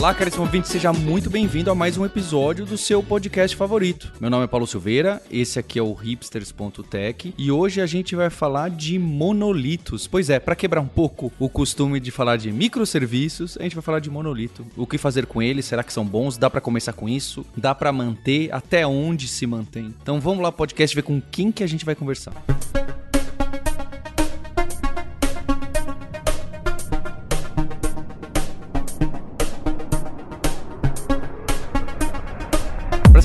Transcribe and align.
Olá, 0.00 0.14
caríssimo 0.14 0.44
ouvinte, 0.44 0.66
seja 0.66 0.94
muito 0.94 1.28
bem-vindo 1.28 1.70
a 1.70 1.74
mais 1.74 1.98
um 1.98 2.06
episódio 2.06 2.64
do 2.64 2.78
seu 2.78 3.02
podcast 3.02 3.54
favorito. 3.54 4.10
Meu 4.18 4.30
nome 4.30 4.44
é 4.44 4.46
Paulo 4.46 4.66
Silveira, 4.66 5.20
esse 5.30 5.58
aqui 5.58 5.78
é 5.78 5.82
o 5.82 5.92
hipsters.tech 5.92 7.34
e 7.36 7.52
hoje 7.52 7.82
a 7.82 7.86
gente 7.86 8.16
vai 8.16 8.30
falar 8.30 8.70
de 8.70 8.98
monolitos. 8.98 10.06
Pois 10.06 10.30
é, 10.30 10.40
para 10.40 10.56
quebrar 10.56 10.80
um 10.80 10.86
pouco 10.86 11.30
o 11.38 11.50
costume 11.50 12.00
de 12.00 12.10
falar 12.10 12.38
de 12.38 12.50
microserviços, 12.50 13.58
a 13.58 13.62
gente 13.62 13.76
vai 13.76 13.82
falar 13.82 13.98
de 14.00 14.08
monolito. 14.08 14.66
O 14.74 14.86
que 14.86 14.96
fazer 14.96 15.26
com 15.26 15.42
eles? 15.42 15.66
Será 15.66 15.84
que 15.84 15.92
são 15.92 16.06
bons? 16.06 16.38
Dá 16.38 16.48
para 16.48 16.62
começar 16.62 16.94
com 16.94 17.06
isso? 17.06 17.44
Dá 17.54 17.74
para 17.74 17.92
manter? 17.92 18.50
Até 18.54 18.86
onde 18.86 19.28
se 19.28 19.46
mantém? 19.46 19.94
Então 20.00 20.18
vamos 20.18 20.42
lá, 20.42 20.50
podcast, 20.50 20.96
ver 20.96 21.02
com 21.02 21.20
quem 21.20 21.52
que 21.52 21.62
a 21.62 21.66
gente 21.66 21.84
vai 21.84 21.94
conversar. 21.94 22.32
Música 22.48 23.09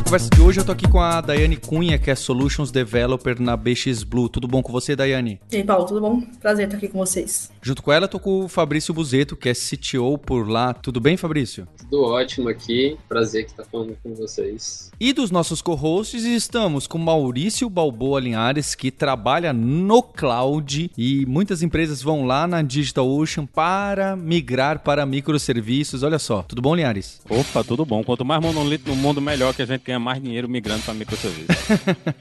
conversa 0.06 0.30
de 0.30 0.40
hoje 0.40 0.60
eu 0.60 0.64
tô 0.64 0.72
aqui 0.72 0.88
com 0.88 1.02
a 1.02 1.20
Daiane 1.20 1.58
Cunha, 1.58 1.98
que 1.98 2.12
é 2.12 2.16
Solutions 2.16 2.70
Developer 2.70 3.42
na 3.42 3.58
BX 3.58 4.04
Blue. 4.04 4.30
Tudo 4.30 4.48
bom 4.48 4.62
com 4.62 4.72
você, 4.72 4.96
Daiane? 4.96 5.42
E 5.52 5.58
aí, 5.58 5.64
Paulo, 5.64 5.84
tudo 5.86 6.00
bom? 6.00 6.22
Prazer 6.40 6.66
estar 6.66 6.78
aqui 6.78 6.88
com 6.88 7.00
vocês. 7.00 7.52
Junto 7.60 7.82
com 7.82 7.92
ela, 7.92 8.06
eu 8.06 8.10
tô 8.10 8.20
com 8.20 8.46
o 8.46 8.48
Fabrício 8.48 8.94
Buzeto, 8.94 9.36
que 9.36 9.50
é 9.50 9.54
CTO 9.54 10.16
por 10.20 10.48
lá. 10.48 10.76
Tudo 10.76 11.00
bem, 11.00 11.18
Fabrício? 11.18 11.68
Tudo 11.80 12.04
ótimo 12.04 12.50
aqui. 12.50 12.96
Prazer 13.10 13.48
que 13.48 13.56
tá 13.56 13.64
falando 13.64 13.98
com 14.04 14.14
vocês. 14.14 14.92
E 15.00 15.12
dos 15.12 15.32
nossos 15.32 15.60
co-hosts, 15.60 16.24
estamos 16.24 16.86
com 16.86 17.00
Maurício 17.00 17.68
Balboa 17.68 18.20
Linhares, 18.20 18.76
que 18.76 18.92
trabalha 18.92 19.52
no 19.52 20.04
cloud 20.04 20.92
e 20.96 21.26
muitas 21.26 21.64
empresas 21.64 22.04
vão 22.04 22.26
lá 22.26 22.46
na 22.46 22.62
DigitalOcean 22.62 23.48
para 23.48 24.16
migrar 24.16 24.80
para 24.84 25.04
microserviços. 25.04 26.04
Olha 26.04 26.20
só, 26.20 26.44
tudo 26.44 26.62
bom, 26.62 26.76
Linhares? 26.76 27.22
Opa, 27.28 27.64
tudo 27.64 27.84
bom. 27.84 28.04
Quanto 28.04 28.24
mais 28.24 28.40
monolito 28.40 28.88
no 28.88 28.96
mundo, 28.96 29.20
melhor 29.20 29.52
que 29.52 29.64
a 29.64 29.66
gente 29.66 29.95
ganha 29.96 30.00
mais 30.00 30.22
dinheiro 30.22 30.48
migrando 30.48 30.84
para 30.84 30.94
microserviços. 30.94 31.56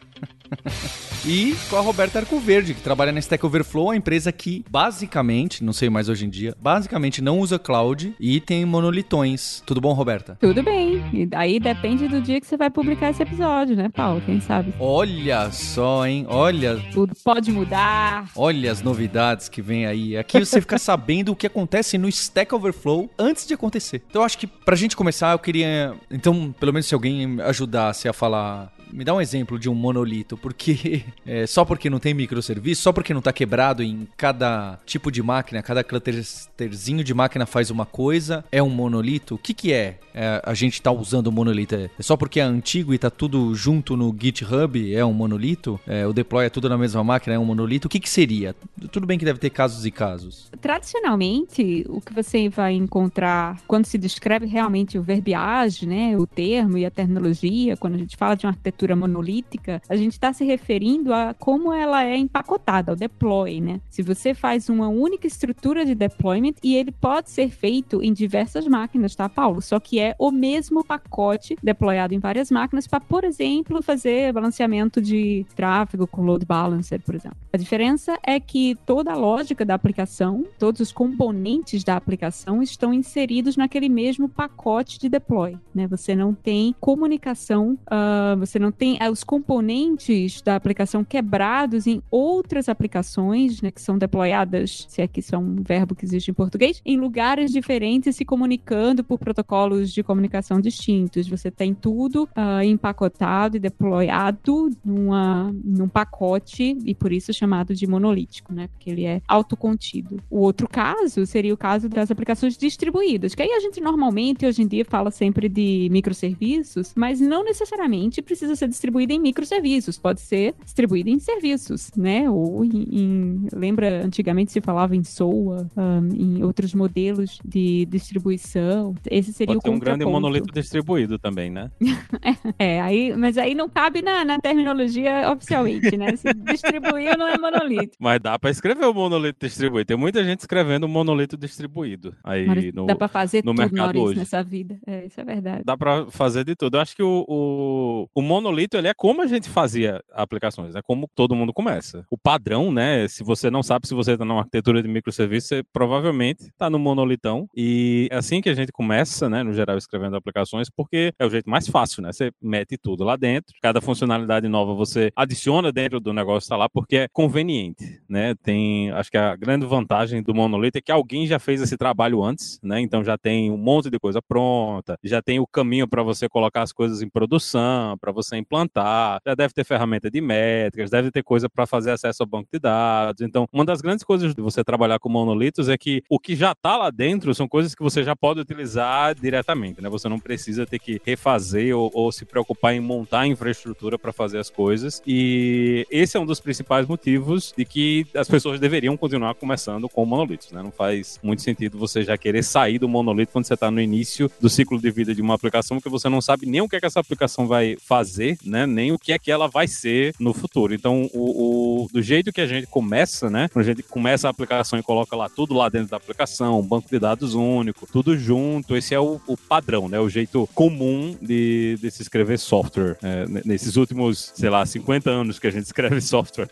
e 1.27 1.55
com 1.69 1.77
a 1.77 1.81
Roberta 1.81 2.21
Arcoverde, 2.21 2.75
que 2.75 2.81
trabalha 2.81 3.13
na 3.13 3.19
Stack 3.19 3.45
Overflow, 3.45 3.91
a 3.91 3.97
empresa 3.97 4.31
que 4.33 4.65
basicamente, 4.71 5.63
não 5.63 5.73
sei 5.73 5.91
mais 5.91 6.09
hoje 6.09 6.25
em 6.25 6.31
dia, 6.31 6.55
basicamente 6.61 7.21
não 7.21 7.41
usa 7.41 7.59
cloud 7.59 8.15
e 8.19 8.41
tem 8.41 8.65
monolitões. 8.65 9.63
Tudo 9.67 9.81
bom, 9.81 9.93
Roberta? 9.93 10.37
Tudo 10.41 10.63
bem. 10.63 10.94
E 11.15 11.29
aí 11.33 11.61
depende 11.61 12.09
do 12.09 12.21
dia 12.21 12.41
que 12.41 12.47
você 12.47 12.57
vai 12.57 12.69
publicar 12.69 13.11
esse 13.11 13.23
episódio, 13.23 13.77
né, 13.77 13.89
Paulo? 13.89 14.21
Quem 14.25 14.41
sabe? 14.41 14.75
Olha 14.79 15.51
só, 15.51 16.07
hein? 16.07 16.27
Olha. 16.29 16.83
Tudo 16.93 17.15
pode 17.23 17.53
mudar. 17.53 18.31
Olha 18.35 18.73
as 18.73 18.83
novidades 18.83 19.49
que 19.49 19.63
vem 19.63 19.87
aí. 19.87 20.17
Aqui 20.17 20.41
você 20.41 20.61
fica 20.61 20.77
sabendo 20.79 21.33
o 21.33 21.37
que 21.37 21.47
acontece 21.47 21.97
no 21.97 22.09
Stack 22.09 22.55
Overflow 22.55 23.09
antes 23.19 23.47
de 23.47 23.55
acontecer. 23.55 24.03
Então 24.09 24.23
eu 24.23 24.27
acho 24.27 24.39
que 24.39 24.47
pra 24.47 24.77
gente 24.77 24.97
começar, 24.97 25.33
eu 25.33 25.39
queria. 25.39 25.95
Então, 26.11 26.53
pelo 26.59 26.73
menos 26.73 26.87
se 26.87 26.95
alguém 26.95 27.41
ajudasse 27.41 28.09
a 28.09 28.13
falar 28.13 28.73
me 28.95 29.05
dá 29.05 29.13
um 29.13 29.21
exemplo 29.21 29.59
de 29.59 29.69
um 29.69 29.75
monolito, 29.75 30.37
porque 30.37 31.03
é, 31.27 31.47
só 31.47 31.65
porque 31.65 31.91
não 31.91 31.99
tem 31.99 32.15
microserviço, 32.15 32.83
só 32.83 32.93
porque 32.93 33.13
não 33.13 33.19
está 33.19 33.33
quebrado 33.33 33.83
em 33.83 34.07
cada 34.17 34.79
tipo 34.87 35.11
de 35.11 35.21
máquina, 35.23 35.63
cada 35.63 35.83
clusterzinho 35.83 37.03
de 37.03 37.13
máquina 37.13 37.45
faz 37.45 37.71
uma 37.71 37.85
coisa, 37.85 38.45
é 38.53 38.63
um 38.63 38.71
monolito? 38.71 39.35
O 39.35 39.39
que, 39.39 39.53
que 39.53 39.73
é, 39.73 39.99
é 40.15 40.41
a 40.45 40.55
gente 40.55 40.75
está 40.75 40.93
usando 40.93 41.27
o 41.27 41.33
monolito? 41.33 41.75
É 41.75 41.91
só 41.99 42.17
porque 42.17 42.39
é 42.39 42.45
antigo 42.45 42.93
e 42.93 42.97
está 42.97 43.11
tudo 43.11 43.53
junto 43.55 43.97
no 43.97 44.15
GitHub, 44.17 44.95
é 44.95 45.05
um 45.05 45.13
monolito? 45.13 45.81
É, 45.87 46.07
o 46.07 46.13
deploy 46.13 46.47
é 46.47 46.51
tudo 46.51 46.69
na 46.69 46.79
mesma 46.79 47.03
máquina, 47.03 47.35
é 47.35 47.39
um 47.39 47.45
monolito? 47.45 47.87
O 47.87 47.91
que, 47.91 47.99
que 47.99 48.09
seria? 48.09 48.55
Tudo 48.93 49.07
bem 49.07 49.19
que 49.19 49.25
deve 49.25 49.41
ter 49.41 49.51
casos 49.51 49.85
e 49.85 49.91
casos. 49.91 50.49
Tradicionalmente, 50.61 51.85
o 51.89 52.01
que 52.01 52.15
você 52.15 52.49
vai 52.49 52.75
encontrar 52.75 53.61
quando 53.67 53.87
se 53.87 53.99
descreve 53.99 54.47
realmente 54.47 54.97
o 54.97 55.03
verbiage, 55.03 55.85
né, 55.85 56.17
o 56.17 56.27
termo 56.27 56.79
e 56.79 56.87
a 56.87 56.91
terminologia, 56.91 57.77
quando 57.77 57.95
a 57.95 57.99
gente 57.99 58.17
fala 58.17 58.37
de 58.37 58.47
uma 58.47 58.53
arquitetura 58.53 58.84
arquitetura 58.85 58.95
monolítica, 58.95 59.83
a 59.89 59.97
gente 59.97 60.13
está 60.13 60.33
se 60.33 60.45
referindo 60.45 61.13
a 61.13 61.35
como 61.35 61.73
ela 61.73 62.05
é 62.05 62.17
empacotada, 62.17 62.93
o 62.93 62.97
deploy, 62.97 63.61
né? 63.61 63.81
Se 63.89 64.03
você 64.03 64.35
faz 64.35 64.69
uma 64.69 64.89
única 64.89 65.27
estrutura 65.27 65.85
de 65.85 65.95
deployment 65.95 66.55
e 66.63 66.77
ele 66.77 66.93
pode 66.93 67.31
ser 67.31 67.49
feito 67.49 68.03
em 68.03 68.13
diversas 68.13 68.67
máquinas, 68.67 69.15
tá, 69.15 69.29
Paulo? 69.29 69.61
Só 69.61 69.81
que 69.81 69.99
é 69.99 70.15
o 70.19 70.31
mesmo 70.31 70.85
pacote 70.85 71.57
deployado 71.63 72.15
em 72.15 72.19
várias 72.19 72.51
máquinas 72.51 72.87
para, 72.87 73.01
por 73.01 73.25
exemplo, 73.25 73.83
fazer 73.83 74.33
balanceamento 74.33 75.01
de 75.01 75.47
tráfego 75.57 76.07
com 76.07 76.23
load 76.23 76.45
balancer, 76.45 77.01
por 77.01 77.15
exemplo. 77.15 77.39
A 77.53 77.57
diferença 77.57 78.19
é 78.23 78.39
que 78.39 78.77
toda 78.87 79.13
a 79.13 79.17
lógica 79.17 79.65
da 79.65 79.75
aplicação, 79.75 80.45
todos 80.59 80.81
os 80.81 80.93
componentes 80.93 81.83
da 81.83 81.97
aplicação 81.97 82.63
estão 82.63 82.93
inseridos 82.93 83.57
naquele 83.57 83.89
mesmo 83.89 84.29
pacote 84.29 84.99
de 84.99 85.09
deploy, 85.09 85.57
né? 85.75 85.87
Você 85.87 86.15
não 86.15 86.35
tem 86.35 86.75
comunicação, 86.81 87.79
uh, 87.85 88.37
você 88.39 88.59
não 88.59 88.64
tem 88.71 88.97
é, 89.01 89.11
os 89.11 89.25
componentes 89.25 90.41
da 90.43 90.57
aplicação 90.57 91.05
quebrados 91.05 91.87
em 91.87 92.03
outras 92.11 92.69
aplicações, 92.69 93.61
né, 93.63 93.71
que 93.71 93.81
são 93.81 93.99
deployadas, 93.99 94.87
se 94.89 95.03
é 95.03 95.09
que 95.09 95.21
isso 95.21 95.35
é 95.35 95.39
um 95.39 95.57
verbo 95.57 95.95
que 95.95 96.05
existe 96.05 96.31
em 96.31 96.35
português, 96.35 96.81
em 96.85 96.97
lugares 96.97 97.51
diferentes 97.51 98.17
se 98.17 98.25
comunicando 98.25 99.03
por 99.03 99.19
protocolos 99.19 99.93
de 99.93 100.03
comunicação 100.03 100.61
distintos. 100.61 101.29
Você 101.29 101.51
tem 101.51 101.75
tudo 101.75 102.25
uh, 102.25 102.63
empacotado 102.65 103.57
e 103.57 103.61
deployado 103.61 104.71
numa, 104.85 105.53
num 105.65 105.89
pacote 105.89 106.77
e 106.85 106.95
por 106.95 107.13
isso 107.13 107.33
chamado 107.33 107.75
de 107.75 107.87
monolítico, 107.87 108.53
né, 108.53 108.69
porque 108.69 108.91
ele 108.91 109.05
é 109.05 109.21
autocontido. 109.27 110.23
O 110.31 110.41
outro 110.41 110.69
caso 110.69 111.27
seria 111.27 111.55
o 111.55 111.57
caso 111.57 111.89
das 111.89 112.11
aplicações 112.11 112.57
distribuídas, 112.57 113.35
que 113.35 113.43
aí 113.43 113.51
a 113.51 113.61
gente 113.61 113.81
normalmente 113.81 114.47
hoje 114.47 114.63
em 114.63 114.67
dia 114.67 114.85
fala 114.85 115.11
sempre 115.11 115.49
de 115.49 115.89
microserviços, 115.91 116.93
mas 116.95 117.21
não 117.21 117.45
necessariamente 117.45 118.23
precisa 118.23 118.54
ser 118.57 118.65
ser 118.65 118.69
distribuída 118.69 119.13
em 119.13 119.21
microserviços, 119.21 119.99
pode 119.99 120.21
ser 120.21 120.55
distribuída 120.65 121.11
em 121.11 121.19
serviços, 121.19 121.91
né? 121.97 122.29
Ou 122.29 122.65
em, 122.65 122.89
em 122.91 123.47
lembra 123.53 124.05
antigamente 124.05 124.53
se 124.53 124.61
falava 124.61 124.97
em 124.97 125.05
SOA, 125.05 125.69
um, 125.77 126.09
em 126.15 126.43
outros 126.43 126.75
modelos 126.75 127.39
de 127.45 127.87
distribuição. 127.87 128.95
Esse 129.11 129.33
seria 129.33 129.55
pode 129.55 129.59
o 129.59 129.63
ter 129.63 129.77
um 129.77 129.79
grande 129.79 130.05
monolito 130.05 130.53
distribuído 130.53 131.19
também, 131.19 131.51
né? 131.51 131.71
é, 132.59 132.81
aí, 132.81 133.15
mas 133.17 133.39
aí 133.39 133.55
não 133.55 133.69
cabe 133.69 134.03
na, 134.03 134.25
na 134.25 134.39
terminologia 134.39 135.31
oficialmente, 135.31 135.97
né? 135.97 136.17
Se 136.17 136.33
distribuir 136.33 137.17
não 137.17 137.29
é 137.29 137.39
monolito. 137.39 137.97
Mas 137.99 138.21
dá 138.21 138.39
para 138.39 138.51
escrever 138.51 138.87
o 138.87 138.95
monolito 138.95 139.47
distribuído. 139.47 139.87
Tem 139.87 139.97
muita 139.97 140.25
gente 140.25 140.41
escrevendo 140.41 140.85
o 140.85 140.89
monolito 140.89 141.37
distribuído 141.37 142.15
aí 142.23 142.73
no 142.73 142.87
Dá 142.87 142.97
para 142.97 143.09
fazer 143.09 143.45
no 143.45 143.55
tudo, 143.55 143.59
mercado 143.59 144.01
hoje. 144.01 144.19
nessa 144.19 144.43
vida. 144.43 144.79
É, 144.87 145.07
isso 145.07 145.21
é 145.21 145.25
verdade. 145.25 145.63
Dá 145.65 145.77
para 145.77 146.07
fazer 146.11 146.45
de 146.45 146.55
tudo. 146.55 146.77
Eu 146.77 146.81
acho 146.81 146.97
que 146.97 147.03
o, 147.03 147.25
o, 147.29 148.09
o 148.15 148.23
monolito 148.23 148.44
monolito 148.45 148.77
ele 148.77 148.89
é 148.89 148.95
como 148.95 149.23
a 149.23 149.27
gente 149.27 149.49
fazia 149.49 150.03
aplicações, 150.13 150.75
é 150.75 150.83
como 150.83 151.09
todo 151.15 151.35
mundo 151.35 151.53
começa. 151.53 152.05
O 152.11 152.19
padrão, 152.19 152.71
né? 152.71 153.09
Se 153.09 153.25
você 153.25 153.51
não 153.51 153.63
sabe 153.63 153.89
se 153.89 153.95
você 153.95 154.13
está 154.13 154.25
numa 154.25 154.41
arquitetura 154.41 154.83
de 154.83 154.89
microserviço, 154.89 155.49
você 155.49 155.63
provavelmente 155.73 156.45
está 156.45 156.69
no 156.69 156.79
monolitão. 156.79 157.49
E 157.57 158.07
é 158.11 158.17
assim 158.17 158.43
que 158.43 158.51
a 158.51 158.55
gente 158.55 158.71
começa, 158.71 159.31
né? 159.31 159.43
No 159.43 159.55
geral, 159.55 159.79
escrevendo 159.79 160.17
aplicações, 160.17 160.69
porque 160.69 161.13
é 161.19 161.25
o 161.25 161.31
jeito 161.31 161.49
mais 161.49 161.67
fácil, 161.67 162.03
né? 162.03 162.13
Você 162.13 162.31
mete 162.43 162.77
tudo 162.77 163.03
lá 163.03 163.17
dentro, 163.17 163.55
cada 163.63 163.81
funcionalidade 163.81 164.47
nova 164.47 164.75
você 164.75 165.11
adiciona 165.17 165.73
dentro 165.73 165.99
do 165.99 166.13
negócio 166.13 166.45
está 166.45 166.57
lá, 166.57 166.69
porque 166.69 166.97
é 166.97 167.09
conveniente, 167.13 168.01
né? 168.09 168.35
Tem, 168.43 168.91
acho 168.91 169.11
que 169.11 169.17
a 169.17 169.35
grande 169.35 169.65
vantagem 169.65 170.23
do 170.23 170.35
monolito 170.35 170.77
é 170.77 170.83
que 170.83 170.93
alguém 170.93 171.27
já 171.27 171.39
fez 171.39 171.63
esse 171.63 171.77
trabalho 171.77 172.23
antes, 172.23 172.61
né? 172.63 172.81
Então 172.81 173.03
já 173.03 173.17
tem 173.17 173.51
um 173.51 173.57
monte 173.57 173.89
de 173.89 173.99
coisa 173.99 174.21
pronta, 174.21 174.99
já 175.03 175.23
tem 175.23 175.39
o 175.39 175.47
caminho 175.47 175.89
para 175.89 176.03
você 176.03 176.29
colocar 176.29 176.63
as 176.63 176.73
coisas 176.73 177.01
em 177.01 177.09
produção, 177.09 177.97
para 177.99 178.13
você 178.13 178.34
implantar, 178.39 179.21
já 179.25 179.35
deve 179.35 179.53
ter 179.55 179.65
ferramenta 179.65 180.11
de 180.11 180.21
métricas, 180.21 180.91
deve 180.91 181.11
ter 181.11 181.23
coisa 181.23 181.49
para 181.49 181.67
fazer 181.67 181.91
acesso 181.91 182.23
ao 182.23 182.27
banco 182.27 182.49
de 182.53 182.59
dados. 182.59 183.23
Então, 183.23 183.47
uma 183.53 183.65
das 183.65 183.81
grandes 183.81 184.05
coisas 184.05 184.35
de 184.35 184.43
você 184.43 184.63
trabalhar 184.65 184.99
com 184.99 185.09
monolitos 185.09 185.69
é 185.69 185.77
que 185.77 186.03
o 186.09 186.19
que 186.19 186.35
já 186.35 186.53
está 186.53 186.77
lá 186.77 186.91
dentro 186.91 187.35
são 187.35 187.49
coisas 187.49 187.75
que 187.75 187.83
você 187.83 188.03
já 188.03 188.15
pode 188.17 188.41
utilizar 188.41 189.15
diretamente, 189.15 189.83
né? 189.83 189.89
Você 189.89 190.09
não 190.09 190.19
precisa 190.19 190.67
ter 190.67 190.79
que 190.79 191.01
refazer 191.05 191.77
ou, 191.77 191.91
ou 191.95 192.11
se 192.13 192.25
preocupar 192.25 192.75
em 192.75 192.81
montar 192.81 193.21
a 193.21 193.27
infraestrutura 193.27 193.99
para 193.99 194.13
fazer 194.13 194.39
as 194.39 194.51
coisas. 194.51 195.03
E 195.07 195.87
esse 195.91 196.17
é 196.17 196.21
um 196.21 196.27
dos 196.27 196.41
principais 196.41 196.87
motivos 196.87 197.53
de 197.57 197.65
que 197.65 198.07
as 198.15 198.29
pessoas 198.29 198.61
deveriam 198.61 198.97
continuar 198.97 199.35
começando 199.35 199.89
com 199.89 200.05
monolitos, 200.05 200.51
né? 200.51 200.63
Não 200.63 200.73
faz 200.73 201.19
muito 201.23 201.43
sentido 201.43 201.79
você 201.79 202.03
já 202.03 202.17
querer 202.17 202.43
sair 202.43 202.79
do 202.79 202.89
monolito 202.89 203.33
quando 203.33 203.47
você 203.47 203.55
está 203.55 203.71
no 203.71 203.81
início 203.81 204.31
do 204.41 204.49
ciclo 204.49 204.81
de 204.81 204.91
vida 204.91 205.15
de 205.15 205.23
uma 205.23 205.35
aplicação, 205.35 205.77
porque 205.77 205.89
você 205.89 206.09
não 206.09 206.21
sabe 206.21 206.47
nem 206.47 206.61
o 206.61 206.69
que, 206.69 206.77
é 206.77 206.81
que 206.81 206.87
essa 206.87 207.01
aplicação 207.01 207.47
vai 207.47 207.77
fazer 207.81 208.24
fazer, 208.25 208.39
né? 208.45 208.67
Nem 208.67 208.93
o 208.93 208.99
que 208.99 209.13
é 209.13 209.19
que 209.19 209.31
ela 209.31 209.47
vai 209.49 209.69
ser 209.69 210.15
no 210.19 210.33
futuro. 210.33 210.75
Então, 210.75 211.09
o, 211.13 211.85
o 211.85 211.89
do 211.93 212.01
jeito 212.01 212.33
que 212.33 212.41
a 212.41 212.47
gente 212.47 212.67
começa, 212.67 213.29
né? 213.29 213.49
Quando 213.53 213.65
a 213.65 213.69
gente 213.69 213.83
começa 213.83 214.27
a 214.27 214.31
aplicação 214.31 214.79
e 214.79 214.83
coloca 214.83 215.15
lá 215.15 215.29
tudo 215.29 215.55
lá 215.55 215.69
dentro 215.69 215.89
da 215.89 215.97
aplicação, 215.97 216.61
um 216.61 216.67
banco 216.67 216.89
de 216.89 216.99
dados 216.99 217.35
único, 217.35 217.87
tudo 217.91 218.17
junto, 218.17 218.77
esse 218.77 218.95
é 218.95 219.01
o, 219.01 219.21
o 219.27 219.37
padrão, 219.37 219.89
né? 219.89 219.99
O 220.01 220.09
jeito 220.09 220.49
comum 220.55 221.17
de, 221.21 221.77
de 221.81 221.91
se 221.91 222.03
escrever 222.03 222.39
software. 222.39 222.97
É, 223.03 223.27
nesses 223.45 223.77
últimos, 223.77 224.33
sei 224.35 224.49
lá, 224.49 224.65
50 224.65 225.11
anos 225.11 225.39
que 225.39 225.47
a 225.47 225.51
gente 225.51 225.65
escreve 225.67 226.01
software. 226.01 226.49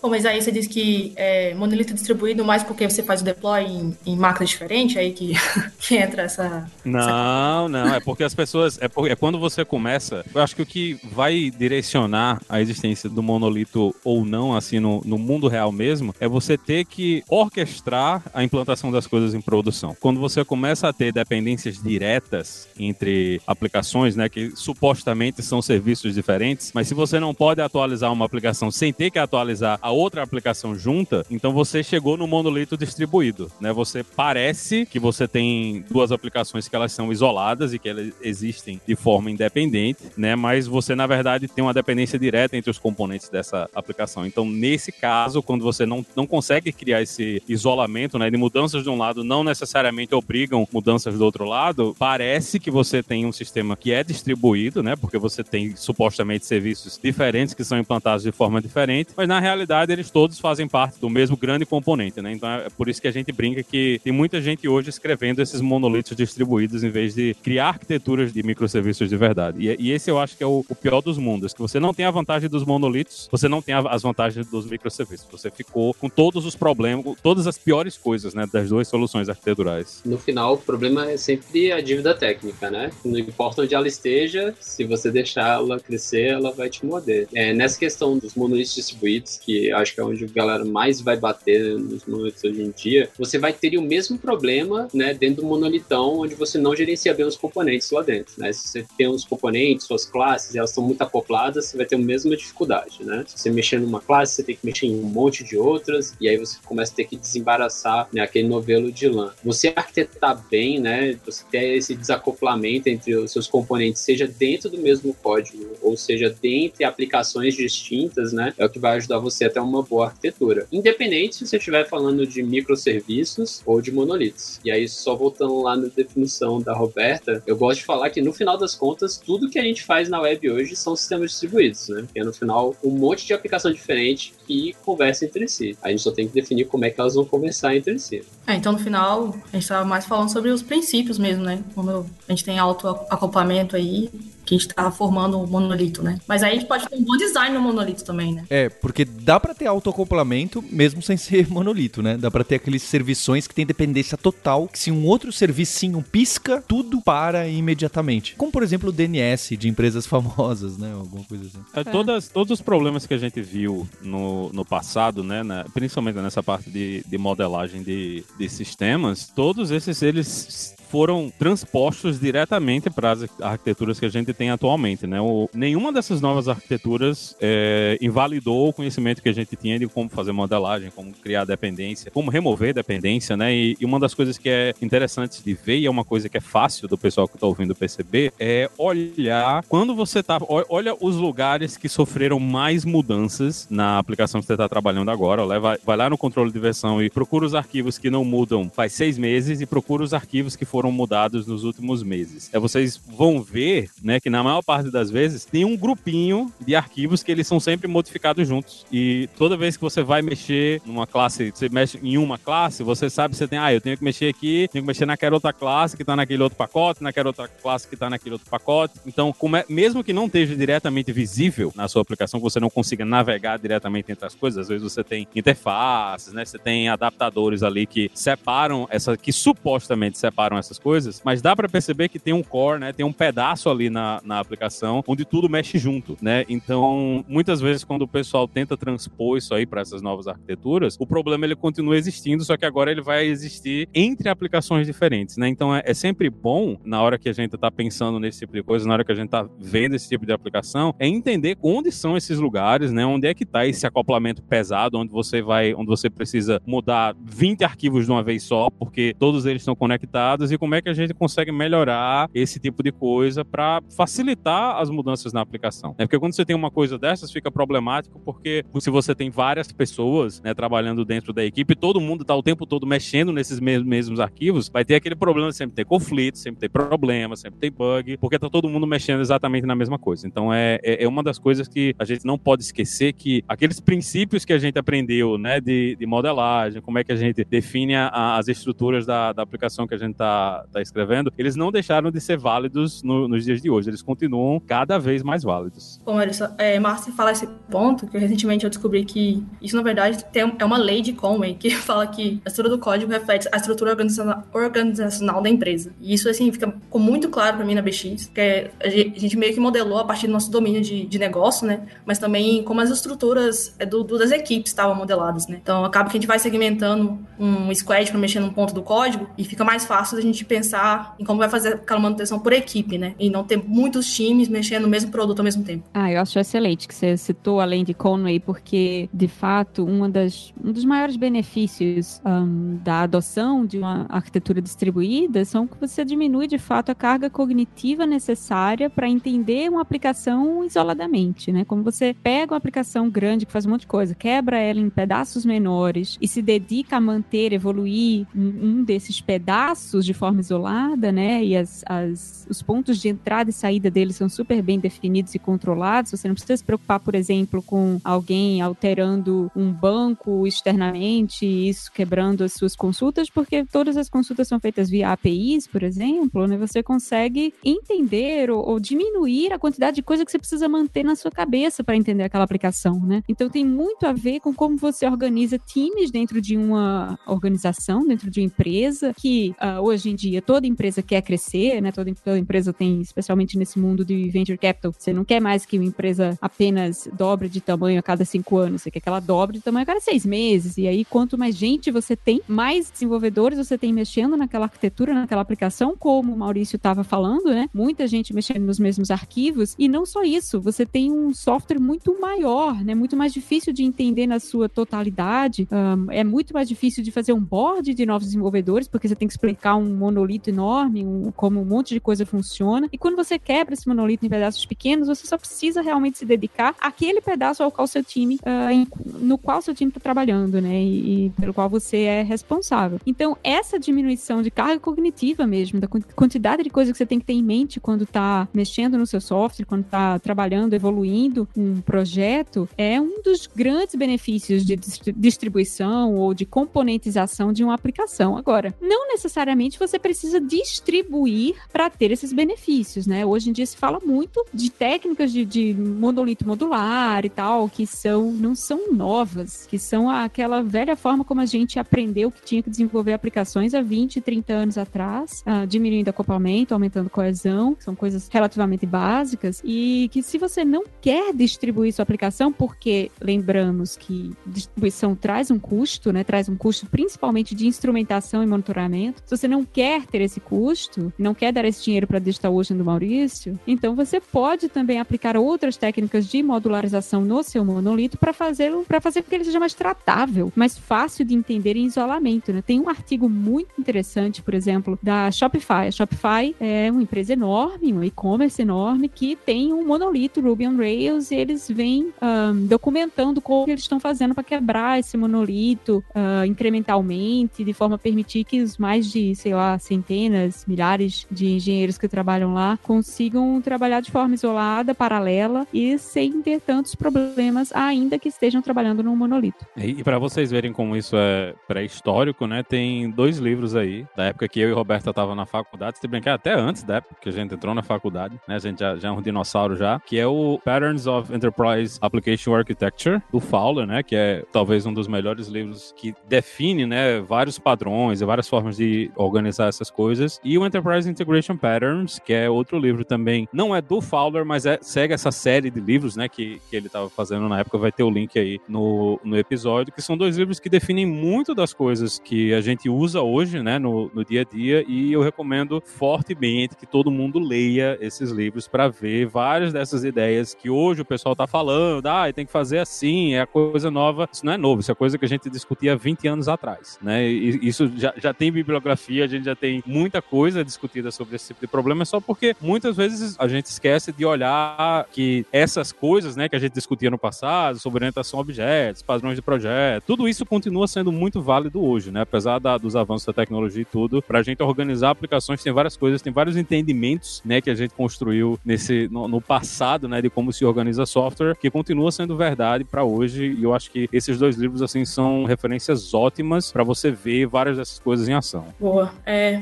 Bom, 0.00 0.10
mas 0.10 0.26
aí 0.26 0.40
você 0.40 0.52
diz 0.52 0.66
que 0.66 1.12
é 1.16 1.54
monolito 1.54 1.94
distribuído 1.94 2.44
mais 2.44 2.62
porque 2.62 2.88
você 2.88 3.02
faz 3.02 3.20
o 3.20 3.24
deploy 3.24 3.62
em, 3.62 3.96
em 4.06 4.16
máquinas 4.16 4.50
diferentes, 4.50 4.96
aí 4.96 5.12
que, 5.12 5.32
que 5.78 5.96
entra 5.96 6.22
essa. 6.22 6.66
Não, 6.84 7.68
não, 7.68 7.94
é 7.94 8.00
porque 8.00 8.24
as 8.24 8.34
pessoas. 8.34 8.78
É, 8.80 8.88
porque, 8.88 9.12
é 9.12 9.16
quando 9.16 9.38
você 9.38 9.64
começa. 9.64 10.24
Eu 10.34 10.42
acho 10.42 10.56
que 10.56 10.62
o 10.62 10.66
que 10.66 10.81
vai 11.12 11.50
direcionar 11.50 12.40
a 12.48 12.60
existência 12.60 13.08
do 13.08 13.22
monolito 13.22 13.94
ou 14.04 14.24
não, 14.24 14.54
assim, 14.54 14.78
no, 14.78 15.00
no 15.04 15.18
mundo 15.18 15.48
real 15.48 15.72
mesmo, 15.72 16.14
é 16.20 16.28
você 16.28 16.56
ter 16.56 16.84
que 16.84 17.22
orquestrar 17.28 18.22
a 18.32 18.42
implantação 18.42 18.90
das 18.90 19.06
coisas 19.06 19.34
em 19.34 19.40
produção. 19.40 19.96
Quando 20.00 20.20
você 20.20 20.44
começa 20.44 20.88
a 20.88 20.92
ter 20.92 21.12
dependências 21.12 21.82
diretas 21.82 22.68
entre 22.78 23.40
aplicações, 23.46 24.16
né, 24.16 24.28
que 24.28 24.52
supostamente 24.54 25.42
são 25.42 25.60
serviços 25.62 26.14
diferentes, 26.14 26.72
mas 26.74 26.88
se 26.88 26.94
você 26.94 27.18
não 27.18 27.34
pode 27.34 27.60
atualizar 27.60 28.12
uma 28.12 28.24
aplicação 28.24 28.70
sem 28.70 28.92
ter 28.92 29.10
que 29.10 29.18
atualizar 29.18 29.78
a 29.80 29.90
outra 29.90 30.22
aplicação 30.22 30.74
junta, 30.76 31.24
então 31.30 31.52
você 31.52 31.82
chegou 31.82 32.16
no 32.16 32.26
monolito 32.26 32.76
distribuído, 32.76 33.50
né? 33.60 33.72
Você 33.72 34.02
parece 34.02 34.86
que 34.86 34.98
você 34.98 35.26
tem 35.28 35.84
duas 35.90 36.12
aplicações 36.12 36.68
que 36.68 36.76
elas 36.76 36.92
são 36.92 37.12
isoladas 37.12 37.72
e 37.72 37.78
que 37.78 37.88
elas 37.88 38.12
existem 38.22 38.80
de 38.86 38.96
forma 38.96 39.30
independente, 39.30 40.02
né? 40.16 40.36
Mas 40.36 40.66
você 40.72 40.94
na 40.94 41.06
verdade 41.06 41.48
tem 41.48 41.62
uma 41.62 41.74
dependência 41.74 42.18
direta 42.18 42.56
entre 42.56 42.70
os 42.70 42.78
componentes 42.78 43.28
dessa 43.28 43.68
aplicação. 43.74 44.26
Então, 44.26 44.44
nesse 44.44 44.90
caso, 44.90 45.42
quando 45.42 45.62
você 45.62 45.86
não, 45.86 46.04
não 46.16 46.26
consegue 46.26 46.72
criar 46.72 47.02
esse 47.02 47.42
isolamento, 47.48 48.18
né, 48.18 48.30
de 48.30 48.36
mudanças 48.36 48.82
de 48.82 48.90
um 48.90 48.96
lado 48.96 49.22
não 49.22 49.44
necessariamente 49.44 50.14
obrigam 50.14 50.66
mudanças 50.72 51.16
do 51.16 51.24
outro 51.24 51.44
lado, 51.44 51.94
parece 51.98 52.58
que 52.58 52.70
você 52.70 53.02
tem 53.02 53.26
um 53.26 53.32
sistema 53.32 53.76
que 53.76 53.92
é 53.92 54.02
distribuído, 54.02 54.82
né? 54.82 54.96
Porque 54.96 55.18
você 55.18 55.44
tem 55.44 55.76
supostamente 55.76 56.46
serviços 56.46 56.98
diferentes 57.02 57.54
que 57.54 57.64
são 57.64 57.78
implantados 57.78 58.22
de 58.22 58.32
forma 58.32 58.60
diferente, 58.60 59.10
mas 59.16 59.28
na 59.28 59.40
realidade 59.40 59.92
eles 59.92 60.10
todos 60.10 60.38
fazem 60.38 60.68
parte 60.68 60.98
do 61.00 61.10
mesmo 61.10 61.36
grande 61.36 61.66
componente, 61.66 62.20
né? 62.20 62.32
Então 62.32 62.48
é 62.48 62.68
por 62.70 62.88
isso 62.88 63.00
que 63.00 63.08
a 63.08 63.12
gente 63.12 63.32
brinca 63.32 63.62
que 63.62 64.00
tem 64.02 64.12
muita 64.12 64.40
gente 64.40 64.66
hoje 64.68 64.90
escrevendo 64.90 65.40
esses 65.40 65.60
monolitos 65.60 66.16
distribuídos 66.16 66.82
em 66.82 66.90
vez 66.90 67.14
de 67.14 67.34
criar 67.42 67.68
arquiteturas 67.68 68.32
de 68.32 68.42
microserviços 68.42 69.08
de 69.08 69.16
verdade. 69.16 69.58
E, 69.60 69.88
e 69.88 69.92
esse 69.92 70.10
eu 70.10 70.18
acho 70.18 70.36
que 70.36 70.42
é 70.42 70.46
o, 70.46 70.61
o, 70.68 70.74
pior 70.74 71.00
dos 71.00 71.18
mundos, 71.18 71.52
que 71.52 71.60
você 71.60 71.78
não 71.78 71.94
tem 71.94 72.04
a 72.04 72.10
vantagem 72.10 72.48
dos 72.48 72.64
monolitos, 72.64 73.28
você 73.30 73.48
não 73.48 73.62
tem 73.62 73.74
as 73.74 74.02
vantagens 74.02 74.46
dos 74.46 74.66
microserviços. 74.66 75.26
Você 75.30 75.50
ficou 75.50 75.94
com 75.94 76.08
todos 76.08 76.44
os 76.44 76.56
problemas, 76.56 77.16
todas 77.22 77.46
as 77.46 77.58
piores 77.58 77.96
coisas, 77.96 78.34
né, 78.34 78.46
das 78.52 78.68
duas 78.68 78.88
soluções 78.88 79.28
arquiteturais. 79.28 80.02
No 80.04 80.18
final, 80.18 80.54
o 80.54 80.58
problema 80.58 81.10
é 81.10 81.16
sempre 81.16 81.72
a 81.72 81.80
dívida 81.80 82.14
técnica, 82.14 82.70
né? 82.70 82.90
Não 83.04 83.18
importa 83.18 83.62
onde 83.62 83.74
ela 83.74 83.86
esteja, 83.86 84.54
se 84.60 84.84
você 84.84 85.10
deixar 85.10 85.54
ela 85.54 85.78
crescer, 85.78 86.28
ela 86.28 86.52
vai 86.52 86.68
te 86.68 86.84
morder. 86.84 87.28
É, 87.34 87.52
nessa 87.52 87.78
questão 87.78 88.18
dos 88.18 88.34
monolitos 88.34 88.74
distribuídos, 88.74 89.38
que 89.38 89.70
acho 89.72 89.94
que 89.94 90.00
é 90.00 90.04
onde 90.04 90.24
a 90.24 90.28
galera 90.28 90.64
mais 90.64 91.00
vai 91.00 91.16
bater 91.16 91.78
nos 91.78 92.04
monolitos 92.06 92.42
hoje 92.44 92.62
em 92.62 92.70
dia, 92.70 93.10
você 93.18 93.38
vai 93.38 93.52
ter 93.52 93.76
o 93.76 93.82
mesmo 93.82 94.18
problema, 94.18 94.88
né, 94.92 95.14
dentro 95.14 95.42
do 95.42 95.48
monolitão, 95.48 96.20
onde 96.20 96.34
você 96.34 96.58
não 96.58 96.74
gerencia 96.74 97.14
bem 97.14 97.26
os 97.26 97.36
componentes 97.36 97.90
lá 97.90 98.02
dentro, 98.02 98.34
né? 98.38 98.52
Se 98.52 98.68
você 98.68 98.86
tem 98.96 99.08
os 99.08 99.24
componentes, 99.24 99.86
suas 99.86 100.04
classes, 100.04 100.51
elas 100.58 100.70
estão 100.70 100.84
muito 100.84 101.02
acopladas, 101.02 101.66
você 101.66 101.76
vai 101.76 101.86
ter 101.86 101.96
a 101.96 101.98
mesma 101.98 102.36
dificuldade, 102.36 103.04
né? 103.04 103.24
Se 103.26 103.38
você 103.38 103.50
mexer 103.50 103.80
numa 103.80 104.00
classe, 104.00 104.36
você 104.36 104.42
tem 104.42 104.56
que 104.56 104.64
mexer 104.64 104.86
em 104.86 104.98
um 104.98 105.04
monte 105.04 105.44
de 105.44 105.56
outras, 105.56 106.14
e 106.20 106.28
aí 106.28 106.36
você 106.36 106.58
começa 106.64 106.92
a 106.92 106.96
ter 106.96 107.04
que 107.04 107.16
desembaraçar 107.16 108.08
né, 108.12 108.20
aquele 108.20 108.48
novelo 108.48 108.90
de 108.90 109.08
lã. 109.08 109.32
Você 109.44 109.72
arquitetar 109.74 110.42
bem, 110.50 110.80
né, 110.80 111.18
você 111.24 111.44
ter 111.50 111.76
esse 111.76 111.94
desacoplamento 111.94 112.88
entre 112.88 113.14
os 113.14 113.32
seus 113.32 113.46
componentes, 113.46 114.02
seja 114.02 114.26
dentro 114.26 114.70
do 114.70 114.78
mesmo 114.78 115.14
código, 115.22 115.76
ou 115.82 115.96
seja, 115.96 116.34
dentre 116.40 116.84
aplicações 116.84 117.54
distintas, 117.54 118.32
né, 118.32 118.52
é 118.56 118.64
o 118.64 118.68
que 118.68 118.78
vai 118.78 118.96
ajudar 118.96 119.18
você 119.18 119.44
a 119.44 119.50
ter 119.50 119.60
uma 119.60 119.82
boa 119.82 120.06
arquitetura. 120.06 120.66
Independente 120.72 121.36
se 121.36 121.46
você 121.46 121.56
estiver 121.56 121.88
falando 121.88 122.26
de 122.26 122.42
microserviços 122.42 123.62
ou 123.64 123.80
de 123.80 123.92
monolitos. 123.92 124.60
E 124.64 124.70
aí, 124.70 124.88
só 124.88 125.14
voltando 125.14 125.62
lá 125.62 125.76
na 125.76 125.88
definição 125.88 126.60
da 126.60 126.72
Roberta, 126.72 127.42
eu 127.46 127.56
gosto 127.56 127.80
de 127.80 127.84
falar 127.84 128.10
que 128.10 128.20
no 128.20 128.32
final 128.32 128.56
das 128.56 128.74
contas, 128.74 129.16
tudo 129.16 129.50
que 129.50 129.58
a 129.58 129.62
gente 129.62 129.82
faz 129.82 130.08
na 130.08 130.20
web 130.20 130.31
hoje 130.50 130.76
são 130.76 130.94
sistemas 130.96 131.30
distribuídos, 131.30 131.88
né? 131.88 132.02
Porque 132.02 132.22
no 132.22 132.32
final, 132.32 132.76
um 132.82 132.90
monte 132.90 133.26
de 133.26 133.32
aplicação 133.32 133.72
diferente 133.72 134.34
que 134.52 134.76
conversa 134.84 135.24
entre 135.24 135.48
si. 135.48 135.76
A 135.82 135.90
gente 135.90 136.02
só 136.02 136.10
tem 136.10 136.28
que 136.28 136.34
definir 136.34 136.66
como 136.66 136.84
é 136.84 136.90
que 136.90 137.00
elas 137.00 137.14
vão 137.14 137.24
conversar 137.24 137.74
entre 137.74 137.98
si. 137.98 138.22
É, 138.46 138.54
então 138.54 138.72
no 138.72 138.78
final, 138.78 139.34
a 139.52 139.56
gente 139.56 139.62
estava 139.62 139.84
mais 139.84 140.04
falando 140.04 140.30
sobre 140.30 140.50
os 140.50 140.62
princípios 140.62 141.18
mesmo, 141.18 141.42
né? 141.42 141.62
Como 141.74 141.90
a 141.90 142.32
gente 142.32 142.44
tem 142.44 142.58
alto 142.58 142.88
acoplamento 142.88 143.76
aí, 143.76 144.10
que 144.44 144.54
a 144.54 144.58
gente 144.58 144.74
tá 144.74 144.90
formando 144.90 145.38
um 145.38 145.46
monolito, 145.46 146.02
né? 146.02 146.18
Mas 146.26 146.42
aí 146.42 146.52
a 146.52 146.54
gente 146.54 146.66
pode 146.66 146.88
ter 146.88 146.96
um 146.96 147.02
bom 147.02 147.16
design 147.16 147.54
no 147.54 147.60
monolito 147.60 148.04
também, 148.04 148.34
né? 148.34 148.44
É, 148.50 148.68
porque 148.68 149.04
dá 149.04 149.38
para 149.38 149.54
ter 149.54 149.66
autoacoplamento 149.66 150.62
mesmo 150.70 151.00
sem 151.02 151.16
ser 151.16 151.48
monolito, 151.50 152.02
né? 152.02 152.16
Dá 152.16 152.30
para 152.30 152.44
ter 152.44 152.56
aqueles 152.56 152.82
servições 152.82 153.46
que 153.46 153.54
tem 153.54 153.64
dependência 153.64 154.18
total, 154.18 154.68
que 154.68 154.78
se 154.78 154.90
um 154.90 155.06
outro 155.06 155.32
servicinho 155.32 156.02
pisca, 156.02 156.62
tudo 156.66 157.00
para 157.00 157.48
imediatamente. 157.48 158.34
Como, 158.36 158.50
por 158.50 158.62
exemplo, 158.62 158.88
o 158.88 158.92
DNS 158.92 159.56
de 159.56 159.68
empresas 159.68 160.06
famosas, 160.06 160.76
né? 160.76 160.92
Alguma 160.92 161.24
coisa 161.24 161.46
assim. 161.46 161.58
É, 161.74 161.84
todas, 161.84 162.28
todos 162.28 162.50
os 162.50 162.60
problemas 162.60 163.06
que 163.06 163.14
a 163.14 163.18
gente 163.18 163.40
viu 163.40 163.88
no, 164.00 164.41
no 164.52 164.64
passado, 164.64 165.22
né? 165.22 165.42
Na, 165.42 165.64
principalmente 165.64 166.16
nessa 166.16 166.42
parte 166.42 166.70
de, 166.70 167.04
de 167.06 167.18
modelagem 167.18 167.82
de, 167.82 168.24
de 168.38 168.48
sistemas, 168.48 169.30
todos 169.34 169.70
esses, 169.70 170.02
eles 170.02 170.74
foram 170.92 171.32
transpostos 171.38 172.20
diretamente 172.20 172.90
para 172.90 173.12
as 173.12 173.26
arquiteturas 173.40 173.98
que 173.98 174.04
a 174.04 174.10
gente 174.10 174.34
tem 174.34 174.50
atualmente, 174.50 175.06
né? 175.06 175.22
O, 175.22 175.48
nenhuma 175.54 175.90
dessas 175.90 176.20
novas 176.20 176.48
arquiteturas 176.48 177.34
é, 177.40 177.96
invalidou 177.98 178.68
o 178.68 178.72
conhecimento 178.74 179.22
que 179.22 179.28
a 179.30 179.32
gente 179.32 179.56
tinha 179.56 179.78
de 179.78 179.88
como 179.88 180.10
fazer 180.10 180.32
modelagem, 180.32 180.90
como 180.94 181.10
criar 181.14 181.46
dependência, 181.46 182.10
como 182.10 182.30
remover 182.30 182.74
dependência, 182.74 183.38
né? 183.38 183.54
E, 183.54 183.74
e 183.80 183.86
uma 183.86 183.98
das 183.98 184.12
coisas 184.12 184.36
que 184.36 184.50
é 184.50 184.74
interessante 184.82 185.42
de 185.42 185.54
ver 185.54 185.78
e 185.78 185.86
é 185.86 185.90
uma 185.90 186.04
coisa 186.04 186.28
que 186.28 186.36
é 186.36 186.42
fácil 186.42 186.86
do 186.86 186.98
pessoal 186.98 187.26
que 187.26 187.36
está 187.36 187.46
ouvindo 187.46 187.74
perceber 187.74 188.30
é 188.38 188.68
olhar 188.76 189.64
quando 189.70 189.94
você 189.94 190.18
está, 190.18 190.38
olha 190.68 190.94
os 191.00 191.16
lugares 191.16 191.78
que 191.78 191.88
sofreram 191.88 192.38
mais 192.38 192.84
mudanças 192.84 193.66
na 193.70 193.98
aplicação 193.98 194.42
que 194.42 194.46
você 194.46 194.52
está 194.52 194.68
trabalhando 194.68 195.10
agora. 195.10 195.42
Leva, 195.42 195.78
vai 195.86 195.96
lá 195.96 196.10
no 196.10 196.18
controle 196.18 196.52
de 196.52 196.58
versão 196.58 197.02
e 197.02 197.08
procura 197.08 197.46
os 197.46 197.54
arquivos 197.54 197.96
que 197.96 198.10
não 198.10 198.26
mudam 198.26 198.68
faz 198.68 198.92
seis 198.92 199.16
meses 199.16 199.62
e 199.62 199.64
procura 199.64 200.02
os 200.02 200.12
arquivos 200.12 200.54
que 200.54 200.66
foram 200.66 200.81
foram 200.82 200.90
mudados 200.90 201.46
nos 201.46 201.62
últimos 201.62 202.02
meses. 202.02 202.50
É, 202.52 202.58
vocês 202.58 202.96
vão 202.96 203.40
ver, 203.40 203.88
né, 204.02 204.18
que 204.18 204.28
na 204.28 204.42
maior 204.42 204.62
parte 204.62 204.90
das 204.90 205.12
vezes 205.12 205.44
tem 205.44 205.64
um 205.64 205.76
grupinho 205.76 206.52
de 206.60 206.74
arquivos 206.74 207.22
que 207.22 207.30
eles 207.30 207.46
são 207.46 207.60
sempre 207.60 207.86
modificados 207.86 208.48
juntos. 208.48 208.84
E 208.90 209.28
toda 209.38 209.56
vez 209.56 209.76
que 209.76 209.82
você 209.82 210.02
vai 210.02 210.22
mexer 210.22 210.82
numa 210.84 211.06
classe, 211.06 211.52
você 211.52 211.68
mexe 211.68 212.00
em 212.02 212.18
uma 212.18 212.36
classe, 212.36 212.82
você 212.82 213.08
sabe 213.08 213.36
você 213.36 213.46
tem, 213.46 213.60
ah, 213.60 213.72
eu 213.72 213.80
tenho 213.80 213.96
que 213.96 214.02
mexer 214.02 214.28
aqui, 214.28 214.68
tenho 214.72 214.82
que 214.82 214.86
mexer 214.88 215.06
naquela 215.06 215.36
outra 215.36 215.52
classe 215.52 215.96
que 215.96 216.02
está 216.02 216.16
naquele 216.16 216.42
outro 216.42 216.58
pacote, 216.58 217.00
naquela 217.00 217.28
outra 217.28 217.46
classe 217.46 217.86
que 217.86 217.94
está 217.94 218.10
naquele 218.10 218.32
outro 218.32 218.50
pacote. 218.50 218.94
Então, 219.06 219.32
é, 219.54 219.64
mesmo 219.68 220.02
que 220.02 220.12
não 220.12 220.26
esteja 220.26 220.56
diretamente 220.56 221.12
visível 221.12 221.72
na 221.76 221.86
sua 221.86 222.02
aplicação, 222.02 222.40
que 222.40 222.44
você 222.44 222.58
não 222.58 222.70
consiga 222.70 223.04
navegar 223.04 223.56
diretamente 223.56 224.10
entre 224.10 224.26
as 224.26 224.34
coisas, 224.34 224.62
às 224.62 224.68
vezes 224.68 224.82
você 224.82 225.04
tem 225.04 225.28
interfaces, 225.36 226.32
né? 226.32 226.44
Você 226.44 226.58
tem 226.58 226.88
adaptadores 226.88 227.62
ali 227.62 227.86
que 227.86 228.10
separam 228.14 228.88
essa, 228.90 229.16
que 229.16 229.32
supostamente 229.32 230.18
separam 230.18 230.56
essas 230.58 230.71
essas 230.72 230.78
coisas, 230.78 231.22
mas 231.24 231.42
dá 231.42 231.54
para 231.54 231.68
perceber 231.68 232.08
que 232.08 232.18
tem 232.18 232.32
um 232.32 232.42
core, 232.42 232.80
né? 232.80 232.92
Tem 232.92 233.04
um 233.04 233.12
pedaço 233.12 233.68
ali 233.68 233.90
na, 233.90 234.20
na 234.24 234.40
aplicação 234.40 235.04
onde 235.06 235.24
tudo 235.24 235.48
mexe 235.48 235.78
junto, 235.78 236.16
né? 236.20 236.44
Então, 236.48 237.24
muitas 237.28 237.60
vezes 237.60 237.84
quando 237.84 238.02
o 238.02 238.08
pessoal 238.08 238.48
tenta 238.48 238.76
transpor 238.76 239.36
isso 239.36 239.54
aí 239.54 239.66
para 239.66 239.82
essas 239.82 240.00
novas 240.00 240.26
arquiteturas, 240.26 240.96
o 240.98 241.06
problema 241.06 241.44
ele 241.44 241.54
continua 241.54 241.96
existindo, 241.96 242.44
só 242.44 242.56
que 242.56 242.64
agora 242.64 242.90
ele 242.90 243.02
vai 243.02 243.26
existir 243.26 243.88
entre 243.94 244.28
aplicações 244.28 244.86
diferentes, 244.86 245.36
né? 245.36 245.48
Então, 245.48 245.74
é, 245.74 245.82
é 245.84 245.94
sempre 245.94 246.30
bom 246.30 246.76
na 246.84 247.02
hora 247.02 247.18
que 247.18 247.28
a 247.28 247.32
gente 247.32 247.56
tá 247.56 247.70
pensando 247.70 248.18
nesse 248.18 248.40
tipo 248.40 248.52
de 248.52 248.62
coisa, 248.62 248.86
na 248.86 248.94
hora 248.94 249.04
que 249.04 249.12
a 249.12 249.14
gente 249.14 249.28
tá 249.28 249.46
vendo 249.58 249.94
esse 249.94 250.08
tipo 250.08 250.24
de 250.24 250.32
aplicação, 250.32 250.94
é 250.98 251.06
entender 251.06 251.58
onde 251.62 251.92
são 251.92 252.16
esses 252.16 252.38
lugares, 252.38 252.92
né? 252.92 253.04
Onde 253.04 253.26
é 253.26 253.34
que 253.34 253.44
tá 253.44 253.66
esse 253.66 253.86
acoplamento 253.86 254.42
pesado, 254.42 254.98
onde 254.98 255.12
você 255.12 255.42
vai, 255.42 255.74
onde 255.74 255.86
você 255.86 256.08
precisa 256.08 256.60
mudar 256.66 257.14
20 257.22 257.64
arquivos 257.64 258.06
de 258.06 258.10
uma 258.10 258.22
vez 258.22 258.42
só, 258.42 258.70
porque 258.70 259.14
todos 259.18 259.44
eles 259.44 259.62
estão 259.62 259.74
conectados 259.74 260.51
e 260.54 260.58
como 260.58 260.74
é 260.74 260.82
que 260.82 260.88
a 260.88 260.94
gente 260.94 261.14
consegue 261.14 261.50
melhorar 261.50 262.28
esse 262.34 262.58
tipo 262.58 262.82
de 262.82 262.92
coisa 262.92 263.44
para 263.44 263.82
facilitar 263.96 264.76
as 264.76 264.90
mudanças 264.90 265.32
na 265.32 265.40
aplicação. 265.40 265.94
É 265.98 266.04
porque 266.04 266.18
quando 266.18 266.34
você 266.34 266.44
tem 266.44 266.54
uma 266.54 266.70
coisa 266.70 266.98
dessas, 266.98 267.30
fica 267.30 267.50
problemático, 267.50 268.20
porque 268.24 268.64
se 268.78 268.90
você 268.90 269.14
tem 269.14 269.30
várias 269.30 269.70
pessoas 269.72 270.40
né, 270.42 270.54
trabalhando 270.54 271.04
dentro 271.04 271.32
da 271.32 271.44
equipe, 271.44 271.74
todo 271.74 272.00
mundo 272.00 272.22
está 272.22 272.34
o 272.34 272.42
tempo 272.42 272.66
todo 272.66 272.86
mexendo 272.86 273.32
nesses 273.32 273.60
mesmos, 273.60 274.20
arquivos, 274.20 274.68
vai 274.68 274.84
ter 274.84 274.94
aquele 274.94 275.14
problema 275.14 275.50
de 275.50 275.56
sempre 275.56 275.76
ter 275.76 275.84
conflito, 275.84 276.38
sempre 276.38 276.60
ter 276.60 276.68
problema, 276.68 277.36
sempre 277.36 277.58
ter 277.58 277.70
bug, 277.70 278.16
porque 278.18 278.36
está 278.36 278.48
todo 278.48 278.68
mundo 278.68 278.86
mexendo 278.86 279.20
exatamente 279.20 279.66
na 279.66 279.74
mesma 279.74 279.98
coisa. 279.98 280.26
Então 280.26 280.52
é, 280.52 280.78
é, 280.82 281.04
é, 281.04 281.08
uma 281.08 281.22
das 281.22 281.38
coisas 281.38 281.68
que 281.68 281.94
a 281.98 282.04
gente 282.04 282.24
não 282.24 282.38
pode 282.38 282.62
esquecer 282.62 283.12
que 283.12 283.44
aqueles 283.48 283.80
princípios 283.80 284.44
que 284.44 284.52
a 284.52 284.58
gente 284.58 284.78
aprendeu, 284.78 285.38
né, 285.38 285.60
de, 285.60 285.96
de 285.96 286.06
modelagem, 286.06 286.80
como 286.80 286.98
é 286.98 287.04
que 287.04 287.12
a 287.12 287.16
gente 287.16 287.44
define 287.44 287.94
a, 287.94 288.36
as 288.36 288.48
estruturas 288.48 289.06
da, 289.06 289.32
da 289.32 289.42
aplicação 289.42 289.86
que 289.86 289.94
a 289.94 289.98
gente 289.98 290.12
está 290.12 290.41
tá 290.72 290.80
escrevendo, 290.80 291.32
eles 291.36 291.56
não 291.56 291.70
deixaram 291.70 292.10
de 292.10 292.20
ser 292.20 292.38
válidos 292.38 293.02
no, 293.02 293.28
nos 293.28 293.44
dias 293.44 293.60
de 293.60 293.70
hoje. 293.70 293.90
Eles 293.90 294.02
continuam 294.02 294.60
cada 294.60 294.98
vez 294.98 295.22
mais 295.22 295.42
válidos. 295.42 296.00
Bom, 296.04 296.14
Marissa, 296.14 296.54
é, 296.58 296.78
Márcia 296.78 297.12
fala 297.12 297.32
esse 297.32 297.46
ponto, 297.70 298.06
que 298.06 298.18
recentemente 298.18 298.64
eu 298.64 298.70
descobri 298.70 299.04
que 299.04 299.44
isso, 299.60 299.76
na 299.76 299.82
verdade, 299.82 300.24
tem, 300.26 300.42
é 300.58 300.64
uma 300.64 300.78
lei 300.78 301.02
de 301.02 301.12
Conway 301.12 301.54
que 301.54 301.70
fala 301.76 302.06
que 302.06 302.40
a 302.44 302.48
estrutura 302.48 302.76
do 302.76 302.80
código 302.80 303.10
reflete 303.10 303.48
a 303.52 303.56
estrutura 303.56 303.90
organizacional, 303.90 304.44
organizacional 304.52 305.42
da 305.42 305.48
empresa. 305.48 305.92
E 306.00 306.14
isso, 306.14 306.28
assim, 306.28 306.50
fica 306.52 306.72
muito 306.94 307.28
claro 307.28 307.56
para 307.56 307.66
mim 307.66 307.74
na 307.74 307.82
BX, 307.82 308.30
que 308.32 308.70
a 308.80 308.88
gente 308.88 309.36
meio 309.36 309.52
que 309.52 309.60
modelou 309.60 309.98
a 309.98 310.04
partir 310.04 310.26
do 310.26 310.32
nosso 310.32 310.50
domínio 310.50 310.80
de, 310.80 311.04
de 311.06 311.18
negócio, 311.18 311.66
né? 311.66 311.82
Mas 312.04 312.18
também 312.18 312.62
como 312.62 312.80
as 312.80 312.90
estruturas 312.90 313.74
é, 313.78 313.86
do, 313.86 314.02
do 314.02 314.18
das 314.18 314.30
equipes 314.30 314.70
estavam 314.70 314.94
modeladas, 314.94 315.46
né? 315.46 315.58
Então, 315.60 315.84
acaba 315.84 316.08
que 316.08 316.16
a 316.16 316.20
gente 316.20 316.28
vai 316.28 316.38
segmentando 316.38 317.18
um 317.38 317.74
squad 317.74 318.10
para 318.10 318.20
mexer 318.20 318.40
num 318.40 318.50
ponto 318.50 318.74
do 318.74 318.82
código 318.82 319.28
e 319.36 319.44
fica 319.44 319.64
mais 319.64 319.84
fácil 319.84 320.16
da 320.16 320.22
gente 320.22 320.31
pensar 320.44 321.14
em 321.18 321.24
como 321.24 321.38
vai 321.38 321.48
fazer 321.48 321.74
aquela 321.74 322.00
manutenção 322.00 322.38
por 322.38 322.52
equipe, 322.52 322.98
né? 322.98 323.14
E 323.18 323.28
não 323.30 323.44
ter 323.44 323.56
muitos 323.56 324.12
times 324.14 324.48
mexendo 324.48 324.82
no 324.82 324.88
mesmo 324.88 325.10
produto 325.10 325.40
ao 325.40 325.44
mesmo 325.44 325.64
tempo. 325.64 325.84
Ah, 325.92 326.10
eu 326.10 326.20
acho 326.20 326.38
excelente 326.38 326.88
que 326.88 326.94
você 326.94 327.16
citou 327.16 327.60
além 327.60 327.84
de 327.84 327.94
Conway, 327.94 328.40
porque, 328.40 329.08
de 329.12 329.28
fato, 329.28 329.84
uma 329.84 330.08
das, 330.08 330.52
um 330.62 330.72
dos 330.72 330.84
maiores 330.84 331.16
benefícios 331.16 332.20
um, 332.24 332.78
da 332.82 333.02
adoção 333.02 333.66
de 333.66 333.78
uma 333.78 334.06
arquitetura 334.08 334.60
distribuída 334.60 335.44
são 335.44 335.66
que 335.66 335.78
você 335.78 336.04
diminui, 336.04 336.46
de 336.46 336.58
fato, 336.58 336.90
a 336.90 336.94
carga 336.94 337.28
cognitiva 337.28 338.06
necessária 338.06 338.88
para 338.88 339.08
entender 339.08 339.68
uma 339.70 339.80
aplicação 339.80 340.64
isoladamente, 340.64 341.52
né? 341.52 341.64
Como 341.64 341.82
você 341.82 342.14
pega 342.22 342.52
uma 342.52 342.58
aplicação 342.58 343.08
grande 343.10 343.46
que 343.46 343.52
faz 343.52 343.66
um 343.66 343.70
monte 343.70 343.82
de 343.82 343.86
coisa, 343.86 344.14
quebra 344.14 344.58
ela 344.58 344.80
em 344.80 344.90
pedaços 344.90 345.44
menores 345.44 346.16
e 346.20 346.28
se 346.28 346.40
dedica 346.40 346.96
a 346.96 347.00
manter, 347.00 347.52
evoluir 347.52 348.26
um 348.34 348.84
desses 348.84 349.20
pedaços 349.20 350.04
de 350.04 350.14
forma 350.22 350.40
isolada, 350.40 351.10
né? 351.10 351.44
E 351.44 351.56
as, 351.56 351.82
as, 351.84 352.46
os 352.48 352.62
pontos 352.62 353.00
de 353.00 353.08
entrada 353.08 353.50
e 353.50 353.52
saída 353.52 353.90
deles 353.90 354.14
são 354.14 354.28
super 354.28 354.62
bem 354.62 354.78
definidos 354.78 355.34
e 355.34 355.38
controlados. 355.38 356.12
Você 356.12 356.28
não 356.28 356.34
precisa 356.36 356.56
se 356.56 356.62
preocupar, 356.62 357.00
por 357.00 357.16
exemplo, 357.16 357.60
com 357.60 358.00
alguém 358.04 358.62
alterando 358.62 359.50
um 359.56 359.72
banco 359.72 360.46
externamente, 360.46 361.44
isso 361.44 361.90
quebrando 361.90 362.44
as 362.44 362.52
suas 362.52 362.76
consultas, 362.76 363.28
porque 363.28 363.64
todas 363.64 363.96
as 363.96 364.08
consultas 364.08 364.46
são 364.46 364.60
feitas 364.60 364.88
via 364.88 365.10
APIs, 365.10 365.66
por 365.66 365.82
exemplo, 365.82 366.46
né? 366.46 366.56
Você 366.56 366.84
consegue 366.84 367.52
entender 367.64 368.48
ou, 368.48 368.64
ou 368.64 368.78
diminuir 368.78 369.52
a 369.52 369.58
quantidade 369.58 369.96
de 369.96 370.02
coisa 370.02 370.24
que 370.24 370.30
você 370.30 370.38
precisa 370.38 370.68
manter 370.68 371.02
na 371.02 371.16
sua 371.16 371.32
cabeça 371.32 371.82
para 371.82 371.96
entender 371.96 372.22
aquela 372.22 372.44
aplicação, 372.44 373.00
né? 373.00 373.24
Então 373.28 373.50
tem 373.50 373.66
muito 373.66 374.06
a 374.06 374.12
ver 374.12 374.38
com 374.38 374.54
como 374.54 374.76
você 374.76 375.04
organiza 375.04 375.58
times 375.58 376.12
dentro 376.12 376.40
de 376.40 376.56
uma 376.56 377.18
organização, 377.26 378.06
dentro 378.06 378.30
de 378.30 378.38
uma 378.38 378.46
empresa, 378.46 379.12
que 379.18 379.52
uh, 379.60 379.82
hoje 379.82 380.11
em 380.12 380.16
dia 380.16 380.42
toda 380.42 380.66
empresa 380.66 381.02
quer 381.02 381.22
crescer, 381.22 381.80
né? 381.80 381.90
Toda, 381.92 382.12
toda 382.14 382.38
empresa 382.38 382.72
tem, 382.72 383.00
especialmente 383.00 383.58
nesse 383.58 383.78
mundo 383.78 384.04
de 384.04 384.28
venture 384.30 384.58
capital, 384.58 384.92
você 384.96 385.12
não 385.12 385.24
quer 385.24 385.40
mais 385.40 385.64
que 385.64 385.78
uma 385.78 385.86
empresa 385.86 386.38
apenas 386.40 387.08
dobre 387.12 387.48
de 387.48 387.60
tamanho 387.60 387.98
a 387.98 388.02
cada 388.02 388.24
cinco 388.24 388.58
anos, 388.58 388.82
você 388.82 388.90
quer 388.90 389.00
que 389.00 389.08
ela 389.08 389.20
dobre 389.20 389.58
de 389.58 389.64
tamanho 389.64 389.82
a 389.82 389.86
cada 389.86 390.00
seis 390.00 390.24
meses. 390.26 390.76
E 390.78 390.86
aí, 390.86 391.04
quanto 391.04 391.38
mais 391.38 391.56
gente 391.56 391.90
você 391.90 392.16
tem, 392.16 392.40
mais 392.46 392.90
desenvolvedores 392.90 393.58
você 393.58 393.76
tem 393.78 393.92
mexendo 393.92 394.36
naquela 394.36 394.66
arquitetura, 394.66 395.14
naquela 395.14 395.42
aplicação, 395.42 395.96
como 395.98 396.32
o 396.32 396.38
Maurício 396.38 396.76
estava 396.76 397.04
falando, 397.04 397.46
né? 397.46 397.68
Muita 397.72 398.06
gente 398.06 398.34
mexendo 398.34 398.64
nos 398.64 398.78
mesmos 398.78 399.10
arquivos. 399.10 399.74
E 399.78 399.88
não 399.88 400.04
só 400.04 400.22
isso, 400.22 400.60
você 400.60 400.84
tem 400.84 401.10
um 401.10 401.32
software 401.32 401.78
muito 401.78 402.18
maior, 402.20 402.82
né? 402.84 402.94
Muito 402.94 403.16
mais 403.16 403.32
difícil 403.32 403.72
de 403.72 403.82
entender 403.82 404.26
na 404.26 404.38
sua 404.38 404.68
totalidade. 404.68 405.68
Um, 405.70 406.10
é 406.10 406.24
muito 406.24 406.52
mais 406.52 406.68
difícil 406.68 407.02
de 407.02 407.10
fazer 407.10 407.32
um 407.32 407.40
board 407.40 407.94
de 407.94 408.06
novos 408.06 408.28
desenvolvedores, 408.28 408.88
porque 408.88 409.08
você 409.08 409.16
tem 409.16 409.28
que 409.28 409.34
explicar 409.34 409.76
um 409.76 409.94
monolito 410.02 410.50
enorme, 410.50 411.04
um, 411.04 411.32
como 411.34 411.60
um 411.60 411.64
monte 411.64 411.94
de 411.94 412.00
coisa 412.00 412.26
funciona. 412.26 412.88
E 412.92 412.98
quando 412.98 413.16
você 413.16 413.38
quebra 413.38 413.74
esse 413.74 413.88
monolito 413.88 414.24
em 414.24 414.28
pedaços 414.28 414.64
pequenos, 414.66 415.08
você 415.08 415.26
só 415.26 415.38
precisa 415.38 415.82
realmente 415.82 416.18
se 416.18 416.26
dedicar 416.26 416.74
àquele 416.80 417.20
pedaço 417.20 417.62
ao 417.62 417.70
qual 417.70 417.86
seu 417.86 418.02
time, 418.02 418.36
uh, 418.36 418.70
em, 418.70 418.86
no 419.18 419.38
qual 419.38 419.62
seu 419.62 419.74
time 419.74 419.90
está 419.90 420.00
trabalhando, 420.00 420.60
né? 420.60 420.82
E, 420.82 421.26
e, 421.26 421.30
pelo 421.30 421.54
qual 421.54 421.68
você 421.68 422.02
é 422.02 422.22
responsável. 422.22 423.00
Então, 423.06 423.36
essa 423.42 423.78
diminuição 423.78 424.42
de 424.42 424.50
carga 424.50 424.78
cognitiva 424.78 425.46
mesmo, 425.46 425.80
da 425.80 425.88
quantidade 425.88 426.62
de 426.62 426.70
coisa 426.70 426.92
que 426.92 426.98
você 426.98 427.06
tem 427.06 427.18
que 427.18 427.24
ter 427.24 427.32
em 427.32 427.42
mente 427.42 427.80
quando 427.80 428.04
está 428.04 428.48
mexendo 428.52 428.98
no 428.98 429.06
seu 429.06 429.20
software, 429.20 429.64
quando 429.64 429.84
está 429.84 430.18
trabalhando, 430.18 430.74
evoluindo 430.74 431.48
um 431.56 431.80
projeto, 431.80 432.68
é 432.76 433.00
um 433.00 433.22
dos 433.22 433.46
grandes 433.46 433.94
benefícios 433.94 434.64
de 434.64 434.76
distribuição 435.16 436.14
ou 436.14 436.34
de 436.34 436.44
componentização 436.44 437.52
de 437.52 437.62
uma 437.64 437.74
aplicação. 437.74 438.36
Agora, 438.36 438.74
não 438.80 439.08
necessariamente 439.08 439.78
você 439.78 439.91
precisa 439.98 440.40
distribuir 440.40 441.56
para 441.72 441.88
ter 441.90 442.10
esses 442.10 442.32
benefícios, 442.32 443.06
né? 443.06 443.24
Hoje 443.24 443.50
em 443.50 443.52
dia 443.52 443.66
se 443.66 443.76
fala 443.76 443.98
muito 444.04 444.44
de 444.52 444.70
técnicas 444.70 445.32
de, 445.32 445.44
de 445.44 445.74
monolito 445.74 446.46
modular 446.46 447.24
e 447.24 447.28
tal, 447.28 447.68
que 447.68 447.86
são 447.86 448.32
não 448.32 448.54
são 448.54 448.92
novas, 448.92 449.66
que 449.66 449.78
são 449.78 450.10
aquela 450.10 450.62
velha 450.62 450.96
forma 450.96 451.24
como 451.24 451.40
a 451.40 451.46
gente 451.46 451.78
aprendeu 451.78 452.30
que 452.30 452.42
tinha 452.42 452.62
que 452.62 452.70
desenvolver 452.70 453.12
aplicações 453.12 453.74
há 453.74 453.82
20, 453.82 454.20
30 454.20 454.52
anos 454.52 454.78
atrás, 454.78 455.44
uh, 455.46 455.66
diminuindo 455.66 456.08
acoplamento, 456.08 456.74
aumentando 456.74 457.10
coesão, 457.10 457.76
são 457.78 457.94
coisas 457.94 458.28
relativamente 458.30 458.86
básicas 458.86 459.60
e 459.64 460.08
que 460.12 460.22
se 460.22 460.38
você 460.38 460.64
não 460.64 460.84
quer 461.00 461.34
distribuir 461.34 461.92
sua 461.92 462.02
aplicação, 462.02 462.52
porque 462.52 463.10
lembramos 463.20 463.96
que 463.96 464.32
distribuição 464.46 465.14
traz 465.14 465.50
um 465.50 465.58
custo, 465.58 466.12
né? 466.12 466.24
Traz 466.24 466.48
um 466.48 466.56
custo 466.56 466.86
principalmente 466.86 467.54
de 467.54 467.66
instrumentação 467.66 468.42
e 468.42 468.46
monitoramento. 468.46 469.22
Se 469.24 469.36
você 469.36 469.48
não 469.48 469.64
quer 469.64 469.81
ter 470.10 470.20
esse 470.20 470.40
custo, 470.40 471.12
não 471.18 471.34
quer 471.34 471.52
dar 471.52 471.64
esse 471.64 471.84
dinheiro 471.84 472.06
para 472.06 472.18
a 472.18 472.20
DigitalOcean 472.20 472.76
do 472.76 472.84
Maurício, 472.84 473.58
então 473.66 473.94
você 473.94 474.20
pode 474.20 474.68
também 474.68 475.00
aplicar 475.00 475.36
outras 475.36 475.76
técnicas 475.76 476.26
de 476.26 476.42
modularização 476.42 477.22
no 477.22 477.42
seu 477.42 477.64
monolito 477.64 478.18
para 478.18 478.32
fazer 478.32 478.72
para 478.86 479.00
fazer 479.00 479.22
com 479.22 479.28
que 479.28 479.34
ele 479.34 479.44
seja 479.44 479.60
mais 479.60 479.74
tratável, 479.74 480.52
mais 480.54 480.78
fácil 480.78 481.24
de 481.24 481.34
entender 481.34 481.76
em 481.76 481.86
isolamento, 481.86 482.52
né? 482.52 482.62
Tem 482.62 482.80
um 482.80 482.88
artigo 482.88 483.28
muito 483.28 483.70
interessante, 483.78 484.42
por 484.42 484.54
exemplo, 484.54 484.98
da 485.02 485.30
Shopify. 485.30 485.88
A 485.88 485.90
Shopify 485.90 486.54
é 486.60 486.90
uma 486.90 487.02
empresa 487.02 487.32
enorme, 487.32 487.92
um 487.92 488.04
e-commerce 488.04 488.60
enorme 488.60 489.08
que 489.08 489.36
tem 489.36 489.72
um 489.72 489.86
monolito 489.86 490.40
Ruby 490.40 490.66
on 490.66 490.76
Rails 490.76 491.30
e 491.30 491.36
eles 491.36 491.68
vêm 491.68 492.12
um, 492.22 492.66
documentando 492.66 493.40
como 493.40 493.68
eles 493.68 493.82
estão 493.82 493.98
fazendo 493.98 494.34
para 494.34 494.44
quebrar 494.44 494.98
esse 494.98 495.16
monolito 495.16 496.04
uh, 496.10 496.44
incrementalmente, 496.46 497.64
de 497.64 497.72
forma 497.72 497.96
a 497.96 497.98
permitir 497.98 498.44
que 498.44 498.60
os 498.60 498.78
mais 498.78 499.10
de, 499.10 499.34
sei 499.34 499.54
lá, 499.54 499.71
centenas, 499.78 500.64
milhares 500.66 501.26
de 501.30 501.52
engenheiros 501.52 501.98
que 501.98 502.08
trabalham 502.08 502.54
lá 502.54 502.78
consigam 502.82 503.60
trabalhar 503.60 504.00
de 504.00 504.10
forma 504.10 504.34
isolada, 504.34 504.94
paralela 504.94 505.66
e 505.72 505.98
sem 505.98 506.42
ter 506.42 506.60
tantos 506.60 506.94
problemas, 506.94 507.72
ainda 507.74 508.18
que 508.18 508.28
estejam 508.28 508.60
trabalhando 508.60 509.02
num 509.02 509.16
monolito. 509.16 509.66
E, 509.76 509.90
e 509.90 510.04
para 510.04 510.18
vocês 510.18 510.50
verem 510.50 510.72
como 510.72 510.96
isso 510.96 511.16
é 511.16 511.54
pré-histórico, 511.66 512.46
né? 512.46 512.62
Tem 512.62 513.10
dois 513.10 513.38
livros 513.38 513.74
aí, 513.74 514.06
da 514.16 514.24
época 514.24 514.48
que 514.48 514.60
eu 514.60 514.68
e 514.68 514.72
Roberta 514.72 515.10
estavam 515.10 515.34
na 515.34 515.46
faculdade, 515.46 515.98
se 515.98 516.06
brincar 516.06 516.34
até 516.34 516.52
antes 516.52 516.82
da 516.82 516.96
época 516.96 517.16
que 517.20 517.28
a 517.28 517.32
gente 517.32 517.54
entrou 517.54 517.74
na 517.74 517.82
faculdade, 517.82 518.38
né? 518.48 518.56
A 518.56 518.58
gente 518.58 518.80
já, 518.80 518.96
já 518.96 519.08
é 519.08 519.10
um 519.10 519.22
dinossauro 519.22 519.76
já, 519.76 520.00
que 520.00 520.18
é 520.18 520.26
o 520.26 520.58
Patterns 520.64 521.06
of 521.06 521.34
Enterprise 521.34 521.98
Application 522.00 522.54
Architecture, 522.54 523.22
do 523.30 523.40
Fowler, 523.40 523.86
né? 523.86 524.02
Que 524.02 524.16
é 524.16 524.44
talvez 524.52 524.86
um 524.86 524.92
dos 524.92 525.08
melhores 525.08 525.48
livros 525.48 525.92
que 525.96 526.14
define, 526.28 526.86
né? 526.86 527.20
Vários 527.20 527.58
padrões 527.58 528.20
e 528.20 528.24
várias 528.24 528.48
formas 528.48 528.76
de 528.76 529.10
organizar 529.52 529.68
essas 529.68 529.90
coisas. 529.90 530.40
E 530.42 530.58
o 530.58 530.66
Enterprise 530.66 531.08
Integration 531.08 531.56
Patterns, 531.56 532.18
que 532.18 532.32
é 532.32 532.48
outro 532.48 532.78
livro 532.78 533.04
também, 533.04 533.48
não 533.52 533.76
é 533.76 533.80
do 533.80 534.00
Fowler, 534.00 534.44
mas 534.44 534.66
é, 534.66 534.78
segue 534.80 535.12
essa 535.12 535.30
série 535.30 535.70
de 535.70 535.80
livros, 535.80 536.16
né? 536.16 536.28
Que, 536.28 536.60
que 536.68 536.76
ele 536.76 536.86
estava 536.86 537.08
fazendo 537.10 537.48
na 537.48 537.60
época, 537.60 537.78
vai 537.78 537.92
ter 537.92 538.02
o 538.02 538.10
link 538.10 538.38
aí 538.38 538.58
no, 538.68 539.20
no 539.22 539.36
episódio, 539.36 539.92
que 539.92 540.02
são 540.02 540.16
dois 540.16 540.36
livros 540.36 540.58
que 540.58 540.68
definem 540.68 541.06
muito 541.06 541.54
das 541.54 541.72
coisas 541.72 542.18
que 542.18 542.54
a 542.54 542.60
gente 542.60 542.88
usa 542.88 543.20
hoje, 543.20 543.62
né? 543.62 543.78
No, 543.78 544.10
no 544.14 544.24
dia 544.24 544.40
a 544.40 544.44
dia, 544.44 544.84
e 544.88 545.12
eu 545.12 545.22
recomendo 545.22 545.82
fortemente 545.84 546.76
que 546.76 546.86
todo 546.86 547.10
mundo 547.10 547.38
leia 547.38 547.98
esses 548.00 548.30
livros 548.30 548.66
para 548.66 548.88
ver 548.88 549.26
várias 549.26 549.72
dessas 549.72 550.04
ideias 550.04 550.54
que 550.54 550.70
hoje 550.70 551.02
o 551.02 551.04
pessoal 551.04 551.32
está 551.32 551.46
falando, 551.46 552.06
ah, 552.06 552.32
tem 552.32 552.46
que 552.46 552.52
fazer 552.52 552.78
assim, 552.78 553.34
é 553.34 553.42
a 553.42 553.46
coisa 553.46 553.90
nova. 553.90 554.28
Isso 554.32 554.46
não 554.46 554.52
é 554.52 554.56
novo, 554.56 554.80
isso 554.80 554.90
é 554.90 554.94
coisa 554.94 555.18
que 555.18 555.24
a 555.24 555.28
gente 555.28 555.50
discutia 555.50 555.96
20 555.96 556.26
anos 556.28 556.48
atrás, 556.48 556.98
né? 557.02 557.28
E 557.28 557.58
isso 557.62 557.90
já, 557.96 558.14
já 558.16 558.32
tem 558.32 558.50
bibliografia, 558.52 559.24
a 559.24 559.26
gente 559.26 559.41
gente 559.42 559.46
já 559.46 559.56
tem 559.56 559.82
muita 559.84 560.22
coisa 560.22 560.64
discutida 560.64 561.10
sobre 561.10 561.36
esse 561.36 561.48
tipo 561.48 561.60
de 561.60 561.66
problema, 561.66 562.02
é 562.02 562.04
só 562.04 562.20
porque 562.20 562.56
muitas 562.60 562.96
vezes 562.96 563.36
a 563.38 563.48
gente 563.48 563.66
esquece 563.66 564.12
de 564.12 564.24
olhar 564.24 565.06
que 565.12 565.44
essas 565.52 565.92
coisas, 565.92 566.36
né, 566.36 566.48
que 566.48 566.56
a 566.56 566.58
gente 566.58 566.72
discutia 566.72 567.10
no 567.10 567.18
passado, 567.18 567.78
sobre 567.78 567.98
orientação 567.98 568.38
a 568.38 568.42
objetos, 568.42 569.02
padrões 569.02 569.36
de 569.36 569.42
projeto, 569.42 570.04
tudo 570.06 570.28
isso 570.28 570.46
continua 570.46 570.86
sendo 570.86 571.10
muito 571.10 571.42
válido 571.42 571.82
hoje, 571.82 572.10
né? 572.10 572.22
Apesar 572.22 572.58
da, 572.58 572.78
dos 572.78 572.94
avanços 572.94 573.26
da 573.26 573.32
tecnologia 573.32 573.82
e 573.82 573.84
tudo, 573.84 574.22
para 574.22 574.38
a 574.38 574.42
gente 574.42 574.62
organizar 574.62 575.10
aplicações, 575.10 575.62
tem 575.62 575.72
várias 575.72 575.96
coisas, 575.96 576.22
tem 576.22 576.32
vários 576.32 576.56
entendimentos, 576.56 577.42
né, 577.44 577.60
que 577.60 577.70
a 577.70 577.74
gente 577.74 577.94
construiu 577.94 578.58
nesse 578.64 579.08
no, 579.10 579.26
no 579.26 579.40
passado, 579.40 580.08
né, 580.08 580.22
de 580.22 580.30
como 580.30 580.52
se 580.52 580.64
organiza 580.64 581.04
software, 581.04 581.56
que 581.56 581.70
continua 581.70 582.12
sendo 582.12 582.36
verdade 582.36 582.84
para 582.84 583.04
hoje. 583.04 583.56
E 583.58 583.64
eu 583.64 583.74
acho 583.74 583.90
que 583.90 584.08
esses 584.12 584.38
dois 584.38 584.56
livros 584.56 584.82
assim 584.82 585.04
são 585.04 585.44
referências 585.44 586.14
ótimas 586.14 586.70
para 586.70 586.84
você 586.84 587.10
ver 587.10 587.46
várias 587.46 587.76
dessas 587.76 587.98
coisas 587.98 588.28
em 588.28 588.34
ação. 588.34 588.66
Boa. 588.78 589.12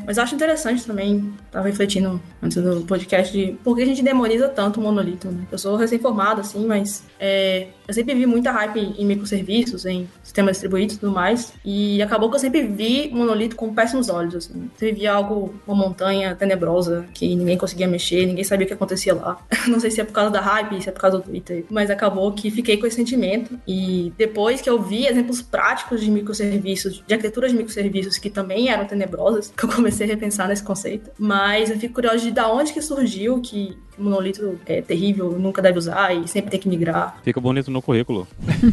Mas 0.05 0.17
eu 0.17 0.23
acho 0.23 0.35
interessante 0.35 0.85
também, 0.85 1.33
tava 1.50 1.67
refletindo 1.67 2.21
antes 2.43 2.62
do 2.62 2.83
podcast 2.83 3.33
de 3.33 3.53
por 3.65 3.77
que 3.77 3.83
a 3.83 3.87
gente 3.87 4.03
demoniza 4.03 4.49
tanto 4.49 4.81
o 4.81 4.83
monolito, 4.83 5.29
né? 5.31 5.45
Eu 5.50 5.59
sou 5.59 5.77
recém-formado, 5.77 6.41
assim, 6.41 6.67
mas 6.67 7.05
é, 7.19 7.69
eu 7.91 7.95
sempre 7.95 8.15
vi 8.15 8.25
muita 8.25 8.53
hype 8.53 8.95
em 8.97 9.05
microserviços, 9.05 9.85
em 9.85 10.09
sistemas 10.23 10.53
distribuídos 10.53 10.95
e 10.95 10.99
tudo 11.01 11.13
mais. 11.13 11.53
E 11.65 12.01
acabou 12.01 12.31
que 12.31 12.37
eu 12.37 12.41
sempre 12.41 12.63
vi 12.63 13.11
monolito 13.13 13.57
com 13.57 13.75
péssimos 13.75 14.09
olhos, 14.09 14.37
assim. 14.37 14.71
Sempre 14.77 15.01
via 15.01 15.13
algo, 15.13 15.53
uma 15.67 15.77
montanha 15.77 16.37
tenebrosa, 16.37 17.05
que 17.13 17.35
ninguém 17.35 17.59
conseguia 17.59 17.89
mexer, 17.89 18.27
ninguém 18.27 18.45
sabia 18.45 18.65
o 18.65 18.69
que 18.69 18.75
acontecia 18.75 19.13
lá. 19.13 19.45
Não 19.67 19.81
sei 19.81 19.91
se 19.91 20.01
é 20.01 20.05
por 20.05 20.13
causa 20.13 20.31
da 20.31 20.41
hype, 20.41 20.81
se 20.81 20.89
é 20.89 20.93
por 20.93 21.01
causa 21.01 21.19
do 21.19 21.25
Twitter, 21.25 21.65
mas 21.69 21.91
acabou 21.91 22.31
que 22.33 22.49
fiquei 22.49 22.77
com 22.77 22.87
esse 22.87 22.95
sentimento. 22.95 23.59
E 23.67 24.13
depois 24.17 24.61
que 24.61 24.71
eu 24.71 24.81
vi 24.81 25.07
exemplos 25.07 25.43
práticos 25.43 26.01
de 26.01 26.13
microserviços, 26.13 27.03
de 27.05 27.13
arquitetura 27.13 27.49
de 27.49 27.57
microserviços 27.57 28.19
que 28.19 28.31
também 28.31 28.69
eram 28.69 28.87
tenebrosas, 28.87 29.53
que 29.57 29.65
eu 29.65 29.69
comecei 29.69 30.07
a 30.07 30.11
repensar 30.11 30.47
nesse 30.47 30.63
conceito. 30.63 31.11
Mas 31.19 31.71
eu 31.71 31.79
fico 31.79 31.95
curiosa 31.95 32.19
de 32.19 32.31
da 32.31 32.49
onde 32.53 32.73
que 32.73 32.81
surgiu 32.81 33.41
que 33.41 33.77
monolito 34.00 34.59
é 34.66 34.80
terrível, 34.80 35.33
nunca 35.38 35.62
deve 35.62 35.78
usar 35.78 36.14
e 36.14 36.26
sempre 36.26 36.50
tem 36.50 36.61
que 36.61 36.69
migrar. 36.69 37.19
Fica 37.23 37.40
bonito 37.40 37.71
no 37.71 37.83
currículo. 37.83 38.26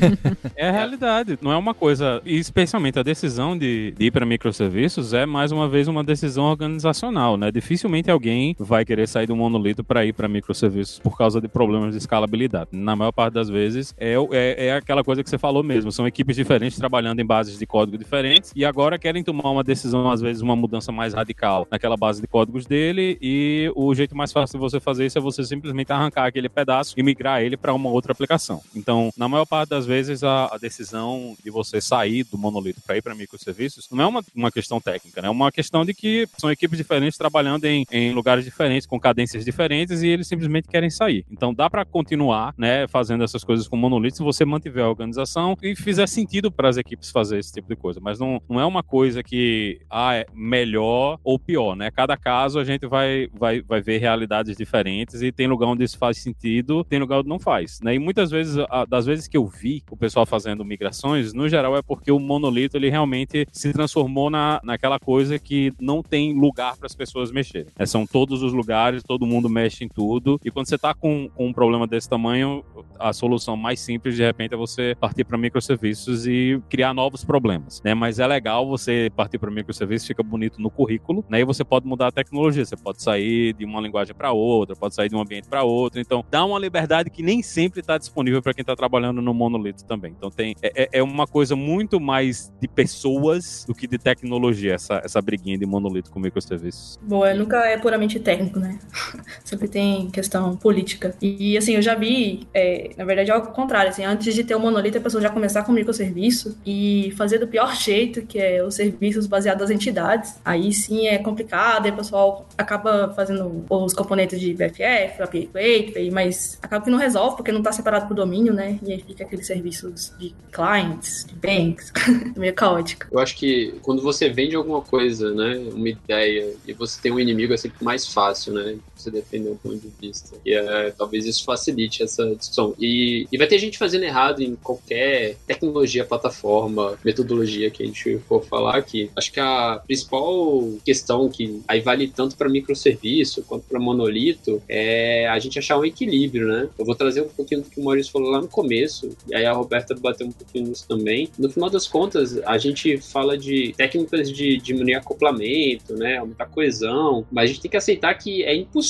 é 0.56 0.70
a 0.70 0.72
realidade. 0.72 1.38
Não 1.42 1.52
é 1.52 1.58
uma 1.58 1.74
coisa. 1.74 2.22
E 2.26 2.38
especialmente 2.38 3.00
a 3.00 3.04
decisão 3.04 3.58
de, 3.58 3.92
de 3.98 4.06
ir 4.06 4.12
para 4.12 4.26
microserviços 4.26 5.14
é 5.14 5.26
mais 5.26 5.52
uma 5.52 5.68
vez 5.68 5.88
uma 5.88 6.04
decisão 6.04 6.46
organizacional, 6.46 7.38
né? 7.38 7.52
Dificilmente 7.52 8.10
alguém 8.10 8.56
vai 8.60 8.86
querer 8.86 9.08
sair 9.08 9.28
do 9.28 9.36
monolito 9.36 9.84
para 9.84 10.06
ir 10.06 10.14
para 10.14 10.28
microserviços 10.28 11.00
por 11.00 11.18
causa 11.18 11.42
de 11.42 11.48
problemas 11.48 11.92
de 11.92 11.98
escalabilidade. 11.98 12.70
Na 12.72 12.96
maior 12.96 13.12
parte 13.12 13.34
das 13.34 13.50
vezes 13.50 13.94
é, 13.98 14.16
é, 14.32 14.68
é 14.68 14.74
aquela 14.74 15.04
coisa 15.04 15.24
que 15.24 15.30
você 15.30 15.38
falou 15.38 15.64
mesmo. 15.64 15.92
São 15.92 16.08
equipes 16.08 16.36
diferentes 16.36 16.78
trabalhando 16.78 17.20
em 17.20 17.26
bases 17.26 17.58
de 17.58 17.66
código 17.66 17.98
diferentes 17.98 18.52
e 18.56 18.66
agora 18.66 18.98
querem 18.98 19.24
tomar 19.24 19.52
uma 19.52 19.64
decisão, 19.64 20.10
às 20.10 20.22
vezes, 20.22 20.42
uma 20.42 20.56
mudança 20.56 20.92
mais 20.92 21.14
radical 21.14 21.68
naquela 21.70 21.98
base 21.98 22.22
de 22.22 22.28
códigos 22.28 22.66
dele. 22.66 23.18
E 23.22 23.72
o 23.76 23.94
jeito 23.94 24.16
mais 24.16 24.32
fácil 24.32 24.58
de 24.58 24.62
você 24.62 24.80
fazer 24.80 25.06
isso 25.06 25.17
é 25.18 25.22
você 25.22 25.44
simplesmente 25.44 25.92
arrancar 25.92 26.26
aquele 26.26 26.50
pedaço 26.50 26.94
e 26.98 27.04
migrar 27.04 27.42
ele 27.42 27.58
para 27.58 27.74
uma 27.74 27.90
outra 27.90 28.12
aplicação. 28.12 28.62
Então, 28.76 29.12
na 29.18 29.28
maior 29.28 29.46
parte 29.46 29.70
das 29.70 29.86
vezes, 29.86 30.24
a, 30.24 30.46
a 30.54 30.58
decisão 30.58 31.36
de 31.44 31.50
você 31.50 31.82
sair 31.82 32.24
do 32.24 32.38
monolito 32.38 32.82
para 32.82 32.98
ir 32.98 33.02
para 33.02 33.16
microserviços 33.16 33.88
não 33.92 34.04
é 34.04 34.08
uma, 34.08 34.24
uma 34.36 34.52
questão 34.52 34.80
técnica, 34.80 35.22
né? 35.22 35.28
é 35.28 35.32
uma 35.32 35.52
questão 35.52 35.86
de 35.86 35.94
que 35.94 36.28
são 36.38 36.52
equipes 36.52 36.78
diferentes 36.78 37.18
trabalhando 37.18 37.66
em, 37.66 37.86
em 37.92 38.14
lugares 38.14 38.46
diferentes, 38.46 38.88
com 38.88 39.00
cadências 39.00 39.44
diferentes 39.44 40.02
e 40.02 40.08
eles 40.08 40.28
simplesmente 40.28 40.68
querem 40.68 40.90
sair. 40.90 41.26
Então, 41.32 41.54
dá 41.54 41.70
para 41.70 41.86
continuar 41.86 42.54
né, 42.58 42.88
fazendo 42.88 43.24
essas 43.24 43.44
coisas 43.44 43.68
com 43.68 43.78
monolito 43.78 44.18
se 44.18 44.24
você 44.24 44.46
mantiver 44.46 44.84
a 44.84 44.90
organização 44.90 45.58
e 45.62 45.76
fizer 45.76 46.08
sentido 46.08 46.52
para 46.52 46.70
as 46.70 46.78
equipes 46.78 47.12
fazer 47.12 47.40
esse 47.40 47.54
tipo 47.54 47.68
de 47.68 47.76
coisa. 47.76 48.00
Mas 48.02 48.20
não, 48.20 48.42
não 48.50 48.60
é 48.60 48.66
uma 48.66 48.84
coisa 48.84 49.24
que 49.24 49.80
ah, 49.90 50.16
é 50.16 50.26
melhor 50.34 51.20
ou 51.24 51.40
pior, 51.40 51.76
né? 51.76 51.92
Cada 51.92 52.18
caso 52.18 52.60
a 52.60 52.64
gente 52.64 52.86
vai, 52.86 53.28
vai, 53.34 53.62
vai 53.62 53.82
ver 53.82 54.00
realidades 54.00 54.56
diferentes 54.56 55.07
e 55.14 55.32
tem 55.32 55.48
lugar 55.48 55.68
onde 55.68 55.84
isso 55.84 55.98
faz 55.98 56.18
sentido, 56.18 56.84
tem 56.84 57.00
lugar 57.00 57.20
onde 57.20 57.30
não 57.30 57.40
faz, 57.40 57.80
né? 57.82 57.96
E 57.96 58.00
muitas 58.00 58.32
vezes, 58.32 58.58
das 58.88 59.06
vezes 59.06 59.28
que 59.28 59.38
eu 59.38 59.46
vi 59.46 59.84
o 59.90 59.98
pessoal 59.98 60.26
fazendo 60.26 60.64
migrações, 60.64 61.34
no 61.34 61.48
geral 61.48 61.76
é 61.78 61.82
porque 61.82 62.12
o 62.12 62.20
monolito 62.20 62.78
ele 62.78 62.90
realmente 62.90 63.48
se 63.52 63.72
transformou 63.74 64.30
na, 64.30 64.60
naquela 64.64 65.00
coisa 65.00 65.40
que 65.40 65.74
não 65.80 66.02
tem 66.02 66.34
lugar 66.34 66.78
para 66.78 66.86
as 66.86 66.96
pessoas 66.96 67.32
mexerem. 67.32 67.72
É, 67.78 67.86
são 67.86 68.06
todos 68.06 68.44
os 68.44 68.54
lugares, 68.54 69.04
todo 69.04 69.26
mundo 69.26 69.50
mexe 69.50 69.84
em 69.84 69.88
tudo. 69.88 70.40
E 70.44 70.52
quando 70.52 70.68
você 70.68 70.76
está 70.76 70.94
com, 70.94 71.30
com 71.30 71.48
um 71.48 71.54
problema 71.54 71.88
desse 71.88 72.10
tamanho, 72.10 72.64
a 73.00 73.14
solução 73.14 73.56
mais 73.56 73.80
simples 73.80 74.16
de 74.16 74.24
repente 74.24 74.54
é 74.54 74.58
você 74.58 74.96
partir 75.00 75.24
para 75.24 75.38
microserviços 75.38 76.26
e 76.28 76.62
criar 76.70 76.94
novos 76.94 77.24
problemas, 77.24 77.82
né? 77.84 77.94
Mas 77.94 78.20
é 78.20 78.28
legal 78.28 78.68
você 78.68 79.12
partir 79.16 79.38
para 79.38 79.52
microserviços, 79.52 80.08
fica 80.08 80.24
bonito 80.24 80.62
no 80.62 80.70
currículo, 80.70 81.24
né? 81.30 81.40
E 81.40 81.46
você 81.46 81.64
pode 81.64 81.88
mudar 81.88 82.08
a 82.08 82.12
tecnologia, 82.12 82.66
você 82.66 82.76
pode 82.76 83.02
sair 83.02 83.54
de 83.54 83.66
uma 83.66 83.80
linguagem 83.82 84.16
para 84.16 84.32
outra, 84.32 84.76
pode 84.76 84.96
sair 84.98 85.10
de 85.10 85.16
um 85.16 85.22
ambiente 85.22 85.48
para 85.48 85.64
outro. 85.64 86.00
Então, 86.00 86.24
dá 86.30 86.44
uma 86.44 86.60
liberdade 86.60 87.10
que 87.10 87.22
nem 87.22 87.42
sempre 87.42 87.82
está 87.82 87.98
disponível 87.98 88.42
para 88.42 88.54
quem 88.54 88.62
está 88.62 88.76
trabalhando 88.76 89.22
no 89.22 89.34
monolito 89.34 89.86
também. 89.86 90.14
Então, 90.18 90.30
tem 90.30 90.56
é, 90.62 90.84
é, 90.84 90.90
é, 91.00 91.04
uma 91.04 91.28
coisa 91.28 91.56
muito 91.56 92.00
mais 92.00 92.52
de 92.60 92.68
pessoas 92.68 93.64
do 93.68 93.74
que 93.74 93.88
de 93.88 93.98
tecnologia, 93.98 94.74
essa, 94.74 95.02
essa 95.04 95.22
briguinha 95.22 95.58
de 95.58 95.66
monolito 95.66 96.12
com 96.12 96.20
microserviços. 96.20 96.98
Boa, 97.02 97.34
nunca 97.34 97.66
é 97.66 97.78
puramente 97.78 98.20
técnico, 98.20 98.60
né? 98.60 98.80
sempre 99.44 99.68
tem 99.68 100.10
questão 100.10 100.56
política. 100.56 101.16
E, 101.22 101.58
assim, 101.58 101.76
eu 101.76 101.82
já 101.82 101.96
vi, 101.96 102.48
é, 102.54 102.92
na 102.98 103.06
verdade, 103.06 103.32
ao 103.32 103.42
contrário, 103.42 103.90
assim, 103.90 104.04
antes 104.04 104.34
de 104.34 104.44
ter 104.44 104.56
o 104.56 104.58
um 104.58 104.62
monolito, 104.62 104.98
a 104.98 105.02
pessoa 105.02 105.22
já 105.22 105.30
começar 105.30 105.64
com 105.64 105.72
microserviço 105.72 106.58
e 106.66 107.14
fazer 107.16 107.38
do 107.38 107.48
pior 107.48 107.76
jeito, 107.78 108.24
que 108.24 108.40
é 108.40 108.64
os 108.64 108.76
serviços 108.76 109.28
baseados 109.28 109.62
nas 109.62 109.72
entidades. 109.72 110.40
Aí 110.44 110.74
sim 110.74 111.08
é 111.08 111.18
complicado, 111.18 111.88
e 111.88 111.92
o 111.92 111.96
pessoal 111.96 112.48
acaba 112.58 113.14
fazendo 113.14 113.66
os 113.70 113.94
componentes 113.94 114.40
de 114.40 114.54
BFF, 114.78 115.24
API 115.24 115.50
Gateway, 115.54 116.12
mas 116.12 116.60
acaba 116.62 116.84
que 116.86 116.92
não 116.92 116.98
resolve 116.98 117.38
porque 117.38 117.52
não 117.52 117.60
está 117.60 117.72
separado 117.72 118.08
por 118.08 118.14
domínio, 118.14 118.54
né? 118.54 118.80
E 118.84 118.94
aí 118.94 119.04
fica 119.06 119.24
aqueles 119.24 119.48
serviços 119.48 120.14
de 120.20 120.34
clients, 120.52 121.26
de 121.26 121.36
banks, 121.36 121.92
meio 122.38 122.54
caótico. 122.54 123.08
Eu 123.12 123.20
acho 123.20 123.36
que 123.36 123.76
quando 123.82 124.02
você 124.02 124.30
vende 124.30 124.56
alguma 124.56 124.82
coisa, 124.82 125.34
né, 125.34 125.58
uma 125.74 125.90
ideia, 125.90 126.54
e 126.66 126.74
você 126.74 127.02
tem 127.02 127.12
um 127.12 127.20
inimigo, 127.20 127.54
é 127.54 127.58
sempre 127.58 127.84
mais 127.84 128.08
fácil, 128.08 128.54
né? 128.54 128.78
Você 128.98 129.12
defender 129.12 129.50
um 129.50 129.56
ponto 129.56 129.78
de 129.78 129.92
vista. 130.02 130.38
E 130.46 130.54
é, 130.54 130.92
talvez 130.92 131.26
isso 131.26 131.44
facilite 131.44 132.04
essa 132.04 132.36
discussão. 132.36 132.74
E, 132.80 133.28
e 133.32 133.38
vai 133.38 133.48
ter 133.48 133.60
gente 133.60 133.78
fazendo 133.78 134.04
errado 134.04 134.42
em 134.42 134.56
qualquer 134.56 135.36
tecnologia, 135.46 136.06
plataforma, 136.06 136.98
metodologia 137.04 137.70
que 137.70 137.84
a 137.84 137.86
gente 137.86 138.18
for 138.28 138.44
falar 138.44 138.76
aqui. 138.76 139.10
Acho 139.16 139.32
que 139.32 139.40
a 139.40 139.82
principal 139.86 140.74
questão 140.86 141.30
que 141.30 141.62
aí 141.68 141.82
vale 141.82 142.08
tanto 142.08 142.36
para 142.36 142.50
microserviço 142.50 143.44
quanto 143.44 143.66
para 143.66 143.80
monolito 143.80 144.62
é 144.68 145.28
a 145.28 145.38
gente 145.40 145.60
achar 145.60 145.78
um 145.78 145.86
equilíbrio, 145.86 146.48
né? 146.48 146.70
Eu 146.78 146.86
vou 146.86 146.96
trazer 146.96 147.22
um 147.22 147.30
pouquinho 147.30 147.62
do 147.62 147.70
que 147.70 147.80
o 147.80 147.84
Maurício 147.84 148.12
falou 148.12 148.30
lá 148.30 148.42
no 148.42 148.48
começo, 148.48 149.16
e 149.28 149.36
aí 149.36 149.46
a 149.46 149.54
Roberta 149.54 149.96
bateu 149.96 150.28
um 150.28 150.32
pouquinho 150.32 150.68
nisso 150.68 150.86
também. 150.88 151.30
No 151.38 151.50
final 151.50 151.70
das 151.70 151.88
contas, 151.88 152.38
a 152.46 152.58
gente 152.58 152.98
fala 152.98 153.38
de 153.38 153.74
técnicas 153.78 154.32
de 154.32 154.58
diminuir 154.58 154.96
acoplamento, 154.96 155.94
né? 155.96 156.18
Aumentar 156.18 156.48
coesão, 156.48 157.26
mas 157.32 157.46
a 157.46 157.48
gente 157.48 157.62
tem 157.62 157.72
que 157.72 157.78
aceitar 157.78 158.14
que 158.16 158.44
é 158.44 158.56
impossível 158.56 158.87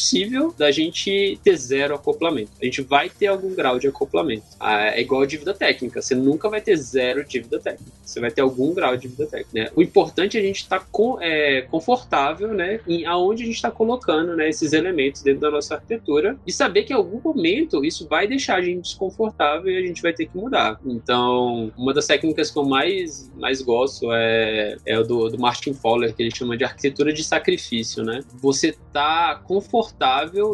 da 0.58 0.72
gente 0.72 1.40
ter 1.44 1.56
zero 1.56 1.96
acoplamento. 1.96 2.52
A 2.62 2.66
gente 2.66 2.82
vai 2.82 3.10
ter 3.10 3.28
algum 3.28 3.54
grau 3.54 3.80
de 3.80 3.88
acoplamento. 3.88 4.46
Ah, 4.60 4.88
é 4.88 5.02
igual 5.02 5.22
a 5.22 5.26
dívida 5.26 5.54
técnica, 5.54 6.02
você 6.02 6.16
nunca 6.16 6.50
vai 6.50 6.62
ter 6.62 6.76
zero 6.76 7.24
dívida 7.24 7.60
técnica. 7.60 7.92
Você 8.04 8.20
vai 8.20 8.32
ter 8.32 8.42
algum 8.42 8.74
grau 8.74 8.96
de 8.96 9.04
dívida 9.04 9.26
técnica, 9.26 9.50
né? 9.54 9.72
O 9.76 9.82
importante 9.82 10.38
é 10.38 10.40
a 10.40 10.44
gente 10.44 10.58
estar 10.58 10.80
tá 10.80 10.86
com, 10.92 11.18
é, 11.22 11.62
confortável, 11.62 12.54
né? 12.54 12.80
Em 12.88 13.06
aonde 13.06 13.44
a 13.44 13.46
gente 13.46 13.56
está 13.56 13.72
colocando 13.72 14.36
né, 14.36 14.50
esses 14.50 14.74
elementos 14.74 15.22
dentro 15.22 15.42
da 15.42 15.52
nossa 15.52 15.76
arquitetura 15.76 16.38
e 16.46 16.52
saber 16.52 16.84
que 16.84 16.94
em 16.94 16.96
algum 16.96 17.20
momento 17.20 17.84
isso 17.84 18.08
vai 18.08 18.28
deixar 18.28 18.56
a 18.56 18.62
gente 18.62 18.82
desconfortável 18.82 19.72
e 19.72 19.78
a 19.78 19.86
gente 19.86 20.02
vai 20.02 20.14
ter 20.14 20.26
que 20.28 20.38
mudar. 20.38 20.80
Então, 20.86 21.72
uma 21.78 21.94
das 21.94 22.06
técnicas 22.08 22.52
que 22.52 22.58
eu 22.58 22.66
mais, 22.66 23.32
mais 23.36 23.62
gosto 23.62 24.12
é, 24.12 24.78
é 24.86 25.00
o 25.00 25.04
do, 25.04 25.30
do 25.30 25.40
Martin 25.40 25.74
Fowler, 25.74 26.14
que 26.14 26.22
ele 26.22 26.36
chama 26.36 26.58
de 26.58 26.64
arquitetura 26.64 27.12
de 27.12 27.24
sacrifício, 27.24 28.04
né? 28.04 28.22
Você 28.42 28.76
tá 28.92 29.42
confortável 29.46 29.87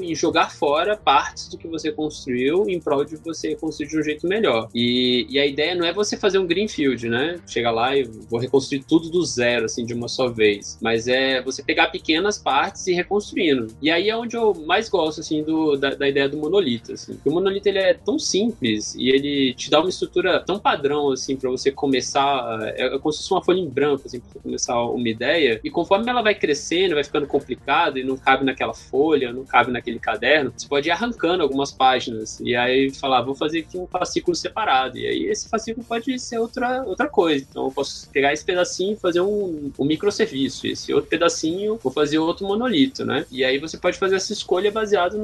em 0.01 0.15
jogar 0.15 0.51
fora 0.51 0.95
partes 0.95 1.47
do 1.49 1.57
que 1.57 1.67
você 1.67 1.91
construiu 1.91 2.65
em 2.67 2.79
prol 2.79 3.05
de 3.05 3.15
você 3.17 3.55
construir 3.55 3.87
de 3.87 3.97
um 3.97 4.03
jeito 4.03 4.27
melhor. 4.27 4.69
E, 4.73 5.25
e 5.29 5.39
a 5.39 5.45
ideia 5.45 5.75
não 5.75 5.85
é 5.85 5.93
você 5.93 6.17
fazer 6.17 6.39
um 6.39 6.47
greenfield, 6.47 7.07
né? 7.09 7.39
Chegar 7.47 7.71
lá 7.71 7.95
e 7.95 8.03
vou 8.03 8.39
reconstruir 8.39 8.83
tudo 8.83 9.09
do 9.09 9.23
zero, 9.25 9.65
assim, 9.65 9.85
de 9.85 9.93
uma 9.93 10.07
só 10.07 10.27
vez. 10.29 10.77
Mas 10.81 11.07
é 11.07 11.41
você 11.41 11.63
pegar 11.63 11.87
pequenas 11.87 12.37
partes 12.37 12.87
e 12.87 12.93
reconstruindo. 12.93 13.67
E 13.81 13.89
aí 13.89 14.09
é 14.09 14.15
onde 14.15 14.35
eu 14.35 14.53
mais 14.53 14.89
gosto, 14.89 15.21
assim, 15.21 15.43
do, 15.43 15.75
da, 15.75 15.91
da 15.91 16.07
ideia 16.07 16.29
do 16.29 16.37
monolito, 16.37 16.93
assim. 16.93 17.19
O 17.25 17.31
monolito, 17.31 17.67
ele 17.67 17.79
é 17.79 17.93
tão 17.93 18.19
simples 18.19 18.95
e 18.95 19.09
ele 19.09 19.53
te 19.53 19.69
dá 19.69 19.79
uma 19.79 19.89
estrutura 19.89 20.39
tão 20.39 20.59
padrão, 20.59 21.11
assim, 21.11 21.35
para 21.35 21.49
você 21.49 21.71
começar... 21.71 22.59
É, 22.75 22.95
é 22.95 22.99
como 22.99 23.11
se 23.11 23.19
fosse 23.19 23.33
uma 23.33 23.43
folha 23.43 23.59
em 23.59 23.69
branco, 23.69 24.03
assim, 24.05 24.19
pra 24.19 24.29
você 24.29 24.39
começar 24.39 24.81
uma 24.83 25.09
ideia. 25.09 25.59
E 25.63 25.69
conforme 25.69 26.09
ela 26.09 26.21
vai 26.21 26.35
crescendo, 26.35 26.95
vai 26.95 27.03
ficando 27.03 27.27
complicado 27.27 27.97
e 27.97 28.03
não 28.03 28.17
cabe 28.17 28.45
naquela 28.45 28.73
folha 28.73 29.22
folha, 29.23 29.33
não 29.33 29.45
cabe 29.45 29.71
naquele 29.71 29.99
caderno, 29.99 30.53
você 30.55 30.67
pode 30.67 30.89
ir 30.89 30.91
arrancando 30.91 31.43
algumas 31.43 31.71
páginas 31.71 32.39
e 32.39 32.55
aí 32.55 32.91
falar, 32.91 33.21
vou 33.21 33.35
fazer 33.35 33.59
aqui 33.59 33.77
um 33.77 33.87
fascículo 33.87 34.35
separado. 34.35 34.97
E 34.97 35.07
aí 35.07 35.25
esse 35.25 35.47
fascículo 35.47 35.85
pode 35.85 36.17
ser 36.19 36.39
outra, 36.39 36.83
outra 36.83 37.07
coisa. 37.07 37.45
Então 37.49 37.65
eu 37.65 37.71
posso 37.71 38.09
pegar 38.09 38.33
esse 38.33 38.43
pedacinho 38.43 38.93
e 38.93 38.97
fazer 38.97 39.21
um, 39.21 39.71
um 39.77 39.85
microserviço. 39.85 40.67
Esse 40.67 40.93
outro 40.93 41.09
pedacinho 41.09 41.79
vou 41.81 41.91
fazer 41.91 42.17
outro 42.17 42.45
monolito, 42.45 43.05
né? 43.05 43.25
E 43.31 43.43
aí 43.43 43.57
você 43.57 43.77
pode 43.77 43.97
fazer 43.97 44.15
essa 44.15 44.33
escolha 44.33 44.71
baseada 44.71 45.17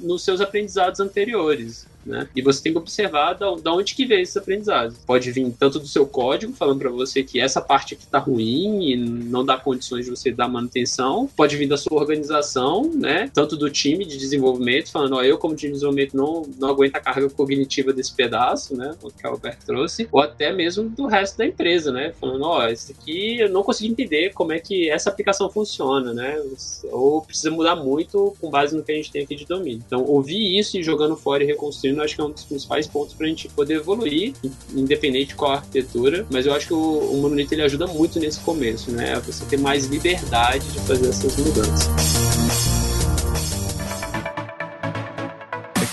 nos 0.00 0.24
seus 0.24 0.40
aprendizados 0.40 1.00
anteriores 1.00 1.86
né? 2.06 2.28
E 2.34 2.42
você 2.42 2.62
tem 2.62 2.72
que 2.72 2.78
observar 2.78 3.34
da, 3.34 3.54
da 3.56 3.72
onde 3.72 3.94
que 3.94 4.06
vem 4.06 4.22
esses 4.22 4.36
aprendizados. 4.36 4.96
Pode 5.06 5.30
vir 5.30 5.54
tanto 5.58 5.78
do 5.78 5.86
seu 5.86 6.06
código, 6.06 6.52
falando 6.52 6.78
para 6.78 6.90
você 6.90 7.22
que 7.22 7.40
essa 7.40 7.60
parte 7.60 7.94
aqui 7.94 8.06
tá 8.06 8.18
ruim 8.18 8.90
e 8.90 8.96
não 8.96 9.44
dá 9.44 9.56
condições 9.56 10.04
de 10.04 10.10
você 10.10 10.30
dar 10.30 10.48
manutenção. 10.48 11.28
Pode 11.36 11.56
vir 11.56 11.66
da 11.66 11.76
sua 11.76 11.98
organização, 11.98 12.90
né? 12.94 13.30
Tanto 13.34 13.56
do 13.56 13.70
time 13.70 14.04
de 14.04 14.16
desenvolvimento, 14.16 14.90
falando, 14.90 15.16
ó, 15.16 15.22
eu 15.22 15.38
como 15.38 15.54
time 15.54 15.72
de 15.72 15.74
desenvolvimento 15.74 16.16
não, 16.16 16.46
não 16.58 16.68
aguento 16.68 16.96
a 16.96 17.00
carga 17.00 17.28
cognitiva 17.30 17.92
desse 17.92 18.14
pedaço, 18.14 18.76
né? 18.76 18.94
O 19.02 19.10
que 19.10 19.26
o 19.26 19.30
Alberto 19.30 19.66
trouxe. 19.66 20.08
Ou 20.12 20.20
até 20.20 20.52
mesmo 20.52 20.88
do 20.88 21.06
resto 21.06 21.38
da 21.38 21.46
empresa, 21.46 21.92
né? 21.92 22.12
Falando, 22.20 22.44
ó, 22.44 22.66
esse 22.68 22.92
aqui 22.92 23.38
eu 23.40 23.48
não 23.48 23.62
consegui 23.62 23.90
entender 23.90 24.32
como 24.32 24.52
é 24.52 24.58
que 24.58 24.88
essa 24.88 25.10
aplicação 25.10 25.50
funciona, 25.50 26.12
né? 26.12 26.40
Ou 26.84 27.22
precisa 27.22 27.50
mudar 27.50 27.76
muito 27.76 28.34
com 28.40 28.50
base 28.50 28.76
no 28.76 28.82
que 28.82 28.92
a 28.92 28.94
gente 28.94 29.10
tem 29.10 29.22
aqui 29.22 29.34
de 29.34 29.46
domínio. 29.46 29.82
Então, 29.86 30.04
ouvir 30.04 30.58
isso 30.58 30.78
e 30.78 30.82
jogando 30.82 31.16
fora 31.16 31.42
e 31.42 31.46
reconstruindo 31.46 31.95
eu 31.98 32.04
acho 32.04 32.14
que 32.14 32.20
é 32.20 32.24
um 32.24 32.30
dos 32.30 32.44
principais 32.44 32.86
pontos 32.86 33.14
para 33.14 33.26
a 33.26 33.28
gente 33.28 33.48
poder 33.48 33.74
evoluir, 33.74 34.34
independente 34.74 35.28
de 35.28 35.34
qual 35.34 35.52
arquitetura. 35.52 36.26
Mas 36.30 36.46
eu 36.46 36.54
acho 36.54 36.68
que 36.68 36.74
o, 36.74 36.98
o 36.98 37.16
monolito 37.20 37.52
ele 37.54 37.62
ajuda 37.62 37.86
muito 37.86 38.18
nesse 38.18 38.40
começo, 38.40 38.90
né? 38.90 39.20
Você 39.20 39.44
ter 39.44 39.58
mais 39.58 39.86
liberdade 39.86 40.66
de 40.66 40.80
fazer 40.80 41.08
essas 41.08 41.36
mudanças. 41.36 42.45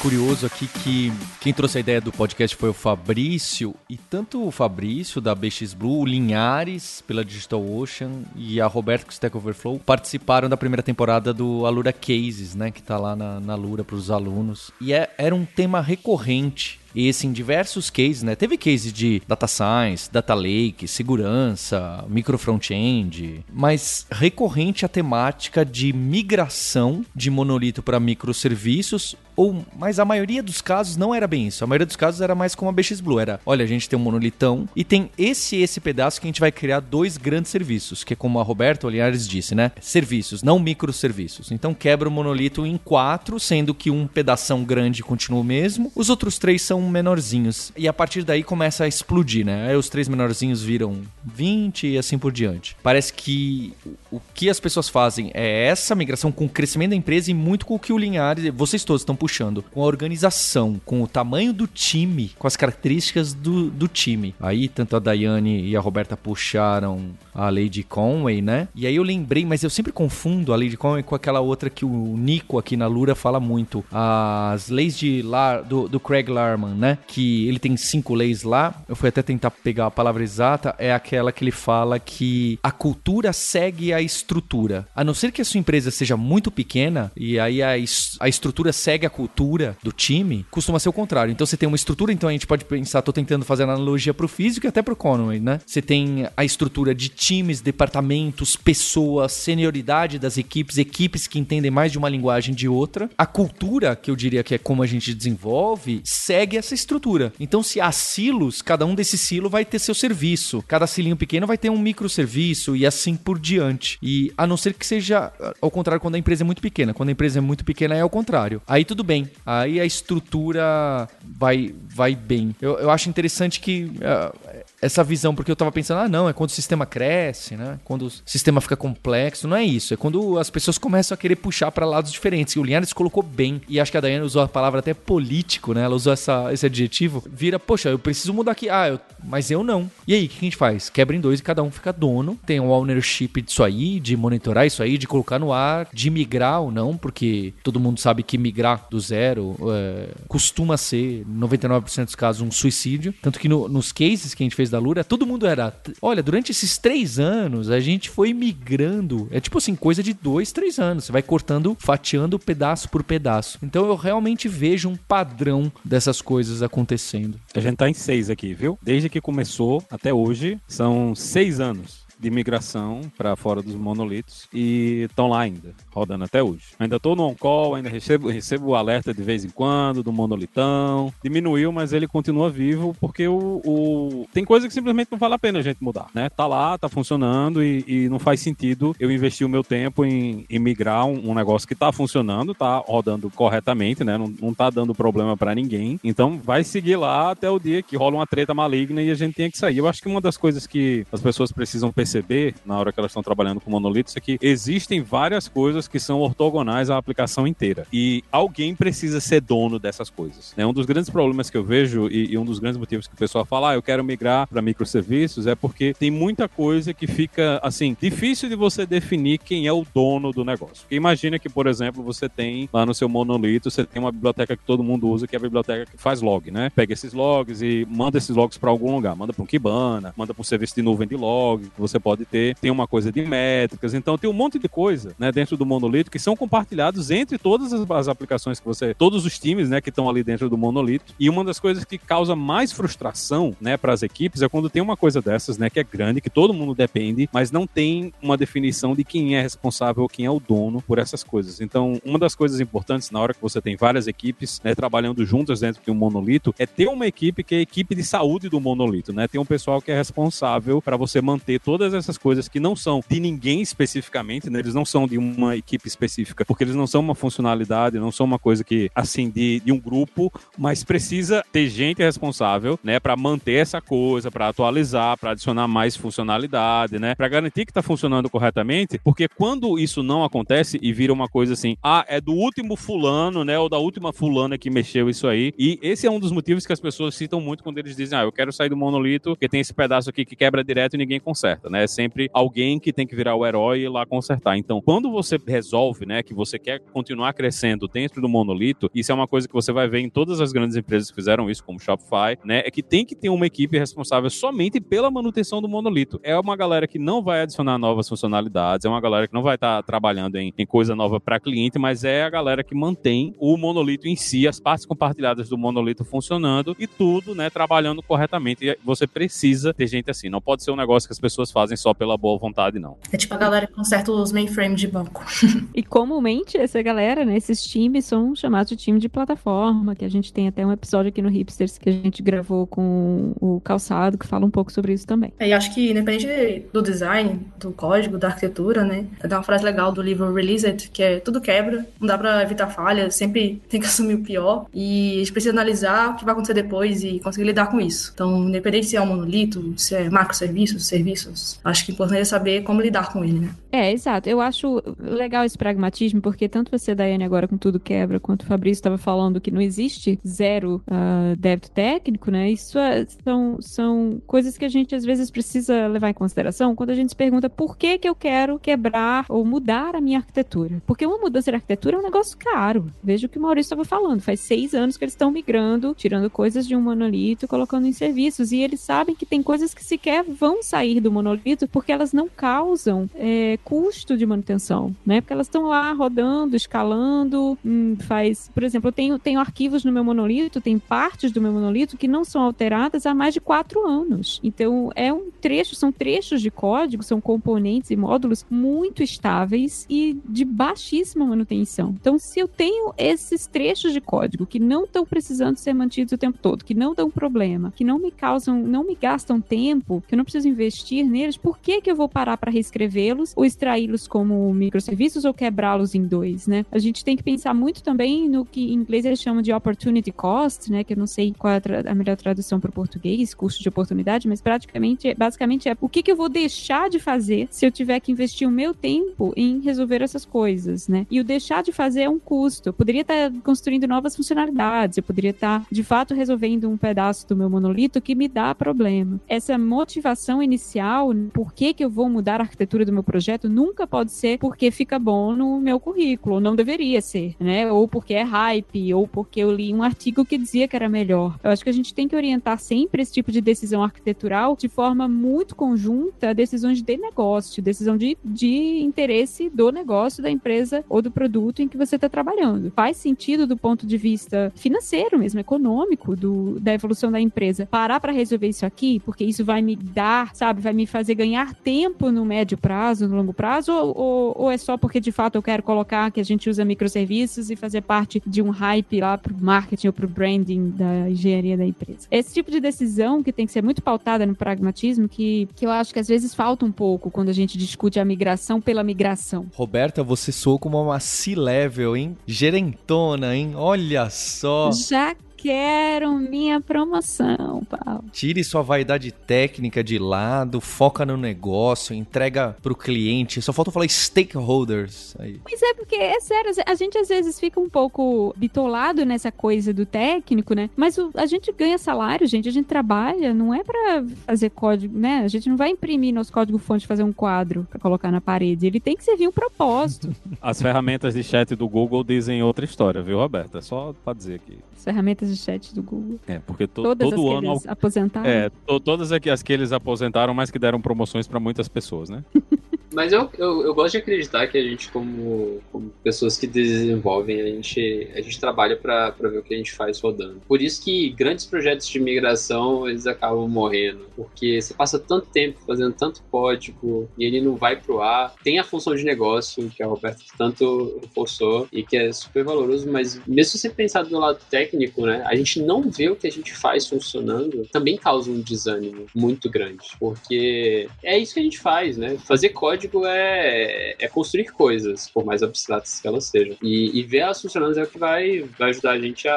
Curioso 0.04 0.46
aqui 0.46 0.68
que 0.68 1.14
quem 1.40 1.54
trouxe 1.54 1.78
a 1.78 1.80
ideia 1.80 2.02
do 2.02 2.12
podcast 2.12 2.58
foi 2.58 2.68
o 2.68 2.74
Fabrício, 2.74 3.74
e 3.90 3.96
tanto 3.96 4.46
o 4.46 4.52
Fabrício 4.52 5.22
da 5.22 5.34
BX 5.34 5.74
Blue, 5.74 6.02
o 6.02 6.06
Linhares 6.06 7.02
pela 7.08 7.24
Digital 7.24 7.66
Ocean 7.66 8.12
e 8.36 8.60
a 8.60 8.68
Roberto 8.68 9.06
com 9.06 9.14
Stack 9.14 9.38
Overflow 9.38 9.80
participaram 9.80 10.50
da 10.50 10.58
primeira 10.58 10.84
temporada 10.84 11.34
do 11.34 11.66
Alura 11.66 11.94
Cases, 11.94 12.54
né, 12.54 12.70
que 12.70 12.84
tá 12.84 12.98
lá 12.98 13.16
na, 13.16 13.40
na 13.40 13.56
Lura 13.56 13.86
para 13.86 13.96
os 13.96 14.12
alunos. 14.12 14.72
E 14.82 14.92
é, 14.92 15.10
era 15.18 15.34
um 15.34 15.46
tema 15.46 15.80
recorrente 15.80 16.83
esse 16.96 17.28
em 17.28 17.32
diversos 17.32 17.90
cases, 17.90 18.24
né? 18.24 18.36
Teve 18.36 18.58
case 18.58 18.92
de 18.92 19.22
data 19.28 19.48
science, 19.48 20.12
data 20.12 20.34
lake, 20.34 20.88
segurança, 20.88 22.06
micro 22.08 22.38
front-end, 22.38 23.44
mas 23.52 24.06
recorrente 24.12 24.86
a 24.86 24.90
temática 24.90 25.66
de 25.66 25.94
migração 25.94 27.06
de 27.16 27.30
monolito 27.30 27.82
para 27.82 28.00
microserviços 28.00 29.16
ou 29.36 29.66
mas 29.78 30.00
a 30.00 30.06
maioria 30.06 30.44
dos 30.44 30.62
casos 30.62 30.96
não 30.96 31.14
era 31.14 31.28
bem 31.28 31.48
isso. 31.48 31.64
A 31.64 31.68
maioria 31.68 31.86
dos 31.86 31.96
casos 31.96 32.22
era 32.22 32.36
mais 32.36 32.56
como 32.56 32.70
a 32.70 32.72
BX 32.72 33.02
Blue, 33.02 33.20
era, 33.20 33.40
olha, 33.46 33.64
a 33.64 33.68
gente 33.68 33.90
tem 33.90 33.98
um 33.98 34.02
monolitão 34.02 34.68
e 34.76 34.84
tem 34.84 35.10
esse 35.18 35.56
esse 35.56 35.80
pedaço 35.80 36.20
que 36.20 36.28
a 36.28 36.30
gente 36.30 36.40
vai 36.40 36.52
criar 36.52 36.80
dois 36.80 37.18
grandes 37.18 37.52
serviços, 37.52 38.04
que 38.04 38.14
é 38.14 38.16
como 38.16 38.40
a 38.40 38.44
Roberta 38.44 38.88
Oliares 38.88 39.28
disse, 39.28 39.56
né? 39.56 39.72
Serviços, 39.82 40.44
não 40.44 40.60
microserviços. 40.60 41.52
Então 41.52 41.74
quebra 41.74 42.08
o 42.08 42.12
monolito 42.12 42.66
em 42.66 42.78
quatro, 42.78 43.40
sendo 43.40 43.74
que 43.74 43.90
um 43.90 44.08
pedação 44.08 44.64
grande 44.64 45.04
continua 45.04 45.42
o 45.42 45.44
mesmo, 45.44 45.92
os 45.96 46.10
outros 46.10 46.38
três 46.38 46.62
são 46.62 46.82
menorzinhos. 46.90 47.72
E 47.78 47.88
a 47.88 47.94
partir 47.94 48.24
daí 48.24 48.44
começa 48.44 48.84
a 48.84 48.88
explodir, 48.88 49.46
né? 49.46 49.70
Aí 49.70 49.76
os 49.76 49.90
três 49.90 50.08
menorzinhos 50.08 50.62
viram 50.62 51.02
20 51.24 51.88
e 51.88 51.98
assim 51.98 52.18
por 52.18 52.32
diante. 52.32 52.76
Parece 52.82 53.14
que 53.14 53.74
o 54.12 54.20
que 54.34 54.50
as 54.50 54.60
pessoas 54.60 54.90
fazem 54.90 55.32
é 55.34 55.66
essa 55.68 55.96
migração 55.96 56.32
com 56.32 56.46
o 56.46 56.50
crescimento 56.50 56.92
da 56.92 56.96
empresa 56.96 57.32
e 57.32 57.34
muito 57.34 57.66
com 57.66 57.76
o 57.76 57.80
que 57.80 57.94
o 57.94 57.98
Linhares, 57.98 58.54
vocês 58.54 58.84
todos 58.84 59.02
estão 59.02 59.16
puxando, 59.16 59.64
com 59.64 59.82
a 59.82 59.86
organização, 59.86 60.80
com 60.86 61.02
o 61.02 61.08
tamanho 61.08 61.54
do 61.54 61.68
time, 61.68 62.32
com 62.38 62.48
as 62.48 62.56
características 62.56 63.34
do, 63.34 63.70
do 63.70 63.88
time. 63.88 64.36
Aí 64.40 64.68
tanto 64.68 64.96
a 64.96 65.00
Daiane 65.00 65.68
e 65.68 65.76
a 65.76 65.80
Roberta 65.80 66.18
puxaram 66.18 67.12
a 67.34 67.50
Lady 67.50 67.84
Conway, 67.84 68.42
né? 68.42 68.68
E 68.76 68.88
aí 68.88 68.96
eu 68.96 69.04
lembrei, 69.04 69.46
mas 69.46 69.64
eu 69.64 69.70
sempre 69.70 69.92
confundo 69.92 70.54
a 70.54 70.56
Lady 70.56 70.78
Conway 70.78 71.04
com 71.04 71.16
aquela 71.16 71.40
outra 71.40 71.70
que 71.70 71.86
o 71.86 72.18
Nico 72.18 72.58
aqui 72.58 72.78
na 72.78 72.88
Lura 72.88 73.16
fala 73.16 73.40
muito, 73.40 73.84
as 73.92 74.70
leis 74.70 74.98
de 74.98 75.22
Lar, 75.22 75.64
do, 75.64 75.88
do 75.88 76.00
Craig 76.00 76.30
Larman, 76.30 76.76
né? 76.76 76.98
Que 77.08 77.48
ele 77.48 77.60
tem 77.60 77.76
cinco 77.78 78.14
leis 78.14 78.44
lá. 78.44 78.82
Eu 78.88 78.96
fui 78.96 79.10
até 79.10 79.22
tentar 79.22 79.52
pegar 79.52 79.88
a 79.88 79.92
palavra 79.92 80.24
exata. 80.24 80.76
É 80.78 80.94
aquela 80.94 81.32
que 81.32 81.44
ele 81.44 81.52
fala 81.52 82.00
que 82.00 82.60
a 82.62 82.72
cultura 82.72 83.34
segue 83.34 83.94
a 83.94 84.02
estrutura. 84.02 84.88
A 84.96 85.04
não 85.04 85.14
ser 85.14 85.32
que 85.32 85.42
a 85.42 85.46
sua 85.46 85.60
empresa 85.60 85.92
seja 85.92 86.18
muito 86.18 86.52
pequena 86.52 87.12
e 87.16 87.40
aí 87.40 87.62
a, 87.62 87.72
a 88.20 88.28
estrutura 88.28 88.74
segue 88.74 89.06
a 89.06 89.10
cultura 89.10 89.78
do 89.84 89.92
time, 89.92 90.46
costuma 90.50 90.80
ser 90.80 90.90
o 90.90 90.94
contrário. 90.94 91.32
Então 91.32 91.46
você 91.46 91.58
tem 91.58 91.68
uma 91.68 91.76
estrutura, 91.76 92.12
então 92.12 92.30
a 92.30 92.32
gente 92.32 92.48
pode 92.48 92.66
pensar, 92.66 93.02
tô 93.02 93.14
tentando 93.14 93.46
fazer 93.46 93.64
analogia 93.64 94.14
pro 94.14 94.28
físico 94.28 94.66
e 94.66 94.70
até 94.70 94.82
pro 94.82 94.96
Conway, 94.96 95.40
né? 95.40 95.60
Você 95.66 95.82
tem 95.82 96.28
a 96.36 96.44
estrutura 96.44 96.94
de 96.94 97.10
times, 97.24 97.62
departamentos, 97.62 98.56
pessoas, 98.56 99.32
senioridade 99.32 100.20
das 100.20 100.38
equipes, 100.38 100.78
equipes 100.78 101.26
que 101.26 101.40
entendem 101.40 101.72
mais 101.72 101.92
de 101.92 101.98
uma 101.98 102.10
linguagem 102.10 102.54
de 102.54 102.68
outra. 102.68 103.10
A 103.18 103.26
cultura, 103.26 103.96
que 103.96 104.12
eu 104.12 104.16
diria 104.16 104.44
que 104.44 104.54
é 104.54 104.58
como 104.58 104.84
a 104.84 104.88
gente 104.88 105.14
desenvolve, 105.14 106.02
segue 106.04 106.58
essa 106.58 106.74
estrutura. 106.74 107.32
Então, 107.40 107.64
se 107.64 107.80
há 107.80 107.92
silos, 107.92 108.62
cada 108.62 108.86
um 108.86 108.94
desses 108.94 109.22
silos 109.22 109.52
vai 109.52 109.64
ter 109.64 109.80
seu 109.80 109.96
serviço. 109.96 110.64
Cada 110.68 110.86
silinho 110.86 111.16
pequeno 111.16 111.48
vai 111.48 111.58
ter 111.58 111.70
um 111.70 111.78
microserviço 111.78 112.76
e 112.76 112.86
assim 112.86 113.16
por 113.16 113.40
diante. 113.40 113.98
E 114.02 114.34
a 114.38 114.46
não 114.46 114.58
ser 114.58 114.74
que 114.74 114.86
seja 114.86 115.32
ao 115.62 115.72
contrário 115.72 116.02
quando 116.02 116.16
a 116.16 116.20
empresa 116.20 116.44
é 116.44 116.46
muito 116.46 116.62
pequena. 116.62 116.94
Quando 116.94 117.10
a 117.10 117.14
empresa 117.14 117.40
é 117.40 117.42
muito 117.42 117.64
pequena 117.64 117.96
é 117.96 118.02
ao 118.02 118.10
contrário. 118.10 118.62
Aí 118.68 118.84
tudo 118.84 119.04
bem. 119.04 119.30
Aí 119.46 119.80
a 119.80 119.86
estrutura 119.86 121.08
vai, 121.24 121.74
vai 121.88 122.16
bem. 122.16 122.56
Eu, 122.62 122.78
eu 122.80 122.90
acho 122.90 123.10
interessante 123.10 123.60
que 123.60 123.86
uh, 123.86 124.63
essa 124.84 125.04
visão, 125.04 125.34
porque 125.34 125.50
eu 125.50 125.56
tava 125.56 125.72
pensando, 125.72 126.00
ah, 126.00 126.10
não, 126.10 126.28
é 126.28 126.34
quando 126.34 126.50
o 126.50 126.54
sistema 126.54 126.86
cresce, 126.86 127.56
né? 127.56 127.80
Quando 127.86 128.08
o 128.08 128.12
sistema 128.26 128.60
fica 128.60 128.76
complexo. 128.76 129.48
Não 129.48 129.56
é 129.56 129.64
isso. 129.64 129.94
É 129.94 129.98
quando 129.98 130.38
as 130.38 130.50
pessoas 130.50 130.78
começam 130.78 131.16
a 131.16 131.18
querer 131.18 131.38
puxar 131.38 131.72
para 131.72 131.86
lados 131.86 132.12
diferentes. 132.12 132.54
E 132.56 132.60
o 132.60 132.64
Linhares 132.64 132.92
colocou 132.92 133.24
bem. 133.24 133.62
E 133.70 133.80
acho 133.80 133.92
que 133.92 133.98
a 133.98 134.02
Dayane 134.02 134.26
usou 134.26 134.42
a 134.42 134.48
palavra 134.48 134.80
até 134.80 134.94
político, 134.94 135.74
né? 135.74 135.84
Ela 135.84 135.96
usou 135.96 136.12
essa, 136.12 136.52
esse 136.52 136.66
adjetivo. 136.66 137.24
Vira, 137.32 137.58
poxa, 137.58 137.90
eu 137.90 137.98
preciso 137.98 138.34
mudar 138.34 138.52
aqui. 138.52 138.70
Ah, 138.70 138.90
eu, 138.90 139.00
mas 139.24 139.50
eu 139.50 139.64
não. 139.64 139.90
E 140.06 140.14
aí, 140.14 140.26
o 140.26 140.30
que 140.30 140.38
a 140.38 140.42
gente 140.42 140.58
faz? 140.58 140.90
Quebra 140.90 141.16
em 141.16 141.22
dois 141.22 141.40
e 141.40 141.44
cada 141.44 141.64
um 141.64 141.72
fica 141.72 141.94
dono. 141.94 142.38
Tem 142.46 142.60
um 142.60 142.70
ownership 142.70 143.42
disso 143.42 143.64
aí, 143.64 144.00
de 144.02 144.18
monitorar 144.18 144.68
isso 144.68 144.84
aí, 144.84 144.98
de 144.98 145.08
colocar 145.08 145.40
no 145.40 145.54
ar, 145.54 145.88
de 145.94 146.10
migrar 146.10 146.62
ou 146.62 146.72
não, 146.72 146.98
porque 146.98 147.54
todo 147.64 147.80
mundo 147.80 148.00
sabe 148.00 148.22
que 148.22 148.38
migrar 148.38 148.86
do 148.90 149.00
zero 149.00 149.56
é, 149.72 150.10
costuma 150.28 150.76
ser, 150.76 151.26
99% 151.26 152.06
dos 152.06 152.16
casos, 152.16 152.42
um 152.42 152.52
suicídio. 152.52 153.14
Tanto 153.22 153.40
que 153.40 153.48
no, 153.48 153.70
nos 153.70 153.92
cases 153.92 154.34
que 154.34 154.44
a 154.44 154.46
gente 154.46 154.56
fez 154.56 154.73
da 154.74 154.80
Lura, 154.80 155.04
todo 155.04 155.26
mundo 155.26 155.46
era. 155.46 155.72
Olha, 156.02 156.24
durante 156.24 156.52
esses 156.52 156.78
três 156.78 157.20
anos 157.20 157.70
a 157.70 157.80
gente 157.80 158.10
foi 158.10 158.34
migrando. 158.34 159.28
É 159.32 159.40
tipo 159.40 159.60
assim, 159.60 159.76
coisa 159.76 160.02
de 160.02 160.14
dois, 160.14 160.52
três 160.52 160.80
anos. 160.80 161.06
Você 161.06 161.12
vai 161.12 161.22
cortando, 161.22 161.78
fatiando 161.80 162.40
pedaço 162.40 162.90
por 162.90 163.04
pedaço. 163.04 163.60
Então 163.62 163.86
eu 163.86 163.96
realmente 163.96 164.48
vejo 164.48 164.90
um 164.90 164.96
padrão 164.96 165.72
dessas 165.86 166.22
coisas 166.22 166.64
acontecendo. 166.64 167.40
A 167.54 167.60
gente 167.60 167.78
tá 167.78 167.88
em 167.88 167.94
seis 167.94 168.30
aqui, 168.30 168.54
viu? 168.54 168.78
Desde 168.82 169.10
que 169.10 169.22
começou 169.22 169.84
até 169.92 170.12
hoje, 170.12 170.60
são 170.68 171.14
seis 171.16 171.60
anos 171.60 172.04
de 172.24 172.32
migração 172.32 173.02
para 173.18 173.36
fora 173.36 173.62
dos 173.62 173.76
monolitos 173.76 174.48
e 174.54 175.06
estão 175.10 175.28
lá 175.28 175.42
ainda, 175.42 175.76
rodando 175.92 176.24
até 176.24 176.42
hoje. 176.42 176.68
Ainda 176.80 176.96
estou 176.96 177.18
no 177.18 177.24
on-call, 177.24 177.76
ainda 177.76 177.90
recebo, 177.90 178.30
recebo 178.30 178.68
o 178.68 178.76
alerta 178.76 179.14
de 179.14 179.22
vez 179.22 179.44
em 179.44 179.50
quando 179.50 180.02
do 180.02 180.14
monolitão. 180.14 181.14
Diminuiu, 181.22 181.74
mas 181.74 181.92
ele 181.92 182.08
continua 182.08 182.50
vivo 182.50 182.96
porque 183.00 183.28
o, 183.28 183.62
o... 183.66 184.26
tem 184.34 184.46
coisa 184.46 184.68
que 184.70 184.74
simplesmente 184.74 185.12
não 185.12 185.18
vale 185.18 185.34
a 185.34 185.40
pena 185.40 185.60
a 185.60 185.62
gente 185.62 185.84
mudar, 185.84 186.08
né? 186.16 186.30
Tá 186.30 186.48
lá, 186.48 186.78
tá 186.78 186.88
funcionando 186.88 187.62
e, 187.62 187.84
e 187.86 188.10
não 188.10 188.20
faz 188.20 188.40
sentido 188.40 188.96
eu 188.98 189.12
investir 189.12 189.46
o 189.46 189.50
meu 189.50 189.64
tempo 189.64 190.06
em, 190.06 190.46
em 190.50 190.60
migrar 190.60 191.06
um, 191.06 191.32
um, 191.32 191.36
negócio 191.36 191.68
que 191.68 191.76
tá 191.76 191.92
funcionando, 191.92 192.56
tá 192.56 192.78
rodando 192.78 193.30
corretamente, 193.30 194.02
né? 194.06 194.18
Não, 194.18 194.34
não 194.42 194.54
tá 194.54 194.70
dando 194.70 194.96
problema 194.96 195.36
para 195.36 195.54
ninguém. 195.54 196.00
Então 196.02 196.40
vai 196.42 196.64
seguir 196.64 196.96
lá 196.96 197.32
até 197.32 197.50
o 197.50 197.60
dia 197.60 197.84
que 197.84 197.98
rola 197.98 198.16
uma 198.16 198.28
treta 198.28 198.54
maligna 198.54 199.02
e 199.02 199.12
a 199.12 199.16
gente 199.16 199.36
tem 199.36 199.52
que 199.52 199.58
sair. 199.58 199.80
Eu 199.80 199.90
acho 199.90 200.02
que 200.02 200.08
uma 200.08 200.22
das 200.22 200.38
coisas 200.38 200.66
que 200.66 201.06
as 201.12 201.20
pessoas 201.20 201.52
precisam 201.52 201.92
perceber 201.92 202.13
perceber 202.14 202.56
na 202.66 202.78
hora 202.78 202.92
que 202.92 203.00
elas 203.00 203.12
estão 203.12 203.24
trabalhando 203.24 203.60
com 203.60 203.72
monolitos 203.72 204.16
é 204.16 204.20
que 204.20 204.38
existem 204.42 205.02
várias 205.02 205.48
coisas 205.48 205.88
que 205.88 206.00
são 206.00 206.20
ortogonais 206.22 206.90
à 206.90 206.98
aplicação 206.98 207.48
inteira. 207.48 207.88
E 207.92 208.24
alguém 208.32 208.76
precisa 208.76 209.20
ser 209.20 209.42
dono 209.42 209.80
dessas 209.80 210.10
coisas. 210.10 210.54
É 210.56 210.66
um 210.66 210.74
dos 210.74 210.86
grandes 210.86 211.10
problemas 211.10 211.50
que 211.50 211.58
eu 211.58 211.64
vejo 211.64 212.08
e, 212.10 212.34
e 212.34 212.38
um 212.38 212.46
dos 212.46 212.60
grandes 212.60 212.78
motivos 212.78 213.08
que 213.08 213.14
o 213.14 213.18
pessoal 213.18 213.46
fala, 213.46 213.72
ah, 213.72 213.76
eu 213.76 213.82
quero 213.82 214.04
migrar 214.04 214.48
para 214.48 214.62
microserviços, 214.62 215.48
é 215.48 215.56
porque 215.56 215.94
tem 215.98 216.12
muita 216.12 216.48
coisa 216.48 216.94
que 216.94 217.08
fica, 217.08 217.60
assim, 217.64 217.96
difícil 218.00 218.50
de 218.50 218.56
você 218.56 218.86
definir 218.86 219.40
quem 219.40 219.66
é 219.66 219.74
o 219.74 219.86
dono 219.94 220.32
do 220.32 220.46
negócio. 220.46 220.82
Porque 220.82 220.96
imagina 220.96 221.40
que, 221.40 221.50
por 221.50 221.68
exemplo, 221.68 222.04
você 222.04 222.30
tem 222.30 222.70
lá 222.72 222.86
no 222.86 222.94
seu 222.94 223.10
monolito, 223.10 223.72
você 223.72 223.86
tem 223.86 224.02
uma 224.02 224.12
biblioteca 224.12 224.56
que 224.56 224.64
todo 224.64 224.84
mundo 224.84 225.08
usa, 225.08 225.28
que 225.28 225.36
é 225.36 225.40
a 225.40 225.42
biblioteca 225.42 225.86
que 225.90 225.98
faz 225.98 226.22
log, 226.22 226.52
né? 226.52 226.70
Pega 226.76 226.94
esses 226.94 227.14
logs 227.14 227.62
e 227.62 227.88
manda 227.90 228.18
esses 228.18 228.36
logs 228.36 228.58
para 228.58 228.70
algum 228.70 228.96
lugar. 228.96 229.16
Manda 229.16 229.34
para 229.34 229.44
um 229.44 229.46
Kibana, 229.46 230.14
manda 230.16 230.34
para 230.34 230.42
um 230.42 230.44
serviço 230.44 230.76
de 230.76 230.82
nuvem 230.82 231.08
de 231.08 231.16
log. 231.16 231.72
Você 231.78 231.93
você 231.94 232.00
pode 232.00 232.26
ter, 232.26 232.56
tem 232.56 232.72
uma 232.72 232.88
coisa 232.88 233.12
de 233.12 233.22
métricas, 233.22 233.94
então 233.94 234.18
tem 234.18 234.30
um 234.30 234.34
monte 234.34 234.58
de 234.58 234.68
coisa, 234.68 235.16
né, 235.18 235.32
dentro 235.32 235.56
do 235.56 235.66
monolito 235.66 236.10
que 236.10 236.20
são 236.20 236.36
compartilhados 236.36 237.12
entre 237.12 237.38
todas 237.38 237.72
as, 237.72 237.90
as 237.90 238.08
aplicações 238.08 238.60
que 238.60 238.66
você, 238.66 238.94
todos 238.94 239.26
os 239.26 239.38
times, 239.38 239.70
né, 239.70 239.80
que 239.80 239.90
estão 239.90 240.10
ali 240.10 240.24
dentro 240.24 240.50
do 240.50 240.58
monolito. 240.58 241.14
E 241.20 241.30
uma 241.30 241.44
das 241.44 241.60
coisas 241.60 241.86
que 241.86 241.98
causa 241.98 242.36
mais 242.36 242.72
frustração, 242.72 243.56
né, 243.62 243.78
para 243.78 243.94
as 243.94 244.04
equipes 244.04 244.42
é 244.42 244.50
quando 244.50 244.70
tem 244.70 244.82
uma 244.82 244.98
coisa 244.98 245.22
dessas, 245.22 245.58
né, 245.58 245.70
que 245.70 245.80
é 245.80 245.84
grande, 245.84 246.22
que 246.22 246.30
todo 246.30 246.54
mundo 246.54 246.74
depende, 246.74 247.30
mas 247.32 247.52
não 247.52 247.68
tem 247.68 248.12
uma 248.22 248.36
definição 248.36 248.96
de 248.96 249.04
quem 249.04 249.36
é 249.36 249.42
responsável 249.42 250.08
quem 250.08 250.26
é 250.26 250.32
o 250.32 250.40
dono 250.40 250.82
por 250.82 250.98
essas 250.98 251.24
coisas. 251.24 251.62
Então, 251.62 252.00
uma 252.04 252.20
das 252.20 252.36
coisas 252.36 252.60
importantes 252.60 253.12
na 253.12 253.20
hora 253.20 253.34
que 253.34 253.42
você 253.42 253.62
tem 253.62 253.76
várias 253.76 254.08
equipes, 254.08 254.62
né, 254.64 254.74
trabalhando 254.74 255.26
juntas 255.26 255.60
dentro 255.60 255.82
de 255.84 255.92
um 255.92 255.96
monolito, 255.96 256.54
é 256.58 256.66
ter 256.66 256.88
uma 256.88 257.08
equipe 257.08 257.44
que 257.44 257.56
é 257.56 257.58
a 257.60 257.62
equipe 257.62 257.96
de 257.96 258.04
saúde 258.04 258.50
do 258.50 258.60
monolito, 258.60 259.14
né? 259.14 259.28
Tem 259.28 259.40
um 259.40 259.46
pessoal 259.46 259.82
que 259.82 259.92
é 259.92 259.96
responsável 259.96 260.82
para 260.82 260.98
você 260.98 261.22
manter 261.22 261.60
todas 261.84 261.94
essas 261.94 262.18
coisas 262.18 262.48
que 262.48 262.62
não 262.62 262.78
são 262.78 263.04
de 263.10 263.20
ninguém 263.20 263.62
especificamente, 263.62 264.50
né? 264.50 264.60
Eles 264.60 264.74
não 264.74 264.86
são 264.86 265.06
de 265.06 265.18
uma 265.18 265.58
equipe 265.58 265.86
específica, 265.86 266.46
porque 266.46 266.64
eles 266.64 266.76
não 266.76 266.88
são 266.88 267.02
uma 267.02 267.14
funcionalidade, 267.14 268.00
não 268.00 268.12
são 268.12 268.26
uma 268.26 268.40
coisa 268.40 268.64
que, 268.64 268.90
assim, 268.96 269.30
de, 269.30 269.60
de 269.60 269.72
um 269.72 269.80
grupo, 269.80 270.32
mas 270.58 270.84
precisa 270.84 271.44
ter 271.52 271.68
gente 271.68 272.02
responsável, 272.02 272.80
né, 272.82 273.00
para 273.00 273.18
manter 273.18 273.56
essa 273.56 273.82
coisa, 273.82 274.32
para 274.32 274.48
atualizar, 274.48 275.18
para 275.18 275.32
adicionar 275.32 275.68
mais 275.68 275.98
funcionalidade, 275.98 276.98
né, 276.98 277.16
para 277.16 277.28
garantir 277.28 277.66
que 277.66 277.72
está 277.72 277.82
funcionando 277.82 278.30
corretamente, 278.30 279.00
porque 279.04 279.28
quando 279.28 279.78
isso 279.78 280.02
não 280.02 280.24
acontece 280.24 280.80
e 280.82 280.94
vira 280.94 281.12
uma 281.12 281.28
coisa 281.28 281.54
assim, 281.54 281.76
ah, 281.84 282.06
é 282.08 282.22
do 282.22 282.34
último 282.34 282.78
fulano, 282.78 283.44
né, 283.44 283.60
ou 283.60 283.68
da 283.68 283.78
última 283.78 284.14
fulana 284.14 284.58
que 284.58 284.70
mexeu 284.70 285.10
isso 285.10 285.28
aí, 285.28 285.54
e 285.58 285.78
esse 285.82 286.08
é 286.08 286.12
um 286.12 286.20
dos 286.20 286.32
motivos 286.32 286.66
que 286.66 286.72
as 286.72 286.80
pessoas 286.80 287.16
citam 287.16 287.42
muito 287.42 287.64
quando 287.64 287.78
eles 287.78 287.96
dizem, 287.96 288.18
ah, 288.18 288.24
eu 288.24 288.32
quero 288.32 288.54
sair 288.54 288.70
do 288.70 288.78
monolito, 288.78 289.32
porque 289.32 289.50
tem 289.50 289.60
esse 289.60 289.74
pedaço 289.74 290.10
aqui 290.10 290.24
que 290.24 290.36
quebra 290.36 290.64
direto 290.64 290.94
e 290.94 290.98
ninguém 290.98 291.20
conserta, 291.20 291.70
né, 291.74 291.84
é 291.84 291.88
sempre 291.88 292.30
alguém 292.32 292.80
que 292.80 292.94
tem 292.94 293.08
que 293.08 293.16
virar 293.16 293.36
o 293.36 293.46
herói 293.46 293.80
e 293.80 293.84
ir 293.84 293.90
lá 293.90 294.06
consertar. 294.06 294.56
Então, 294.58 294.80
quando 294.80 295.12
você 295.12 295.38
resolve, 295.46 296.06
né, 296.06 296.22
que 296.22 296.34
você 296.34 296.60
quer 296.60 296.80
continuar 296.80 297.34
crescendo 297.34 297.88
dentro 297.88 298.22
do 298.22 298.30
monolito, 298.30 298.90
isso 298.94 299.12
é 299.12 299.16
uma 299.16 299.28
coisa 299.28 299.48
que 299.48 299.54
você 299.54 299.72
vai 299.72 299.88
ver 299.88 300.00
em 300.00 300.10
todas 300.10 300.40
as 300.40 300.54
grandes 300.54 300.78
empresas 300.78 301.10
que 301.10 301.16
fizeram 301.16 301.50
isso, 301.50 301.64
como 301.64 301.80
Shopify, 301.80 302.38
né, 302.46 302.62
é 302.66 302.70
que 302.70 302.84
tem 302.84 303.04
que 303.04 303.16
ter 303.16 303.30
uma 303.30 303.48
equipe 303.48 303.78
responsável 303.78 304.30
somente 304.30 304.80
pela 304.80 305.10
manutenção 305.10 305.62
do 305.62 305.68
monolito. 305.68 306.20
É 306.24 306.38
uma 306.38 306.56
galera 306.56 306.88
que 306.88 307.00
não 307.00 307.24
vai 307.24 307.42
adicionar 307.42 307.78
novas 307.78 308.08
funcionalidades, 308.08 308.86
é 308.86 308.90
uma 308.90 309.02
galera 309.02 309.28
que 309.28 309.34
não 309.34 309.42
vai 309.42 309.56
estar 309.56 309.78
tá 309.78 309.84
trabalhando 309.84 310.36
em, 310.36 310.54
em, 310.56 310.66
coisa 310.66 310.96
nova 310.96 311.20
para 311.20 311.40
cliente, 311.40 311.80
mas 311.80 312.04
é 312.04 312.24
a 312.24 312.30
galera 312.30 312.64
que 312.64 312.76
mantém 312.76 313.34
o 313.40 313.58
monolito 313.58 314.08
em 314.08 314.16
si, 314.16 314.48
as 314.48 314.60
partes 314.60 314.86
compartilhadas 314.86 315.50
do 315.50 315.58
monolito 315.58 316.06
funcionando 316.06 316.76
e 316.78 316.86
tudo, 316.86 317.34
né, 317.34 317.50
trabalhando 317.50 318.04
corretamente. 318.04 318.66
E 318.66 318.78
você 318.84 319.08
precisa 319.08 319.74
ter 319.74 319.88
gente 319.88 320.12
assim. 320.12 320.30
Não 320.30 320.42
pode 320.42 320.64
ser 320.64 320.70
um 320.70 320.76
negócio 320.76 321.08
que 321.10 321.14
as 321.14 321.20
pessoas 321.20 321.52
fazem 321.52 321.63
só 321.76 321.94
pela 321.94 322.18
boa 322.18 322.38
vontade, 322.38 322.80
não. 322.80 322.98
É 323.12 323.18
tipo 323.18 323.34
a 323.34 323.38
galera 323.38 323.68
que 323.68 323.74
conserta 323.74 324.12
os 324.12 324.32
mainframes 324.32 324.80
de 324.80 324.88
banco. 324.88 325.24
e 325.74 325.84
comumente 325.84 326.58
essa 326.58 326.82
galera, 326.82 327.26
né, 327.26 327.38
esses 327.38 327.64
times 327.64 328.06
são 328.06 328.36
chamados 328.36 328.70
de 328.70 328.76
time 328.76 329.00
de 329.00 329.10
plataforma, 329.10 329.96
que 329.96 330.06
a 330.06 330.10
gente 330.10 330.32
tem 330.32 330.48
até 330.48 330.66
um 330.66 330.72
episódio 330.72 331.10
aqui 331.10 331.22
no 331.22 331.30
Hipsters 331.30 331.78
que 331.78 331.90
a 331.90 331.94
gente 331.94 332.22
gravou 332.22 332.68
com 332.68 333.34
o 333.40 333.60
Calçado, 333.62 334.18
que 334.18 334.28
fala 334.28 334.46
um 334.46 334.52
pouco 334.52 334.72
sobre 334.72 334.94
isso 334.94 335.06
também. 335.06 335.34
É, 335.40 335.48
e 335.48 335.54
acho 335.54 335.74
que, 335.74 335.92
independente 335.92 336.68
do 336.72 336.82
design, 336.82 337.40
do 337.60 337.72
código, 337.72 338.18
da 338.18 338.28
arquitetura, 338.28 338.84
né, 338.84 339.06
tem 339.22 339.32
uma 339.32 339.44
frase 339.44 339.64
legal 339.64 339.92
do 339.92 340.02
livro 340.02 340.34
Release 340.34 340.66
It, 340.66 340.90
que 340.90 341.04
é 341.04 341.20
tudo 341.20 341.42
quebra, 341.42 341.86
não 342.00 342.08
dá 342.08 342.18
pra 342.18 342.42
evitar 342.42 342.68
falhas, 342.68 343.16
sempre 343.16 343.62
tem 343.70 343.80
que 343.80 343.88
assumir 343.88 344.16
o 344.16 344.24
pior, 344.24 344.66
e 344.74 345.16
a 345.16 345.20
gente 345.20 345.32
precisa 345.32 345.54
analisar 345.54 346.12
o 346.12 346.16
que 346.16 346.26
vai 346.26 346.34
acontecer 346.34 346.54
depois 346.54 347.04
e 347.04 347.20
conseguir 347.20 347.46
lidar 347.46 347.68
com 347.68 347.80
isso. 347.80 348.12
Então, 348.14 348.48
independente 348.48 348.88
se 348.88 348.96
é 348.96 349.02
um 349.02 349.06
monolito, 349.06 349.74
se 349.78 349.96
é 349.96 350.10
macroserviços, 350.10 350.86
serviços, 350.86 351.53
acho 351.64 351.86
que 351.86 351.92
o 351.92 351.94
importante 351.94 352.22
é 352.22 352.26
saber 352.26 352.64
como 352.64 352.82
lidar 352.82 353.12
com 353.12 353.24
ele, 353.24 353.40
né? 353.40 353.56
É, 353.72 353.92
exato. 353.92 354.30
Eu 354.30 354.40
acho 354.40 354.82
legal 355.00 355.44
esse 355.44 355.58
pragmatismo, 355.58 356.22
porque 356.22 356.48
tanto 356.48 356.72
você, 356.72 356.94
Daiane, 356.94 357.24
agora 357.24 357.48
com 357.48 357.58
tudo 357.58 357.80
quebra, 357.80 358.20
quanto 358.20 358.44
o 358.44 358.46
Fabrício 358.46 358.80
estava 358.80 358.98
falando 358.98 359.42
que 359.42 359.52
não 359.52 359.62
existe 359.62 360.20
zero 360.26 360.82
uh, 360.88 361.36
débito 361.38 361.72
técnico, 361.72 362.30
né? 362.30 362.52
Isso 362.52 362.78
é, 362.78 363.06
são, 363.24 363.58
são 363.62 364.22
coisas 364.28 364.58
que 364.58 364.66
a 364.66 364.70
gente 364.70 364.96
às 364.96 365.04
vezes 365.04 365.32
precisa 365.32 365.88
levar 365.88 366.10
em 366.10 366.14
consideração 366.14 366.76
quando 366.76 366.92
a 366.92 366.96
gente 366.96 367.10
se 367.10 367.16
pergunta 367.16 367.50
por 367.50 367.78
que, 367.78 367.98
que 367.98 368.08
eu 368.08 368.16
quero 368.16 368.60
quebrar 368.60 369.26
ou 369.30 369.44
mudar 369.44 369.96
a 369.96 370.02
minha 370.02 370.20
arquitetura. 370.20 370.82
Porque 370.86 371.06
uma 371.06 371.18
mudança 371.18 371.52
de 371.52 371.56
arquitetura 371.56 371.98
é 371.98 372.00
um 372.00 372.04
negócio 372.04 372.38
caro. 372.38 372.92
Veja 373.04 373.28
o 373.28 373.30
que 373.30 373.38
o 373.38 373.42
Maurício 373.42 373.68
estava 373.74 373.86
falando. 373.86 374.22
Faz 374.22 374.40
seis 374.40 374.74
anos 374.74 374.98
que 374.98 375.04
eles 375.04 375.14
estão 375.14 375.32
migrando, 375.32 375.94
tirando 375.98 376.30
coisas 376.30 376.68
de 376.68 376.76
um 376.76 376.82
monolito 376.82 377.48
colocando 377.48 377.88
em 377.88 377.94
serviços. 377.94 378.52
E 378.52 378.60
eles 378.60 378.80
sabem 378.80 379.16
que 379.16 379.26
tem 379.26 379.42
coisas 379.42 379.74
que 379.74 379.84
sequer 379.84 380.24
vão 380.24 380.62
sair 380.62 381.00
do 381.00 381.12
monolito 381.12 381.43
porque 381.72 381.92
elas 381.92 382.14
não 382.14 382.28
causam 382.28 383.10
é, 383.16 383.58
custo 383.64 384.18
de 384.18 384.26
manutenção, 384.26 384.96
né? 385.06 385.22
Porque 385.22 385.34
elas 385.34 385.48
estão 385.48 385.64
lá 385.64 385.92
rodando, 385.92 386.56
escalando, 386.56 387.58
hum, 387.64 387.96
faz, 388.02 388.50
por 388.54 388.64
exemplo, 388.64 388.90
eu 388.90 388.92
tenho, 388.92 389.20
tenho 389.20 389.40
arquivos 389.40 389.84
no 389.84 389.92
meu 389.92 390.04
monolito, 390.04 390.62
tem 390.62 390.80
partes 390.80 391.32
do 391.32 391.42
meu 391.42 391.52
monolito 391.52 391.98
que 391.98 392.08
não 392.08 392.24
são 392.24 392.42
alteradas 392.42 393.06
há 393.06 393.14
mais 393.14 393.34
de 393.34 393.42
quatro 393.42 393.86
anos. 393.86 394.40
Então, 394.44 394.92
é 394.96 395.12
um 395.12 395.30
trecho, 395.42 395.76
são 395.76 395.92
trechos 395.92 396.42
de 396.42 396.50
código, 396.50 397.04
são 397.04 397.20
componentes 397.20 397.92
e 397.92 397.96
módulos 397.96 398.46
muito 398.50 399.04
estáveis 399.04 399.86
e 399.90 400.18
de 400.28 400.46
baixíssima 400.46 401.26
manutenção. 401.26 401.96
Então, 402.00 402.18
se 402.18 402.40
eu 402.40 402.48
tenho 402.48 402.94
esses 402.98 403.48
trechos 403.48 403.94
de 403.94 404.02
código 404.02 404.46
que 404.46 404.60
não 404.60 404.86
estão 404.86 405.06
precisando 405.06 405.58
ser 405.58 405.74
mantidos 405.74 406.14
o 406.14 406.18
tempo 406.18 406.38
todo, 406.42 406.64
que 406.64 406.74
não 406.74 406.94
dão 406.94 407.10
problema, 407.10 407.74
que 407.76 407.84
não 407.84 408.00
me 408.00 408.12
causam, 408.12 408.60
não 408.60 408.84
me 408.84 408.96
gastam 408.96 409.40
tempo, 409.40 410.04
que 410.08 410.14
eu 410.14 410.18
não 410.18 410.24
preciso 410.24 410.48
investir 410.48 411.06
neles, 411.06 411.33
por 411.40 411.58
que 411.60 411.82
que 411.82 411.92
eu 411.92 411.96
vou 411.96 412.10
parar 412.10 412.38
para 412.38 412.52
reescrevê-los 412.52 413.34
ou 413.36 413.46
extraí-los 413.46 414.08
como 414.08 414.54
microserviços 414.54 415.26
ou 415.26 415.34
quebrá-los 415.34 415.96
em 415.96 416.06
dois, 416.06 416.48
né? 416.48 416.66
A 416.72 416.80
gente 416.80 417.04
tem 417.04 417.16
que 417.16 417.24
pensar 417.24 417.54
muito 417.54 417.84
também 417.84 418.30
no 418.30 418.46
que 418.46 418.72
em 418.72 418.74
inglês 418.74 419.06
eles 419.06 419.22
chamam 419.22 419.42
de 419.42 419.54
opportunity 419.54 420.12
cost, 420.12 420.72
né? 420.72 420.84
Que 420.84 420.94
eu 420.94 420.98
não 420.98 421.08
sei 421.08 421.34
qual 421.38 421.54
é 421.54 421.58
a, 421.58 421.92
a 421.92 421.96
melhor 421.96 422.16
tradução 422.16 422.60
para 422.60 422.70
o 422.70 422.74
português, 422.74 423.34
custo 423.34 423.62
de 423.62 423.70
oportunidade, 423.70 424.28
mas 424.28 424.42
praticamente, 424.42 425.14
basicamente 425.16 425.70
é 425.70 425.78
o 425.80 425.90
que, 425.90 426.04
que 426.04 426.12
eu 426.12 426.16
vou 426.16 426.30
deixar 426.30 426.90
de 426.90 427.00
fazer 427.00 427.48
se 427.50 427.66
eu 427.66 427.72
tiver 427.72 428.00
que 428.00 428.12
investir 428.12 428.48
o 428.48 428.52
meu 428.52 428.74
tempo 428.74 429.34
em 429.36 429.60
resolver 429.62 430.02
essas 430.02 430.26
coisas, 430.26 430.88
né? 430.88 431.06
E 431.10 431.20
o 431.20 431.24
deixar 431.24 431.64
de 431.64 431.72
fazer 431.72 432.04
é 432.04 432.10
um 432.10 432.20
custo. 432.20 432.70
Eu 432.70 432.74
poderia 432.74 433.02
estar 433.02 433.32
tá 433.32 433.38
construindo 433.44 433.88
novas 433.88 434.16
funcionalidades, 434.16 434.98
eu 434.98 435.04
poderia 435.04 435.32
estar, 435.32 435.62
tá, 435.62 435.68
de 435.72 435.84
fato, 435.84 436.14
resolvendo 436.14 436.70
um 436.70 436.78
pedaço 436.78 437.28
do 437.28 437.36
meu 437.36 437.50
monolito 437.50 438.02
que 438.02 438.16
me 438.16 438.28
dá 438.28 438.54
problema. 438.54 439.20
Essa 439.28 439.58
motivação 439.58 440.42
inicial, 440.42 441.12
por 441.30 441.54
que, 441.54 441.76
eu 441.80 441.90
vou 441.90 442.10
mudar 442.10 442.40
a 442.40 442.44
arquitetura 442.44 442.86
do 442.86 442.94
meu 442.94 443.04
projeto, 443.04 443.50
nunca 443.50 443.86
pode 443.86 444.12
ser 444.12 444.38
porque 444.38 444.72
fica 444.72 444.98
bom 444.98 445.36
no 445.36 445.60
meu 445.60 445.80
currículo, 445.80 446.40
não 446.40 446.56
deveria 446.56 447.02
ser, 447.02 447.36
né? 447.40 447.72
Ou 447.72 447.88
porque 447.88 448.14
é 448.14 448.24
hype, 448.24 448.94
ou 448.94 449.08
porque 449.08 449.40
eu 449.40 449.52
li 449.52 449.74
um 449.74 449.84
artigo 449.84 450.24
que 450.26 450.38
dizia 450.38 450.68
que 450.68 450.76
era 450.76 450.88
melhor. 450.88 451.38
Eu 451.44 451.52
acho 451.52 451.64
que 451.64 451.70
a 451.70 451.74
gente 451.74 451.94
tem 451.94 452.08
que 452.08 452.16
orientar 452.16 452.58
sempre 452.60 453.02
esse 453.02 453.12
tipo 453.12 453.32
de 453.32 453.42
decisão 453.42 453.84
arquitetural 453.84 454.56
de 454.56 454.68
forma 454.68 455.08
muito 455.08 455.56
conjunta 455.56 456.34
decisões 456.34 456.82
de 456.82 456.98
negócio, 456.98 457.62
decisão 457.62 457.98
de, 457.98 458.18
de 458.24 458.82
interesse 458.82 459.50
do 459.50 459.72
negócio, 459.72 460.24
da 460.24 460.30
empresa 460.30 460.84
ou 460.90 461.02
do 461.02 461.12
produto 461.12 461.62
em 461.62 461.68
que 461.68 461.78
você 461.78 461.96
está 461.96 462.08
trabalhando. 462.08 462.72
Faz 462.72 462.98
sentido 462.98 463.46
do 463.46 463.58
ponto 463.58 463.86
de 463.86 463.98
vista 463.98 464.52
financeiro 464.56 465.20
mesmo, 465.20 465.40
econômico, 465.40 466.16
do, 466.16 466.60
da 466.60 466.74
evolução 466.74 467.12
da 467.12 467.20
empresa, 467.20 467.68
parar 467.70 468.00
para 468.00 468.12
resolver 468.12 468.48
isso 468.48 468.66
aqui, 468.66 469.00
porque 469.02 469.24
isso 469.24 469.44
vai 469.44 469.62
me 469.62 469.76
dar, 469.76 470.34
sabe, 470.34 470.62
vai 470.62 470.74
me 470.74 470.88
fazer 470.88 471.03
ganhar 471.16 471.54
tempo 471.56 472.12
no 472.12 472.24
médio 472.24 472.58
prazo, 472.58 473.08
no 473.08 473.16
longo 473.16 473.34
prazo, 473.34 473.72
ou, 473.72 473.98
ou, 473.98 474.36
ou 474.44 474.52
é 474.52 474.58
só 474.58 474.78
porque 474.78 475.00
de 475.00 475.12
fato 475.12 475.36
eu 475.36 475.42
quero 475.42 475.64
colocar 475.64 476.12
que 476.12 476.20
a 476.20 476.24
gente 476.24 476.50
usa 476.50 476.64
microserviços 476.64 477.50
e 477.50 477.56
fazer 477.56 477.82
parte 477.82 478.22
de 478.26 478.42
um 478.42 478.50
hype 478.50 479.00
lá 479.00 479.18
pro 479.18 479.36
marketing 479.40 479.88
ou 479.88 479.94
pro 479.94 480.08
branding 480.08 480.70
da 480.70 481.10
engenharia 481.10 481.58
da 481.58 481.66
empresa. 481.66 482.08
Esse 482.12 482.34
tipo 482.34 482.52
de 482.52 482.60
decisão 482.60 483.24
que 483.24 483.32
tem 483.32 483.46
que 483.46 483.52
ser 483.52 483.64
muito 483.64 483.82
pautada 483.82 484.26
no 484.26 484.36
pragmatismo, 484.36 485.08
que, 485.08 485.48
que 485.56 485.66
eu 485.66 485.72
acho 485.72 485.94
que 485.94 486.00
às 486.00 486.08
vezes 486.08 486.34
falta 486.34 486.66
um 486.66 486.72
pouco 486.72 487.10
quando 487.10 487.30
a 487.30 487.34
gente 487.34 487.58
discute 487.58 488.00
a 488.00 488.06
migração 488.06 488.62
pela 488.62 488.84
migração. 488.84 489.48
Roberta, 489.54 490.04
você 490.04 490.32
soou 490.32 490.60
como 490.60 490.82
uma 490.82 491.00
C-level, 491.00 491.96
hein? 491.98 492.18
Gerentona, 492.26 493.36
hein? 493.36 493.54
Olha 493.56 494.10
só. 494.10 494.72
Já 494.72 495.16
quero 495.44 496.14
minha 496.14 496.62
promoção, 496.62 497.66
Paulo. 497.66 498.06
Tire 498.14 498.42
sua 498.46 498.62
vaidade 498.62 499.12
técnica 499.12 499.84
de 499.84 500.00
lado, 500.00 500.62
foca 500.62 501.06
no 501.06 501.18
negócio, 501.18 501.94
entrega 501.94 502.56
pro 502.62 502.74
cliente. 502.74 503.42
Só 503.42 503.52
falta 503.52 503.70
falar 503.70 503.90
stakeholders 503.90 505.14
aí. 505.20 505.42
Pois 505.44 505.62
é, 505.62 505.74
porque 505.74 505.96
é 505.96 506.18
sério, 506.22 506.50
a 506.66 506.76
gente 506.76 506.98
às 506.98 507.10
vezes 507.10 507.42
fica 507.42 507.60
um 507.60 507.70
pouco 507.70 508.34
bitolado 508.38 509.06
nessa 509.06 509.34
coisa 509.34 509.74
do 509.74 509.86
técnico, 509.86 510.54
né? 510.54 510.70
Mas 510.78 510.98
o, 510.98 511.12
a 511.16 511.26
gente 511.26 511.52
ganha 511.52 511.78
salário, 511.78 512.26
gente, 512.26 512.48
a 512.48 512.52
gente 512.52 512.68
trabalha, 512.68 513.34
não 513.34 513.54
é 513.54 513.66
para 513.66 514.02
fazer 514.26 514.50
código, 514.50 514.98
né? 514.98 515.24
A 515.26 515.28
gente 515.28 515.50
não 515.50 515.58
vai 515.58 515.72
imprimir 515.72 516.14
nosso 516.14 516.32
código 516.32 516.58
fonte 516.58 516.88
fazer 516.88 517.04
um 517.04 517.12
quadro 517.12 517.68
para 517.70 517.82
colocar 517.82 518.12
na 518.12 518.22
parede. 518.22 518.66
Ele 518.66 518.80
tem 518.80 518.96
que 518.96 519.04
servir 519.04 519.28
um 519.28 519.32
propósito. 519.32 520.16
As 520.42 520.62
ferramentas 520.62 521.14
de 521.14 521.22
chat 521.22 521.54
do 521.54 521.68
Google 521.68 522.02
dizem 522.02 522.42
outra 522.42 522.64
história, 522.64 523.02
viu, 523.02 523.18
Roberta? 523.18 523.62
Só 523.62 523.94
pra 524.06 524.14
dizer 524.14 524.36
aqui. 524.36 524.58
As 524.78 524.86
ferramentas 524.86 525.33
de 525.34 525.40
chat 525.40 525.74
do 525.74 525.84
Google. 525.84 526.20
É, 526.28 526.40
porque 526.40 526.68
to, 526.68 526.84
Todas 526.84 527.10
todo 527.10 527.28
as 527.28 527.34
ano. 527.34 527.42
que 527.42 527.48
eles 527.48 527.68
aposentaram. 527.68 528.30
É, 528.30 528.50
to, 528.50 528.80
todas 528.80 529.12
as 529.12 529.44
que 529.44 529.54
eles 529.54 529.72
aposentaram, 529.72 530.34
mas 530.34 530.52
que 530.52 530.60
deram 530.60 530.82
promoções 530.82 531.28
pra 531.28 531.40
muitas 531.40 531.68
pessoas, 531.68 532.10
né? 532.10 532.24
Mas 532.94 533.12
eu, 533.12 533.30
eu, 533.38 533.64
eu 533.64 533.74
gosto 533.74 533.94
de 533.94 533.98
acreditar 533.98 534.48
que 534.48 534.58
a 534.58 534.62
gente, 534.62 534.90
como, 534.92 535.62
como 535.72 535.90
pessoas 536.04 536.38
que 536.38 536.48
desenvolvem, 536.48 537.42
a 537.42 537.46
gente, 537.46 538.10
a 538.16 538.22
gente 538.22 538.40
trabalha 538.40 538.78
para 538.78 539.12
ver 539.20 539.40
o 539.40 539.44
que 539.44 539.54
a 539.54 539.58
gente 539.58 539.74
faz 539.74 540.00
rodando. 540.00 540.42
Por 540.48 540.62
isso 540.62 540.84
que 540.84 541.10
grandes 541.10 541.46
projetos 541.46 541.88
de 541.88 542.00
migração, 542.00 542.88
eles 542.88 543.08
acabam 543.08 543.48
morrendo. 543.48 544.06
Porque 544.16 544.62
você 544.62 544.74
passa 544.74 545.00
tanto 545.00 545.28
tempo 545.28 545.60
fazendo 545.66 545.94
tanto 545.94 546.22
código 546.30 547.10
e 547.18 547.26
ele 547.26 547.42
não 547.42 547.56
vai 547.56 547.76
pro 547.76 548.02
ar. 548.02 548.34
Tem 548.44 548.60
a 548.60 548.64
função 548.64 548.96
de 548.96 549.04
negócio, 549.04 549.70
que 549.70 549.82
a 549.82 549.88
Roberta 549.88 550.22
tanto 550.38 551.00
reforçou 551.02 551.68
e 551.72 551.84
que 551.84 551.98
é 551.98 552.12
super 552.12 552.44
valoroso, 552.44 552.90
mas 552.90 553.20
mesmo 553.28 553.52
se 553.52 553.60
você 553.60 553.70
pensar 553.70 554.04
do 554.04 554.18
lado 554.18 554.40
técnico, 554.50 555.06
né, 555.06 555.24
a 555.26 555.36
gente 555.36 555.62
não 555.62 555.90
vê 555.90 556.10
o 556.10 556.16
que 556.16 556.28
a 556.28 556.32
gente 556.32 556.54
faz 556.54 556.88
funcionando, 556.88 557.68
também 557.72 557.98
causa 557.98 558.30
um 558.30 558.40
desânimo 558.40 559.06
muito 559.16 559.50
grande. 559.50 559.88
Porque 560.00 560.88
é 561.04 561.18
isso 561.18 561.34
que 561.34 561.40
a 561.40 561.44
gente 561.44 561.60
faz, 561.60 561.98
né? 561.98 562.18
Fazer 562.18 562.50
código 562.50 562.83
é, 563.06 563.96
é 564.00 564.08
construir 564.08 564.46
coisas, 564.52 565.10
por 565.10 565.26
mais 565.26 565.42
abstratas 565.44 566.00
que 566.00 566.08
elas 566.08 566.26
sejam. 566.26 566.56
E, 566.62 566.98
e 567.00 567.04
ver 567.04 567.20
elas 567.20 567.42
funcionando 567.42 567.78
é 567.80 567.84
o 567.84 567.88
que 567.88 567.98
vai, 567.98 568.42
vai 568.58 568.70
ajudar 568.70 568.92
a 568.92 569.00
gente 569.00 569.28
a, 569.28 569.36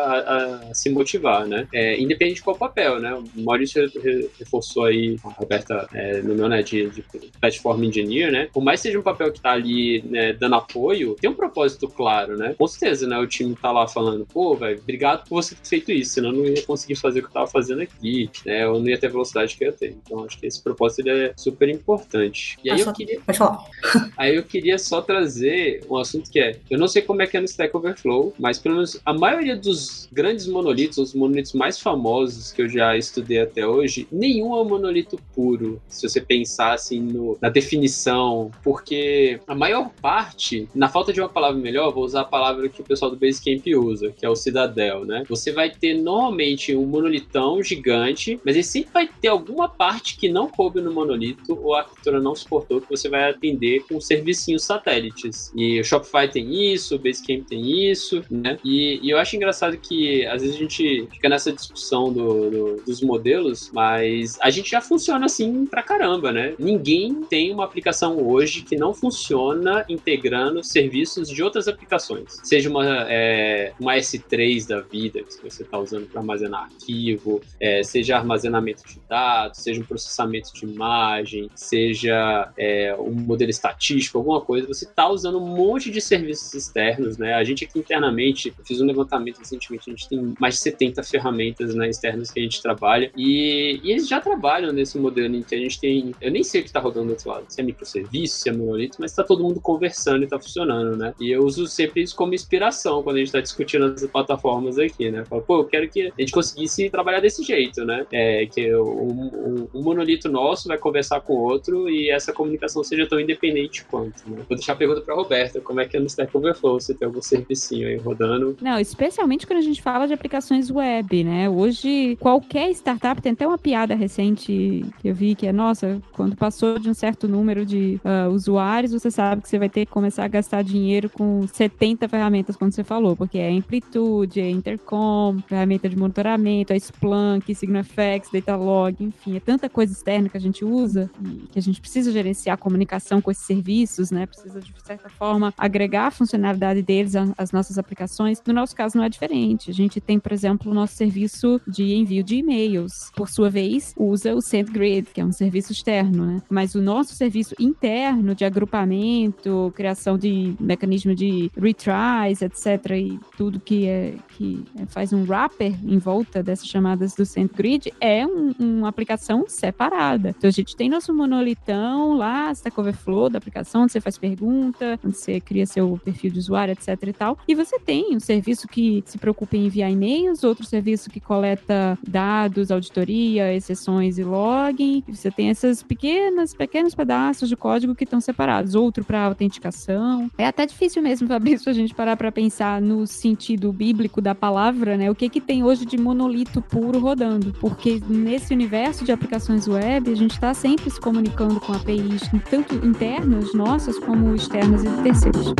a 0.70 0.74
se 0.74 0.90
motivar, 0.90 1.46
né? 1.46 1.66
É, 1.72 1.98
independente 2.00 2.36
de 2.36 2.42
qual 2.42 2.56
papel, 2.56 3.00
né? 3.00 3.14
O 3.14 3.24
Maurício 3.42 3.90
re- 4.02 4.28
reforçou 4.38 4.84
aí, 4.84 5.16
a 5.24 5.28
Roberta 5.30 5.88
é, 5.92 6.20
no 6.22 6.34
meu, 6.34 6.48
né, 6.48 6.62
de, 6.62 6.88
de 6.90 7.04
Platform 7.40 7.82
Engineer, 7.84 8.30
né? 8.32 8.48
Por 8.52 8.62
mais 8.62 8.80
que 8.80 8.88
seja 8.88 8.98
um 8.98 9.02
papel 9.02 9.32
que 9.32 9.40
tá 9.40 9.52
ali, 9.52 10.02
né, 10.02 10.32
dando 10.32 10.54
apoio, 10.56 11.14
tem 11.20 11.28
um 11.30 11.34
propósito 11.34 11.88
claro, 11.88 12.36
né? 12.36 12.54
Com 12.58 12.66
certeza, 12.66 13.06
né? 13.06 13.18
O 13.18 13.26
time 13.26 13.54
tá 13.60 13.70
lá 13.72 13.86
falando, 13.88 14.26
pô, 14.26 14.54
velho, 14.54 14.78
obrigado 14.80 15.28
por 15.28 15.42
você 15.42 15.54
ter 15.54 15.66
feito 15.68 15.92
isso, 15.92 16.14
senão 16.14 16.30
eu 16.30 16.36
não 16.36 16.46
ia 16.46 16.62
conseguir 16.62 16.96
fazer 16.96 17.20
o 17.20 17.22
que 17.22 17.28
eu 17.28 17.32
tava 17.32 17.46
fazendo 17.46 17.82
aqui, 17.82 18.30
né? 18.44 18.64
Eu 18.64 18.78
não 18.78 18.88
ia 18.88 18.98
ter 18.98 19.06
a 19.06 19.10
velocidade 19.10 19.56
que 19.56 19.64
eu 19.64 19.68
ia 19.68 19.72
ter. 19.72 19.96
Então, 20.04 20.24
acho 20.24 20.38
que 20.38 20.46
esse 20.46 20.62
propósito 20.62 21.00
ele 21.06 21.26
é 21.26 21.32
super 21.36 21.68
importante. 21.68 22.56
E 22.64 22.70
aí 22.70 22.76
Ah, 22.76 22.80
eu 22.80 22.84
só- 22.84 22.92
queria 22.92 23.20
Pode 23.36 23.56
falar. 23.56 23.66
Aí 24.16 24.34
eu 24.34 24.42
queria 24.42 24.78
só 24.78 25.00
trazer 25.00 25.84
um 25.88 25.96
assunto 25.96 26.30
que 26.30 26.40
é, 26.40 26.58
eu 26.70 26.78
não 26.78 26.88
sei 26.88 27.02
como 27.02 27.22
é 27.22 27.26
que 27.26 27.36
é 27.36 27.40
no 27.40 27.46
Stack 27.46 27.76
Overflow, 27.76 28.34
mas 28.38 28.58
pelo 28.58 28.76
menos 28.76 29.00
a 29.04 29.12
maioria 29.12 29.56
dos 29.56 30.08
grandes 30.10 30.46
monolitos, 30.46 30.98
os 30.98 31.14
monolitos 31.14 31.52
mais 31.52 31.78
famosos 31.78 32.50
que 32.52 32.62
eu 32.62 32.68
já 32.68 32.96
estudei 32.96 33.40
até 33.40 33.66
hoje, 33.66 34.08
nenhum 34.10 34.56
é 34.56 34.62
um 34.62 34.68
monolito 34.68 35.18
puro, 35.34 35.80
se 35.88 36.08
você 36.08 36.20
pensar 36.20 36.72
assim 36.72 37.00
no- 37.00 37.38
na 37.40 37.48
definição, 37.48 38.50
porque 38.64 39.38
a 39.46 39.54
maior 39.54 39.90
parte, 40.00 40.68
na 40.74 40.88
falta 40.88 41.12
de 41.12 41.20
uma 41.20 41.28
palavra 41.28 41.60
melhor, 41.60 41.92
vou 41.92 42.04
usar 42.04 42.22
a 42.22 42.24
palavra 42.24 42.68
que 42.68 42.80
o 42.80 42.84
pessoal 42.84 43.10
do 43.10 43.16
Basecamp 43.16 43.64
usa, 43.76 44.10
que 44.10 44.24
é 44.24 44.28
o 44.28 44.34
Cidadel, 44.36 45.04
né? 45.04 45.22
Você 45.28 45.52
vai 45.52 45.70
ter 45.70 45.94
normalmente 45.94 46.74
um 46.74 46.86
monolitão 46.86 47.62
gigante, 47.62 48.40
mas 48.44 48.54
ele 48.56 48.64
sempre 48.64 48.90
vai 48.92 49.08
ter 49.20 49.28
alguma 49.28 49.68
parte 49.68 50.16
que 50.16 50.28
não 50.28 50.48
coube 50.48 50.80
no 50.80 50.92
monolito 50.92 51.58
ou 51.62 51.74
a 51.74 51.80
arquitetura 51.80 52.20
não 52.20 52.34
suportou 52.34 52.80
que 52.80 52.88
você 52.90 53.08
vai 53.08 53.25
atender 53.30 53.84
com 53.88 54.00
servicinhos 54.00 54.64
satélites. 54.64 55.52
E 55.54 55.80
o 55.80 55.84
Shopify 55.84 56.28
tem 56.30 56.72
isso, 56.72 56.96
o 56.96 56.98
Basecamp 56.98 57.44
tem 57.48 57.90
isso, 57.90 58.22
né? 58.30 58.58
E, 58.64 59.00
e 59.02 59.10
eu 59.10 59.18
acho 59.18 59.36
engraçado 59.36 59.76
que 59.76 60.24
às 60.26 60.42
vezes 60.42 60.56
a 60.56 60.58
gente 60.58 61.08
fica 61.12 61.28
nessa 61.28 61.52
discussão 61.52 62.12
do- 62.12 62.50
do- 62.50 62.76
dos 62.86 63.00
modelos, 63.02 63.70
mas 63.72 64.38
a 64.40 64.50
gente 64.50 64.70
já 64.70 64.80
funciona 64.80 65.26
assim 65.26 65.66
pra 65.66 65.82
caramba, 65.82 66.32
né? 66.32 66.54
Ninguém 66.58 67.14
tem 67.28 67.52
uma 67.52 67.64
aplicação 67.64 68.18
hoje 68.26 68.62
que 68.62 68.76
não 68.76 68.92
funciona 68.94 69.84
integrando 69.88 70.62
serviços 70.62 71.28
de 71.28 71.42
outras 71.42 71.68
aplicações. 71.68 72.38
Seja 72.42 72.68
uma, 72.70 73.06
é, 73.08 73.72
uma 73.80 73.94
S3 73.96 74.66
da 74.66 74.80
vida 74.80 75.22
que 75.22 75.42
você 75.42 75.62
está 75.62 75.78
usando 75.78 76.06
para 76.06 76.20
armazenar 76.20 76.64
arquivo, 76.64 77.40
é, 77.60 77.82
seja 77.82 78.16
armazenamento 78.16 78.82
de 78.86 79.00
dados, 79.08 79.58
seja 79.62 79.80
um 79.80 79.84
processamento 79.84 80.52
de 80.54 80.64
imagem, 80.64 81.48
seja 81.54 82.50
é, 82.58 82.94
um 82.98 83.15
modelo 83.22 83.50
estatístico, 83.50 84.18
alguma 84.18 84.40
coisa, 84.40 84.66
você 84.66 84.84
está 84.84 85.08
usando 85.08 85.38
um 85.38 85.46
monte 85.46 85.90
de 85.90 86.00
serviços 86.00 86.52
externos, 86.54 87.18
né? 87.18 87.34
A 87.34 87.44
gente 87.44 87.64
aqui 87.64 87.78
internamente, 87.78 88.52
eu 88.58 88.64
fiz 88.64 88.80
um 88.80 88.86
levantamento 88.86 89.38
recentemente, 89.38 89.90
a 89.90 89.92
gente 89.92 90.08
tem 90.08 90.34
mais 90.40 90.54
de 90.54 90.60
70 90.60 91.02
ferramentas 91.02 91.74
né, 91.74 91.88
externas 91.88 92.30
que 92.30 92.40
a 92.40 92.42
gente 92.42 92.60
trabalha 92.62 93.10
e, 93.16 93.80
e 93.82 93.90
eles 93.92 94.08
já 94.08 94.20
trabalham 94.20 94.72
nesse 94.72 94.98
modelo 94.98 95.34
em 95.34 95.42
que 95.42 95.54
a 95.54 95.58
gente 95.58 95.78
tem, 95.80 96.14
eu 96.20 96.30
nem 96.30 96.42
sei 96.42 96.60
o 96.60 96.64
que 96.64 96.70
está 96.70 96.80
rodando 96.80 97.06
do 97.06 97.10
outro 97.10 97.28
lado, 97.30 97.44
se 97.48 97.60
é 97.60 97.64
microserviço, 97.64 98.40
se 98.40 98.48
é 98.48 98.52
monolito, 98.52 98.96
mas 99.00 99.10
está 99.10 99.22
todo 99.22 99.42
mundo 99.42 99.60
conversando 99.60 100.22
e 100.22 100.24
está 100.24 100.38
funcionando, 100.38 100.96
né? 100.96 101.14
E 101.20 101.30
eu 101.30 101.44
uso 101.44 101.66
sempre 101.66 102.02
isso 102.02 102.14
como 102.16 102.34
inspiração 102.34 103.02
quando 103.02 103.16
a 103.16 103.18
gente 103.18 103.28
está 103.28 103.40
discutindo 103.40 103.84
as 103.86 104.04
plataformas 104.06 104.78
aqui, 104.78 105.10
né? 105.10 105.24
Falo, 105.24 105.42
pô, 105.42 105.58
eu 105.60 105.64
quero 105.64 105.88
que 105.88 106.08
a 106.16 106.20
gente 106.20 106.32
conseguisse 106.32 106.88
trabalhar 106.90 107.20
desse 107.20 107.42
jeito, 107.42 107.84
né? 107.84 108.06
É, 108.12 108.46
que 108.46 108.74
um, 108.74 109.10
um- 109.10 109.68
um 109.74 109.82
monolito 109.82 110.28
nosso 110.28 110.68
vai 110.68 110.78
conversar 110.78 111.20
com 111.20 111.34
o 111.34 111.40
outro 111.40 111.88
e 111.88 112.10
essa 112.10 112.32
comunicação 112.32 112.82
seja 112.82 112.95
tão 113.04 113.20
independente 113.20 113.84
quanto, 113.84 114.22
né? 114.28 114.42
Vou 114.48 114.56
deixar 114.56 114.72
a 114.72 114.76
pergunta 114.76 115.00
para 115.00 115.14
Roberta, 115.14 115.60
como 115.60 115.80
é 115.80 115.86
que 115.86 115.96
é 115.96 116.00
no 116.00 116.06
Stack 116.06 116.34
Overflow, 116.36 116.80
você 116.80 116.94
tem 116.94 117.06
algum 117.06 117.20
servicinho 117.20 117.88
aí 117.88 117.96
rodando? 117.96 118.56
Não, 118.60 118.78
especialmente 118.78 119.46
quando 119.46 119.58
a 119.58 119.62
gente 119.62 119.82
fala 119.82 120.06
de 120.06 120.14
aplicações 120.14 120.70
web, 120.70 121.24
né? 121.24 121.48
Hoje, 121.48 122.16
qualquer 122.20 122.70
startup, 122.70 123.20
tem 123.20 123.32
até 123.32 123.46
uma 123.46 123.58
piada 123.58 123.94
recente 123.94 124.84
que 125.00 125.08
eu 125.08 125.14
vi 125.14 125.34
que 125.34 125.46
é, 125.46 125.52
nossa, 125.52 126.00
quando 126.12 126.36
passou 126.36 126.78
de 126.78 126.88
um 126.88 126.94
certo 126.94 127.28
número 127.28 127.66
de 127.66 128.00
ah, 128.04 128.28
usuários, 128.28 128.92
você 128.92 129.10
sabe 129.10 129.42
que 129.42 129.48
você 129.48 129.58
vai 129.58 129.68
ter 129.68 129.86
que 129.86 129.92
começar 129.92 130.24
a 130.24 130.28
gastar 130.28 130.62
dinheiro 130.62 131.10
com 131.10 131.46
70 131.46 132.08
ferramentas, 132.08 132.56
como 132.56 132.70
você 132.70 132.84
falou, 132.84 133.16
porque 133.16 133.38
é 133.38 133.50
Amplitude, 133.50 134.40
é 134.40 134.48
Intercom, 134.48 135.38
ferramenta 135.46 135.88
de 135.88 135.96
monitoramento, 135.96 136.72
é 136.72 136.76
Splunk, 136.76 137.54
SignalFX, 137.54 138.30
Datalog, 138.32 138.96
enfim, 139.00 139.36
é 139.36 139.40
tanta 139.40 139.68
coisa 139.68 139.92
externa 139.92 140.28
que 140.28 140.36
a 140.36 140.40
gente 140.40 140.64
usa 140.64 141.10
que 141.50 141.58
a 141.58 141.62
gente 141.62 141.80
precisa 141.80 142.12
gerenciar 142.12 142.54
a 142.54 142.56
comunicação 142.86 143.20
com 143.20 143.30
esses 143.30 143.44
serviços, 143.44 144.10
né? 144.10 144.26
Precisa, 144.26 144.60
de 144.60 144.72
certa 144.84 145.08
forma, 145.08 145.52
agregar 145.58 146.06
a 146.06 146.10
funcionalidade 146.10 146.82
deles 146.82 147.14
às 147.36 147.50
nossas 147.52 147.78
aplicações. 147.78 148.40
No 148.46 148.54
nosso 148.54 148.74
caso, 148.74 148.96
não 148.96 149.04
é 149.04 149.08
diferente. 149.08 149.70
A 149.70 149.74
gente 149.74 150.00
tem, 150.00 150.18
por 150.18 150.32
exemplo, 150.32 150.70
o 150.70 150.74
nosso 150.74 150.94
serviço 150.94 151.60
de 151.66 151.94
envio 151.94 152.22
de 152.22 152.36
e-mails. 152.36 153.10
Por 153.16 153.28
sua 153.28 153.50
vez, 153.50 153.92
usa 153.96 154.34
o 154.34 154.40
SendGrid, 154.40 155.08
que 155.12 155.20
é 155.20 155.24
um 155.24 155.32
serviço 155.32 155.72
externo, 155.72 156.24
né? 156.26 156.42
Mas 156.48 156.74
o 156.74 156.80
nosso 156.80 157.14
serviço 157.14 157.54
interno 157.58 158.34
de 158.34 158.44
agrupamento, 158.44 159.72
criação 159.74 160.16
de 160.16 160.54
mecanismo 160.60 161.14
de 161.14 161.50
retries, 161.56 162.42
etc., 162.42 162.90
e 162.96 163.18
tudo 163.36 163.58
que, 163.58 163.86
é, 163.86 164.14
que 164.36 164.64
é- 164.78 164.86
faz 164.86 165.12
um 165.12 165.24
wrapper 165.24 165.74
em 165.84 165.98
volta 165.98 166.42
dessas 166.42 166.66
chamadas 166.66 167.14
do 167.14 167.24
SendGrid 167.26 167.92
é 168.00 168.26
um- 168.26 168.54
uma 168.58 168.88
aplicação 168.88 169.44
separada. 169.48 170.34
Então, 170.36 170.48
a 170.48 170.52
gente 170.52 170.76
tem 170.76 170.88
nosso 170.88 171.12
monolitão 171.14 172.16
lá, 172.16 172.54
Stack 172.76 172.80
Overflow 172.80 173.30
da 173.30 173.38
aplicação, 173.38 173.82
onde 173.82 173.92
você 173.92 174.00
faz 174.00 174.18
pergunta, 174.18 174.98
onde 175.04 175.16
você 175.16 175.40
cria 175.40 175.66
seu 175.66 175.98
perfil 176.04 176.30
de 176.30 176.38
usuário, 176.38 176.72
etc 176.72 176.96
e 177.02 177.12
tal. 177.12 177.38
E 177.48 177.54
você 177.54 177.78
tem 177.78 178.14
um 178.14 178.20
serviço 178.20 178.68
que 178.68 179.02
se 179.06 179.18
preocupa 179.18 179.56
em 179.56 179.66
enviar 179.66 179.90
e-mails, 179.90 180.44
outro 180.44 180.64
serviço 180.64 181.10
que 181.10 181.20
coleta 181.20 181.98
dados, 182.06 182.70
auditoria, 182.70 183.54
exceções 183.54 184.18
e 184.18 184.24
login. 184.24 185.02
E 185.06 185.16
você 185.16 185.30
tem 185.30 185.48
essas 185.48 185.82
pequenas, 185.82 186.54
pequenos 186.54 186.94
pedaços 186.94 187.48
de 187.48 187.56
código 187.56 187.94
que 187.94 188.04
estão 188.04 188.20
separados. 188.20 188.74
Outro 188.74 189.04
para 189.04 189.24
autenticação. 189.24 190.30
É 190.36 190.46
até 190.46 190.66
difícil 190.66 191.02
mesmo, 191.02 191.28
Fabrício, 191.36 191.70
a 191.70 191.74
gente 191.74 191.94
parar 191.94 192.16
para 192.16 192.30
pensar 192.30 192.80
no 192.80 193.06
sentido 193.06 193.72
bíblico 193.72 194.20
da 194.20 194.34
palavra, 194.34 194.96
né? 194.96 195.10
O 195.10 195.14
que 195.14 195.28
que 195.28 195.40
tem 195.40 195.62
hoje 195.62 195.84
de 195.84 195.96
monolito 195.96 196.60
puro 196.60 196.98
rodando? 196.98 197.52
Porque 197.60 198.00
nesse 198.08 198.52
universo 198.52 199.04
de 199.04 199.12
aplicações 199.12 199.66
web, 199.66 200.10
a 200.10 200.14
gente 200.14 200.32
está 200.32 200.52
sempre 200.54 200.90
se 200.90 201.00
comunicando 201.00 201.60
com 201.60 201.72
APIs, 201.72 202.22
tanto 202.50 202.65
internas 202.74 203.54
nossas 203.54 203.98
como 203.98 204.34
externas 204.34 204.84
e 204.84 205.02
terceiros. 205.02 205.54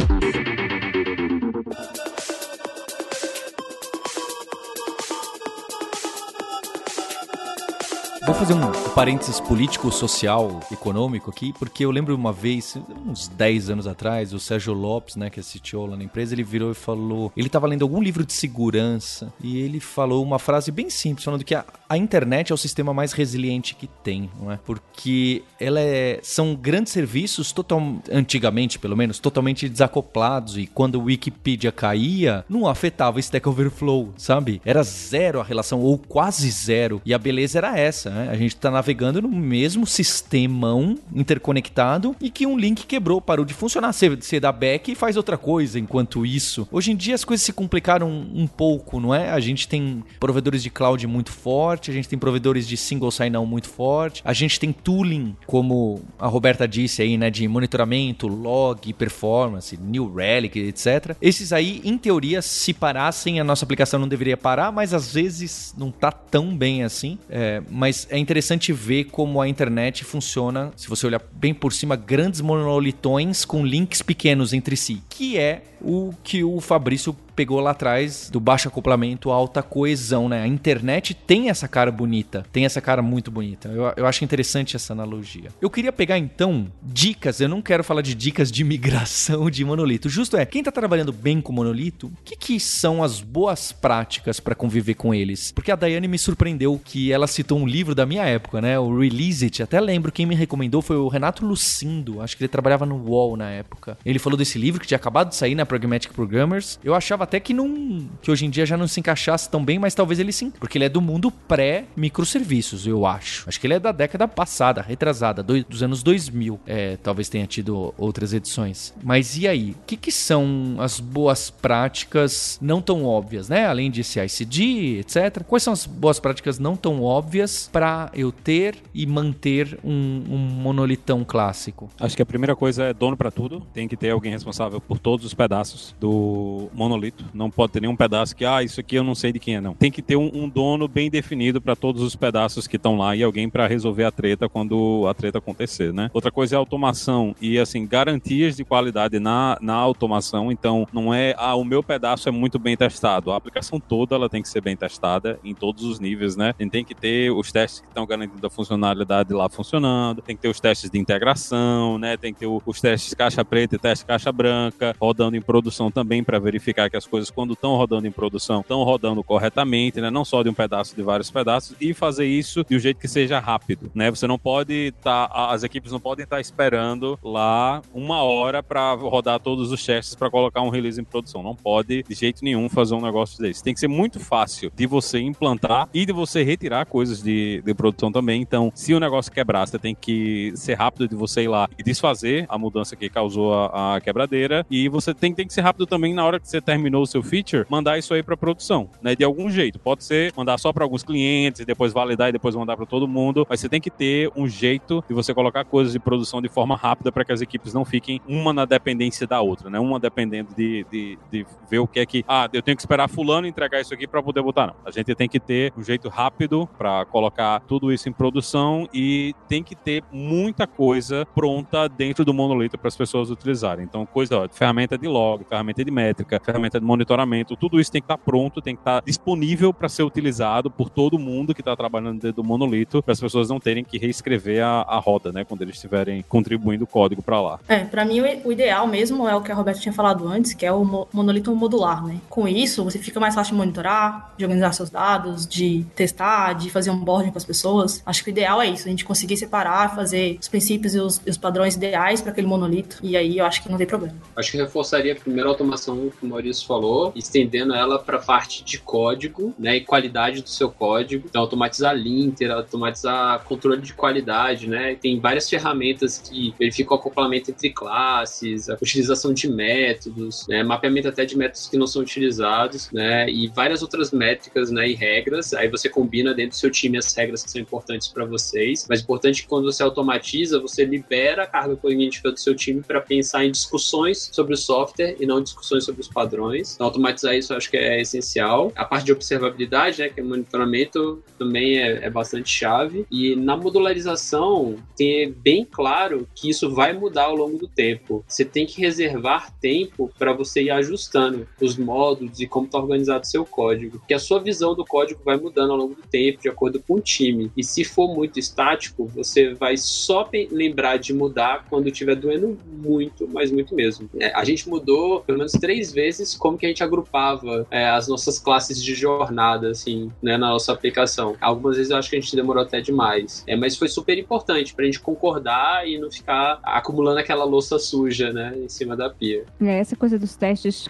Vou 8.26 8.34
fazer 8.34 8.54
um 8.54 8.72
parênteses 8.92 9.38
político, 9.38 9.92
social, 9.92 10.58
econômico 10.72 11.30
aqui, 11.30 11.52
porque 11.52 11.84
eu 11.84 11.92
lembro 11.92 12.12
uma 12.12 12.32
vez, 12.32 12.76
uns 13.06 13.28
10 13.28 13.70
anos 13.70 13.86
atrás, 13.86 14.34
o 14.34 14.40
Sérgio 14.40 14.74
Lopes, 14.74 15.14
né, 15.14 15.30
que 15.30 15.38
é 15.38 15.42
CTO 15.44 15.86
lá 15.86 15.96
na 15.96 16.02
empresa, 16.02 16.34
ele 16.34 16.42
virou 16.42 16.72
e 16.72 16.74
falou. 16.74 17.30
Ele 17.36 17.46
estava 17.46 17.68
lendo 17.68 17.82
algum 17.82 18.02
livro 18.02 18.26
de 18.26 18.32
segurança 18.32 19.32
e 19.40 19.58
ele 19.58 19.78
falou 19.78 20.24
uma 20.24 20.40
frase 20.40 20.72
bem 20.72 20.90
simples, 20.90 21.24
falando 21.24 21.44
que 21.44 21.54
a, 21.54 21.64
a 21.88 21.96
internet 21.96 22.50
é 22.50 22.54
o 22.54 22.58
sistema 22.58 22.92
mais 22.92 23.12
resiliente 23.12 23.76
que 23.76 23.86
tem, 23.86 24.28
não 24.40 24.50
é? 24.50 24.58
Porque 24.64 25.44
ela 25.60 25.78
é, 25.78 26.18
são 26.20 26.56
grandes 26.56 26.92
serviços, 26.92 27.52
total, 27.52 27.80
antigamente 28.10 28.76
pelo 28.76 28.96
menos, 28.96 29.20
totalmente 29.20 29.68
desacoplados 29.68 30.58
e 30.58 30.66
quando 30.66 30.96
o 30.96 31.04
Wikipedia 31.04 31.70
caía, 31.70 32.44
não 32.48 32.66
afetava 32.66 33.20
Stack 33.20 33.48
Overflow, 33.48 34.12
sabe? 34.16 34.60
Era 34.64 34.82
zero 34.82 35.40
a 35.40 35.44
relação, 35.44 35.80
ou 35.80 35.96
quase 35.96 36.50
zero. 36.50 37.00
E 37.04 37.14
a 37.14 37.18
beleza 37.18 37.58
era 37.58 37.78
essa. 37.78 38.15
Né? 38.16 38.28
A 38.30 38.36
gente 38.36 38.54
está 38.54 38.70
navegando 38.70 39.20
no 39.20 39.28
mesmo 39.28 39.86
sistemão 39.86 40.98
interconectado 41.14 42.16
e 42.20 42.30
que 42.30 42.46
um 42.46 42.58
link 42.58 42.86
quebrou, 42.86 43.20
parou 43.20 43.44
de 43.44 43.52
funcionar. 43.52 43.92
Você, 43.92 44.08
você 44.08 44.40
dá 44.40 44.50
back 44.50 44.90
e 44.90 44.94
faz 44.94 45.16
outra 45.16 45.36
coisa 45.36 45.78
enquanto 45.78 46.24
isso. 46.24 46.66
Hoje 46.72 46.92
em 46.92 46.96
dia 46.96 47.14
as 47.14 47.24
coisas 47.24 47.44
se 47.44 47.52
complicaram 47.52 48.08
um 48.08 48.46
pouco, 48.46 48.98
não 48.98 49.14
é? 49.14 49.30
A 49.30 49.40
gente 49.40 49.68
tem 49.68 50.02
provedores 50.18 50.62
de 50.62 50.70
cloud 50.70 51.06
muito 51.06 51.30
forte, 51.30 51.90
a 51.90 51.94
gente 51.94 52.08
tem 52.08 52.18
provedores 52.18 52.66
de 52.66 52.76
single 52.76 53.10
sign-on 53.10 53.44
muito 53.44 53.68
forte, 53.68 54.22
a 54.24 54.32
gente 54.32 54.58
tem 54.58 54.72
tooling, 54.72 55.36
como 55.46 56.02
a 56.18 56.26
Roberta 56.26 56.66
disse 56.66 57.02
aí, 57.02 57.18
né, 57.18 57.30
de 57.30 57.46
monitoramento, 57.46 58.26
log, 58.26 58.92
performance, 58.94 59.76
New 59.76 60.14
Relic, 60.14 60.58
etc. 60.58 61.16
Esses 61.20 61.52
aí, 61.52 61.82
em 61.84 61.98
teoria, 61.98 62.40
se 62.40 62.72
parassem, 62.72 63.40
a 63.40 63.44
nossa 63.44 63.64
aplicação 63.64 64.00
não 64.00 64.08
deveria 64.08 64.36
parar, 64.36 64.72
mas 64.72 64.94
às 64.94 65.12
vezes 65.12 65.74
não 65.76 65.90
tá 65.90 66.10
tão 66.10 66.56
bem 66.56 66.82
assim. 66.82 67.18
É, 67.28 67.62
mas 67.70 68.05
é 68.08 68.18
interessante 68.18 68.72
ver 68.72 69.04
como 69.04 69.40
a 69.40 69.48
internet 69.48 70.04
funciona, 70.04 70.72
se 70.76 70.88
você 70.88 71.06
olhar 71.06 71.22
bem 71.32 71.54
por 71.54 71.72
cima, 71.72 71.96
grandes 71.96 72.40
monolitões 72.40 73.44
com 73.44 73.64
links 73.64 74.02
pequenos 74.02 74.52
entre 74.52 74.76
si, 74.76 75.02
que 75.08 75.38
é 75.38 75.62
o 75.80 76.12
que 76.22 76.42
o 76.42 76.60
Fabrício 76.60 77.16
pegou 77.36 77.60
lá 77.60 77.72
atrás 77.72 78.30
do 78.30 78.40
baixo 78.40 78.66
acoplamento, 78.66 79.30
alta 79.30 79.62
coesão, 79.62 80.26
né? 80.28 80.42
A 80.42 80.46
internet 80.46 81.12
tem 81.12 81.50
essa 81.50 81.68
cara 81.68 81.92
bonita, 81.92 82.46
tem 82.50 82.64
essa 82.64 82.80
cara 82.80 83.02
muito 83.02 83.30
bonita. 83.30 83.68
Eu, 83.68 83.92
eu 83.94 84.06
acho 84.06 84.24
interessante 84.24 84.74
essa 84.74 84.94
analogia. 84.94 85.50
Eu 85.60 85.68
queria 85.68 85.92
pegar 85.92 86.16
então 86.16 86.66
dicas, 86.82 87.40
eu 87.40 87.48
não 87.48 87.60
quero 87.60 87.84
falar 87.84 88.00
de 88.00 88.14
dicas 88.14 88.50
de 88.50 88.64
migração 88.64 89.50
de 89.50 89.62
monolito. 89.64 90.08
Justo 90.08 90.36
é, 90.36 90.46
quem 90.46 90.62
tá 90.62 90.72
trabalhando 90.72 91.12
bem 91.12 91.42
com 91.42 91.52
monolito, 91.52 92.06
o 92.06 92.12
que, 92.24 92.36
que 92.36 92.58
são 92.58 93.02
as 93.02 93.20
boas 93.20 93.70
práticas 93.70 94.40
para 94.40 94.54
conviver 94.54 94.94
com 94.94 95.12
eles? 95.12 95.52
Porque 95.52 95.70
a 95.70 95.76
Daiane 95.76 96.08
me 96.08 96.18
surpreendeu 96.18 96.80
que 96.82 97.12
ela 97.12 97.26
citou 97.26 97.58
um 97.58 97.66
livro 97.66 97.94
da 97.94 98.06
minha 98.06 98.24
época, 98.24 98.62
né? 98.62 98.78
O 98.78 98.98
Release 98.98 99.44
It. 99.44 99.62
Até 99.62 99.78
lembro 99.78 100.10
quem 100.10 100.24
me 100.24 100.34
recomendou 100.34 100.80
foi 100.80 100.96
o 100.96 101.08
Renato 101.08 101.44
Lucindo, 101.44 102.22
acho 102.22 102.34
que 102.34 102.44
ele 102.44 102.48
trabalhava 102.48 102.86
no 102.86 102.96
UOL 102.96 103.36
na 103.36 103.50
época. 103.50 103.98
Ele 104.06 104.18
falou 104.18 104.38
desse 104.38 104.58
livro 104.58 104.80
que 104.80 104.86
tinha 104.86 104.96
acabado 104.96 105.28
de 105.28 105.36
sair 105.36 105.54
na 105.54 105.65
Pragmatic 105.66 106.12
Programmers. 106.12 106.78
Eu 106.82 106.94
achava 106.94 107.24
até 107.24 107.38
que 107.40 107.52
não 107.52 108.08
que 108.22 108.30
hoje 108.30 108.46
em 108.46 108.50
dia 108.50 108.66
já 108.66 108.76
não 108.76 108.88
se 108.88 109.00
encaixasse 109.00 109.50
tão 109.50 109.64
bem, 109.64 109.78
mas 109.78 109.94
talvez 109.94 110.18
ele 110.18 110.32
sim, 110.32 110.50
porque 110.50 110.78
ele 110.78 110.84
é 110.84 110.88
do 110.88 111.00
mundo 111.00 111.30
pré-microserviços, 111.30 112.86
eu 112.86 113.06
acho. 113.06 113.48
Acho 113.48 113.60
que 113.60 113.66
ele 113.66 113.74
é 113.74 113.80
da 113.80 113.92
década 113.92 114.26
passada, 114.28 114.80
retrasada, 114.82 115.42
do, 115.42 115.62
dos 115.64 115.82
anos 115.82 116.02
2000. 116.02 116.60
É, 116.66 116.96
talvez 116.96 117.28
tenha 117.28 117.46
tido 117.46 117.94
outras 117.96 118.32
edições. 118.32 118.94
Mas 119.02 119.36
e 119.36 119.46
aí? 119.48 119.72
O 119.72 119.86
que, 119.86 119.96
que 119.96 120.12
são 120.12 120.76
as 120.78 121.00
boas 121.00 121.50
práticas 121.50 122.58
não 122.60 122.80
tão 122.80 123.04
óbvias, 123.04 123.48
né? 123.48 123.66
Além 123.66 123.90
de 123.90 124.02
CICD, 124.04 125.00
etc. 125.00 125.42
Quais 125.46 125.62
são 125.62 125.72
as 125.72 125.86
boas 125.86 126.20
práticas 126.20 126.58
não 126.58 126.76
tão 126.76 127.02
óbvias 127.02 127.68
para 127.72 128.10
eu 128.14 128.30
ter 128.30 128.76
e 128.94 129.06
manter 129.06 129.78
um, 129.84 130.24
um 130.28 130.38
monolitão 130.38 131.24
clássico? 131.24 131.88
Acho 132.00 132.16
que 132.16 132.22
a 132.22 132.26
primeira 132.26 132.54
coisa 132.54 132.84
é 132.84 132.94
dono 132.94 133.16
para 133.16 133.30
tudo. 133.30 133.60
Tem 133.72 133.88
que 133.88 133.96
ter 133.96 134.10
alguém 134.10 134.32
responsável 134.32 134.80
por 134.80 134.98
todos 134.98 135.24
os 135.24 135.34
pedaços 135.34 135.55
do 135.98 136.68
monolito. 136.72 137.24
Não 137.34 137.50
pode 137.50 137.72
ter 137.72 137.80
nenhum 137.80 137.96
pedaço 137.96 138.36
que, 138.36 138.44
ah, 138.44 138.62
isso 138.62 138.80
aqui 138.80 138.96
eu 138.96 139.04
não 139.04 139.14
sei 139.14 139.32
de 139.32 139.38
quem 139.38 139.56
é, 139.56 139.60
não. 139.60 139.74
Tem 139.74 139.90
que 139.90 140.02
ter 140.02 140.16
um, 140.16 140.30
um 140.32 140.48
dono 140.48 140.86
bem 140.86 141.10
definido 141.10 141.60
para 141.60 141.74
todos 141.74 142.02
os 142.02 142.14
pedaços 142.14 142.66
que 142.66 142.76
estão 142.76 142.96
lá 142.96 143.16
e 143.16 143.22
alguém 143.22 143.48
para 143.48 143.66
resolver 143.66 144.04
a 144.04 144.10
treta 144.10 144.48
quando 144.48 145.06
a 145.08 145.14
treta 145.14 145.38
acontecer, 145.38 145.92
né? 145.92 146.10
Outra 146.12 146.30
coisa 146.30 146.54
é 146.54 146.58
automação 146.58 147.34
e, 147.40 147.58
assim, 147.58 147.86
garantias 147.86 148.56
de 148.56 148.64
qualidade 148.64 149.18
na, 149.18 149.58
na 149.60 149.74
automação. 149.74 150.52
Então, 150.52 150.86
não 150.92 151.12
é, 151.12 151.34
ah, 151.38 151.54
o 151.54 151.64
meu 151.64 151.82
pedaço 151.82 152.28
é 152.28 152.32
muito 152.32 152.58
bem 152.58 152.76
testado. 152.76 153.32
A 153.32 153.36
aplicação 153.36 153.80
toda 153.80 154.14
ela 154.14 154.28
tem 154.28 154.42
que 154.42 154.48
ser 154.48 154.60
bem 154.60 154.76
testada 154.76 155.38
em 155.44 155.54
todos 155.54 155.84
os 155.84 155.98
níveis, 155.98 156.36
né? 156.36 156.52
tem 156.76 156.84
que 156.84 156.94
ter 156.94 157.30
os 157.30 157.50
testes 157.50 157.80
que 157.80 157.86
estão 157.86 158.06
garantindo 158.06 158.46
a 158.46 158.50
funcionalidade 158.50 159.32
lá 159.32 159.48
funcionando, 159.48 160.20
tem 160.20 160.36
que 160.36 160.42
ter 160.42 160.48
os 160.48 160.60
testes 160.60 160.90
de 160.90 160.98
integração, 160.98 161.98
né? 161.98 162.16
Tem 162.16 162.34
que 162.34 162.40
ter 162.40 162.46
os 162.46 162.80
testes 162.80 163.14
caixa 163.14 163.44
preta 163.44 163.76
e 163.76 163.78
teste 163.78 164.04
caixa 164.04 164.30
branca, 164.30 164.94
rodando 165.00 165.36
em 165.36 165.40
produção 165.46 165.90
também 165.90 166.22
para 166.22 166.38
verificar 166.38 166.90
que 166.90 166.96
as 166.96 167.06
coisas, 167.06 167.30
quando 167.30 167.52
estão 167.52 167.76
rodando 167.76 168.06
em 168.06 168.10
produção, 168.10 168.60
estão 168.60 168.82
rodando 168.82 169.22
corretamente, 169.22 170.00
né? 170.00 170.10
Não 170.10 170.24
só 170.24 170.42
de 170.42 170.48
um 170.48 170.54
pedaço, 170.54 170.94
de 170.94 171.02
vários 171.02 171.30
pedaços, 171.30 171.76
e 171.80 171.94
fazer 171.94 172.26
isso 172.26 172.64
de 172.68 172.76
um 172.76 172.78
jeito 172.78 172.98
que 172.98 173.08
seja 173.08 173.38
rápido, 173.38 173.90
né? 173.94 174.10
Você 174.10 174.26
não 174.26 174.38
pode 174.38 174.92
estar, 174.96 175.28
tá, 175.28 175.50
as 175.52 175.62
equipes 175.62 175.92
não 175.92 176.00
podem 176.00 176.24
estar 176.24 176.36
tá 176.36 176.40
esperando 176.40 177.18
lá 177.22 177.80
uma 177.94 178.22
hora 178.22 178.62
para 178.62 178.94
rodar 178.94 179.38
todos 179.40 179.70
os 179.70 179.84
testes 179.84 180.14
para 180.14 180.30
colocar 180.30 180.60
um 180.62 180.68
release 180.68 181.00
em 181.00 181.04
produção. 181.04 181.42
Não 181.42 181.54
pode 181.54 182.02
de 182.02 182.14
jeito 182.14 182.44
nenhum 182.44 182.68
fazer 182.68 182.94
um 182.94 183.00
negócio 183.00 183.40
desse. 183.40 183.62
Tem 183.62 183.72
que 183.72 183.80
ser 183.80 183.88
muito 183.88 184.18
fácil 184.18 184.72
de 184.74 184.86
você 184.86 185.20
implantar 185.20 185.88
e 185.94 186.04
de 186.04 186.12
você 186.12 186.42
retirar 186.42 186.86
coisas 186.86 187.22
de, 187.22 187.62
de 187.64 187.74
produção 187.74 188.10
também. 188.10 188.42
Então, 188.42 188.72
se 188.74 188.92
o 188.94 189.00
negócio 189.00 189.30
quebrar, 189.30 189.66
você 189.66 189.78
tem 189.78 189.94
que 189.94 190.52
ser 190.56 190.74
rápido 190.74 191.08
de 191.08 191.14
você 191.14 191.42
ir 191.42 191.48
lá 191.48 191.68
e 191.78 191.82
desfazer 191.82 192.46
a 192.48 192.58
mudança 192.58 192.96
que 192.96 193.08
causou 193.08 193.54
a, 193.54 193.96
a 193.96 194.00
quebradeira. 194.00 194.66
E 194.70 194.88
você 194.88 195.14
tem, 195.14 195.32
tem 195.36 195.46
que 195.46 195.52
ser 195.52 195.60
rápido 195.60 195.86
também 195.86 196.14
na 196.14 196.24
hora 196.24 196.40
que 196.40 196.48
você 196.48 196.60
terminou 196.60 197.02
o 197.02 197.06
seu 197.06 197.22
feature, 197.22 197.66
mandar 197.68 197.98
isso 197.98 198.14
aí 198.14 198.22
para 198.22 198.36
produção, 198.36 198.88
né? 199.02 199.14
De 199.14 199.22
algum 199.22 199.48
jeito. 199.50 199.78
Pode 199.78 200.02
ser 200.02 200.32
mandar 200.36 200.58
só 200.58 200.72
para 200.72 200.84
alguns 200.84 201.02
clientes 201.02 201.60
e 201.60 201.64
depois 201.64 201.92
validar 201.92 202.28
e 202.28 202.32
depois 202.32 202.54
mandar 202.54 202.76
para 202.76 202.86
todo 202.86 203.06
mundo, 203.06 203.46
mas 203.48 203.60
você 203.60 203.68
tem 203.68 203.80
que 203.80 203.90
ter 203.90 204.30
um 204.34 204.48
jeito 204.48 205.04
de 205.06 205.14
você 205.14 205.34
colocar 205.34 205.64
coisas 205.64 205.92
de 205.92 205.98
produção 205.98 206.40
de 206.40 206.48
forma 206.48 206.76
rápida 206.76 207.12
para 207.12 207.24
que 207.24 207.32
as 207.32 207.40
equipes 207.40 207.72
não 207.72 207.84
fiquem 207.84 208.20
uma 208.26 208.52
na 208.52 208.64
dependência 208.64 209.26
da 209.26 209.40
outra, 209.40 209.70
né? 209.70 209.78
Uma 209.78 210.00
dependendo 210.00 210.54
de, 210.56 210.84
de, 210.90 211.18
de 211.30 211.46
ver 211.70 211.78
o 211.78 211.86
que 211.86 212.00
é 212.00 212.06
que, 212.06 212.24
ah, 212.26 212.48
eu 212.52 212.62
tenho 212.62 212.76
que 212.76 212.82
esperar 212.82 213.08
fulano 213.08 213.46
entregar 213.46 213.80
isso 213.80 213.92
aqui 213.92 214.06
para 214.06 214.22
poder 214.22 214.42
botar, 214.42 214.68
não. 214.68 214.74
A 214.84 214.90
gente 214.90 215.14
tem 215.14 215.28
que 215.28 215.38
ter 215.38 215.72
um 215.76 215.82
jeito 215.82 216.08
rápido 216.08 216.68
para 216.78 217.04
colocar 217.06 217.60
tudo 217.60 217.92
isso 217.92 218.08
em 218.08 218.12
produção 218.12 218.88
e 218.92 219.34
tem 219.48 219.62
que 219.62 219.74
ter 219.74 220.02
muita 220.10 220.66
coisa 220.66 221.26
pronta 221.34 221.88
dentro 221.88 222.24
do 222.24 222.32
monolito 222.32 222.78
para 222.78 222.88
as 222.88 222.96
pessoas 222.96 223.30
utilizarem. 223.30 223.84
Então, 223.84 224.06
coisa, 224.06 224.38
ó, 224.38 224.48
ferramenta 224.48 224.96
de 224.96 225.06
log, 225.06 225.25
ferramenta 225.48 225.84
de 225.84 225.90
métrica, 225.90 226.40
ferramenta 226.44 226.80
de 226.80 226.86
monitoramento, 226.86 227.56
tudo 227.56 227.80
isso 227.80 227.90
tem 227.90 228.00
que 228.00 228.04
estar 228.04 228.16
tá 228.16 228.22
pronto, 228.24 228.60
tem 228.60 228.74
que 228.74 228.80
estar 228.80 229.00
tá 229.00 229.04
disponível 229.04 229.72
para 229.72 229.88
ser 229.88 230.02
utilizado 230.02 230.70
por 230.70 230.88
todo 230.88 231.18
mundo 231.18 231.54
que 231.54 231.60
está 231.60 231.74
trabalhando 231.76 232.20
dentro 232.20 232.42
do 232.42 232.44
monolito, 232.44 233.02
para 233.02 233.12
as 233.12 233.20
pessoas 233.20 233.48
não 233.48 233.58
terem 233.58 233.84
que 233.84 233.98
reescrever 233.98 234.62
a, 234.64 234.82
a 234.82 234.98
roda, 234.98 235.32
né, 235.32 235.44
quando 235.44 235.62
eles 235.62 235.76
estiverem 235.76 236.22
contribuindo 236.28 236.86
código 236.86 237.22
para 237.22 237.40
lá. 237.40 237.60
É, 237.68 237.84
para 237.84 238.04
mim 238.04 238.20
o 238.44 238.52
ideal 238.52 238.86
mesmo 238.86 239.28
é 239.28 239.34
o 239.34 239.40
que 239.40 239.50
a 239.50 239.54
Roberta 239.54 239.80
tinha 239.80 239.92
falado 239.92 240.26
antes, 240.28 240.54
que 240.54 240.64
é 240.64 240.72
o 240.72 240.84
monolito 241.12 241.54
modular, 241.54 242.04
né? 242.04 242.20
Com 242.28 242.46
isso, 242.46 242.84
você 242.84 242.98
fica 242.98 243.18
mais 243.18 243.34
fácil 243.34 243.52
de 243.52 243.58
monitorar, 243.58 244.34
de 244.36 244.44
organizar 244.44 244.72
seus 244.72 244.90
dados, 244.90 245.46
de 245.46 245.84
testar, 245.94 246.54
de 246.54 246.70
fazer 246.70 246.90
um 246.90 246.98
boarding 246.98 247.30
com 247.30 247.38
as 247.38 247.44
pessoas. 247.44 248.02
Acho 248.04 248.22
que 248.22 248.30
o 248.30 248.32
ideal 248.32 248.60
é 248.60 248.66
isso, 248.66 248.86
a 248.86 248.90
gente 248.90 249.04
conseguir 249.04 249.36
separar, 249.36 249.94
fazer 249.94 250.38
os 250.40 250.48
princípios 250.48 250.94
e 250.94 251.00
os, 251.00 251.20
e 251.26 251.30
os 251.30 251.36
padrões 251.36 251.74
ideais 251.74 252.20
para 252.20 252.32
aquele 252.32 252.46
monolito. 252.46 252.98
E 253.02 253.16
aí 253.16 253.38
eu 253.38 253.46
acho 253.46 253.62
que 253.62 253.68
não 253.68 253.78
tem 253.78 253.86
problema. 253.86 254.14
Acho 254.36 254.52
que 254.52 254.58
reforçaria 254.58 255.15
a 255.16 255.20
primeira 255.20 255.48
automação 255.48 256.10
que 256.10 256.24
o 256.24 256.28
Maurício 256.28 256.66
falou, 256.66 257.12
estendendo 257.16 257.74
ela 257.74 257.98
para 257.98 258.18
a 258.18 258.22
parte 258.22 258.64
de 258.64 258.78
código, 258.78 259.54
né, 259.58 259.76
e 259.76 259.80
qualidade 259.80 260.42
do 260.42 260.48
seu 260.48 260.70
código. 260.70 261.26
Então, 261.28 261.42
automatizar 261.42 261.94
linter, 261.94 262.50
automatizar 262.50 263.42
controle 263.44 263.80
de 263.80 263.94
qualidade, 263.94 264.68
né? 264.68 264.94
Tem 264.94 265.18
várias 265.18 265.48
ferramentas 265.48 266.18
que 266.18 266.54
verificam 266.58 266.96
o 266.96 267.00
acoplamento 267.00 267.50
entre 267.50 267.70
classes, 267.70 268.68
a 268.68 268.74
utilização 268.74 269.32
de 269.32 269.48
métodos, 269.48 270.46
né, 270.48 270.62
mapeamento 270.62 271.08
até 271.08 271.24
de 271.24 271.36
métodos 271.36 271.68
que 271.68 271.76
não 271.76 271.86
são 271.86 272.02
utilizados, 272.02 272.90
né, 272.92 273.28
e 273.28 273.48
várias 273.48 273.82
outras 273.82 274.10
métricas, 274.10 274.70
né, 274.70 274.88
e 274.88 274.94
regras. 274.94 275.52
Aí 275.54 275.68
você 275.68 275.88
combina 275.88 276.34
dentro 276.34 276.50
do 276.50 276.60
seu 276.60 276.70
time 276.70 276.98
as 276.98 277.14
regras 277.14 277.42
que 277.42 277.50
são 277.50 277.60
importantes 277.60 278.08
para 278.08 278.24
vocês. 278.24 278.86
Mas 278.88 279.00
importante 279.00 279.42
que 279.42 279.48
quando 279.48 279.64
você 279.64 279.82
automatiza, 279.82 280.60
você 280.60 280.84
libera 280.84 281.44
a 281.44 281.46
carga 281.46 281.76
cognitiva 281.76 282.30
do 282.30 282.38
seu 282.38 282.54
time 282.54 282.82
para 282.82 283.00
pensar 283.00 283.44
em 283.44 283.50
discussões 283.50 284.28
sobre 284.32 284.54
o 284.54 284.56
software 284.56 285.05
e 285.18 285.26
não 285.26 285.40
discussões 285.40 285.84
sobre 285.84 286.00
os 286.00 286.08
padrões. 286.08 286.74
Então, 286.74 286.86
automatizar 286.86 287.34
isso 287.34 287.52
eu 287.52 287.56
acho 287.56 287.70
que 287.70 287.76
é 287.76 288.00
essencial. 288.00 288.72
A 288.74 288.84
parte 288.84 289.06
de 289.06 289.12
observabilidade, 289.12 290.00
né, 290.00 290.08
que 290.08 290.20
é 290.20 290.22
monitoramento, 290.22 291.22
também 291.38 291.78
é, 291.78 292.06
é 292.06 292.10
bastante 292.10 292.50
chave. 292.50 293.06
E 293.10 293.36
na 293.36 293.56
modularização, 293.56 294.76
tem 294.96 295.30
bem 295.32 295.64
claro 295.64 296.28
que 296.34 296.50
isso 296.50 296.70
vai 296.70 296.92
mudar 296.92 297.24
ao 297.24 297.36
longo 297.36 297.58
do 297.58 297.68
tempo. 297.68 298.24
Você 298.26 298.44
tem 298.44 298.66
que 298.66 298.80
reservar 298.80 299.52
tempo 299.60 300.10
para 300.18 300.32
você 300.32 300.62
ir 300.62 300.70
ajustando 300.70 301.46
os 301.60 301.76
módulos 301.76 302.40
e 302.40 302.46
como 302.46 302.66
está 302.66 302.78
organizado 302.78 303.26
seu 303.26 303.44
código. 303.44 303.98
Porque 303.98 304.14
a 304.14 304.18
sua 304.18 304.40
visão 304.40 304.74
do 304.74 304.84
código 304.84 305.20
vai 305.24 305.36
mudando 305.36 305.72
ao 305.72 305.76
longo 305.76 305.94
do 305.94 306.02
tempo, 306.02 306.42
de 306.42 306.48
acordo 306.48 306.82
com 306.82 306.94
o 306.94 307.00
time. 307.00 307.50
E 307.56 307.62
se 307.62 307.84
for 307.84 308.14
muito 308.14 308.38
estático, 308.38 309.06
você 309.06 309.54
vai 309.54 309.76
só 309.76 310.28
lembrar 310.50 310.96
de 310.98 311.12
mudar 311.12 311.66
quando 311.68 311.88
estiver 311.88 312.16
doendo 312.16 312.58
muito, 312.66 313.28
mas 313.28 313.50
muito 313.50 313.74
mesmo. 313.74 314.08
É, 314.18 314.32
a 314.34 314.44
gente 314.44 314.68
mudou 314.68 314.95
pelo 315.26 315.38
menos 315.38 315.52
três 315.52 315.92
vezes 315.92 316.34
como 316.34 316.58
que 316.58 316.66
a 316.66 316.68
gente 316.68 316.82
agrupava 316.82 317.66
é, 317.70 317.88
as 317.88 318.08
nossas 318.08 318.38
classes 318.38 318.82
de 318.82 318.94
jornada, 318.94 319.70
assim, 319.70 320.10
né, 320.22 320.36
na 320.36 320.50
nossa 320.50 320.72
aplicação. 320.72 321.36
Algumas 321.40 321.76
vezes 321.76 321.90
eu 321.90 321.96
acho 321.96 322.10
que 322.10 322.16
a 322.16 322.20
gente 322.20 322.34
demorou 322.34 322.62
até 322.62 322.80
demais. 322.80 323.44
É, 323.46 323.56
mas 323.56 323.76
foi 323.76 323.88
super 323.88 324.18
importante 324.18 324.74
pra 324.74 324.84
gente 324.84 325.00
concordar 325.00 325.86
e 325.88 325.98
não 325.98 326.10
ficar 326.10 326.58
acumulando 326.62 327.18
aquela 327.18 327.44
louça 327.44 327.78
suja, 327.78 328.32
né, 328.32 328.54
em 328.56 328.68
cima 328.68 328.96
da 328.96 329.10
pia. 329.10 329.44
É, 329.60 329.78
essa 329.78 329.96
coisa 329.96 330.18
dos 330.18 330.36
testes, 330.36 330.88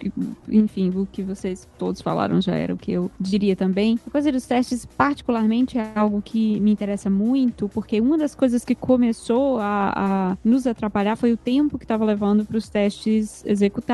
enfim, 0.48 0.90
o 0.94 1.06
que 1.06 1.22
vocês 1.22 1.68
todos 1.78 2.00
falaram 2.00 2.40
já 2.40 2.54
era 2.54 2.74
o 2.74 2.76
que 2.76 2.92
eu 2.92 3.10
diria 3.18 3.56
também. 3.56 3.98
A 4.06 4.10
coisa 4.10 4.30
dos 4.30 4.46
testes, 4.46 4.84
particularmente, 4.84 5.78
é 5.78 5.92
algo 5.94 6.22
que 6.22 6.60
me 6.60 6.70
interessa 6.70 7.10
muito, 7.10 7.68
porque 7.68 8.00
uma 8.00 8.18
das 8.18 8.34
coisas 8.34 8.64
que 8.64 8.74
começou 8.74 9.58
a, 9.58 9.92
a 9.94 10.36
nos 10.44 10.66
atrapalhar 10.66 11.16
foi 11.16 11.32
o 11.32 11.36
tempo 11.36 11.78
que 11.78 11.84
estava 11.84 12.04
levando 12.04 12.44
para 12.44 12.56
os 12.56 12.68
testes 12.68 13.44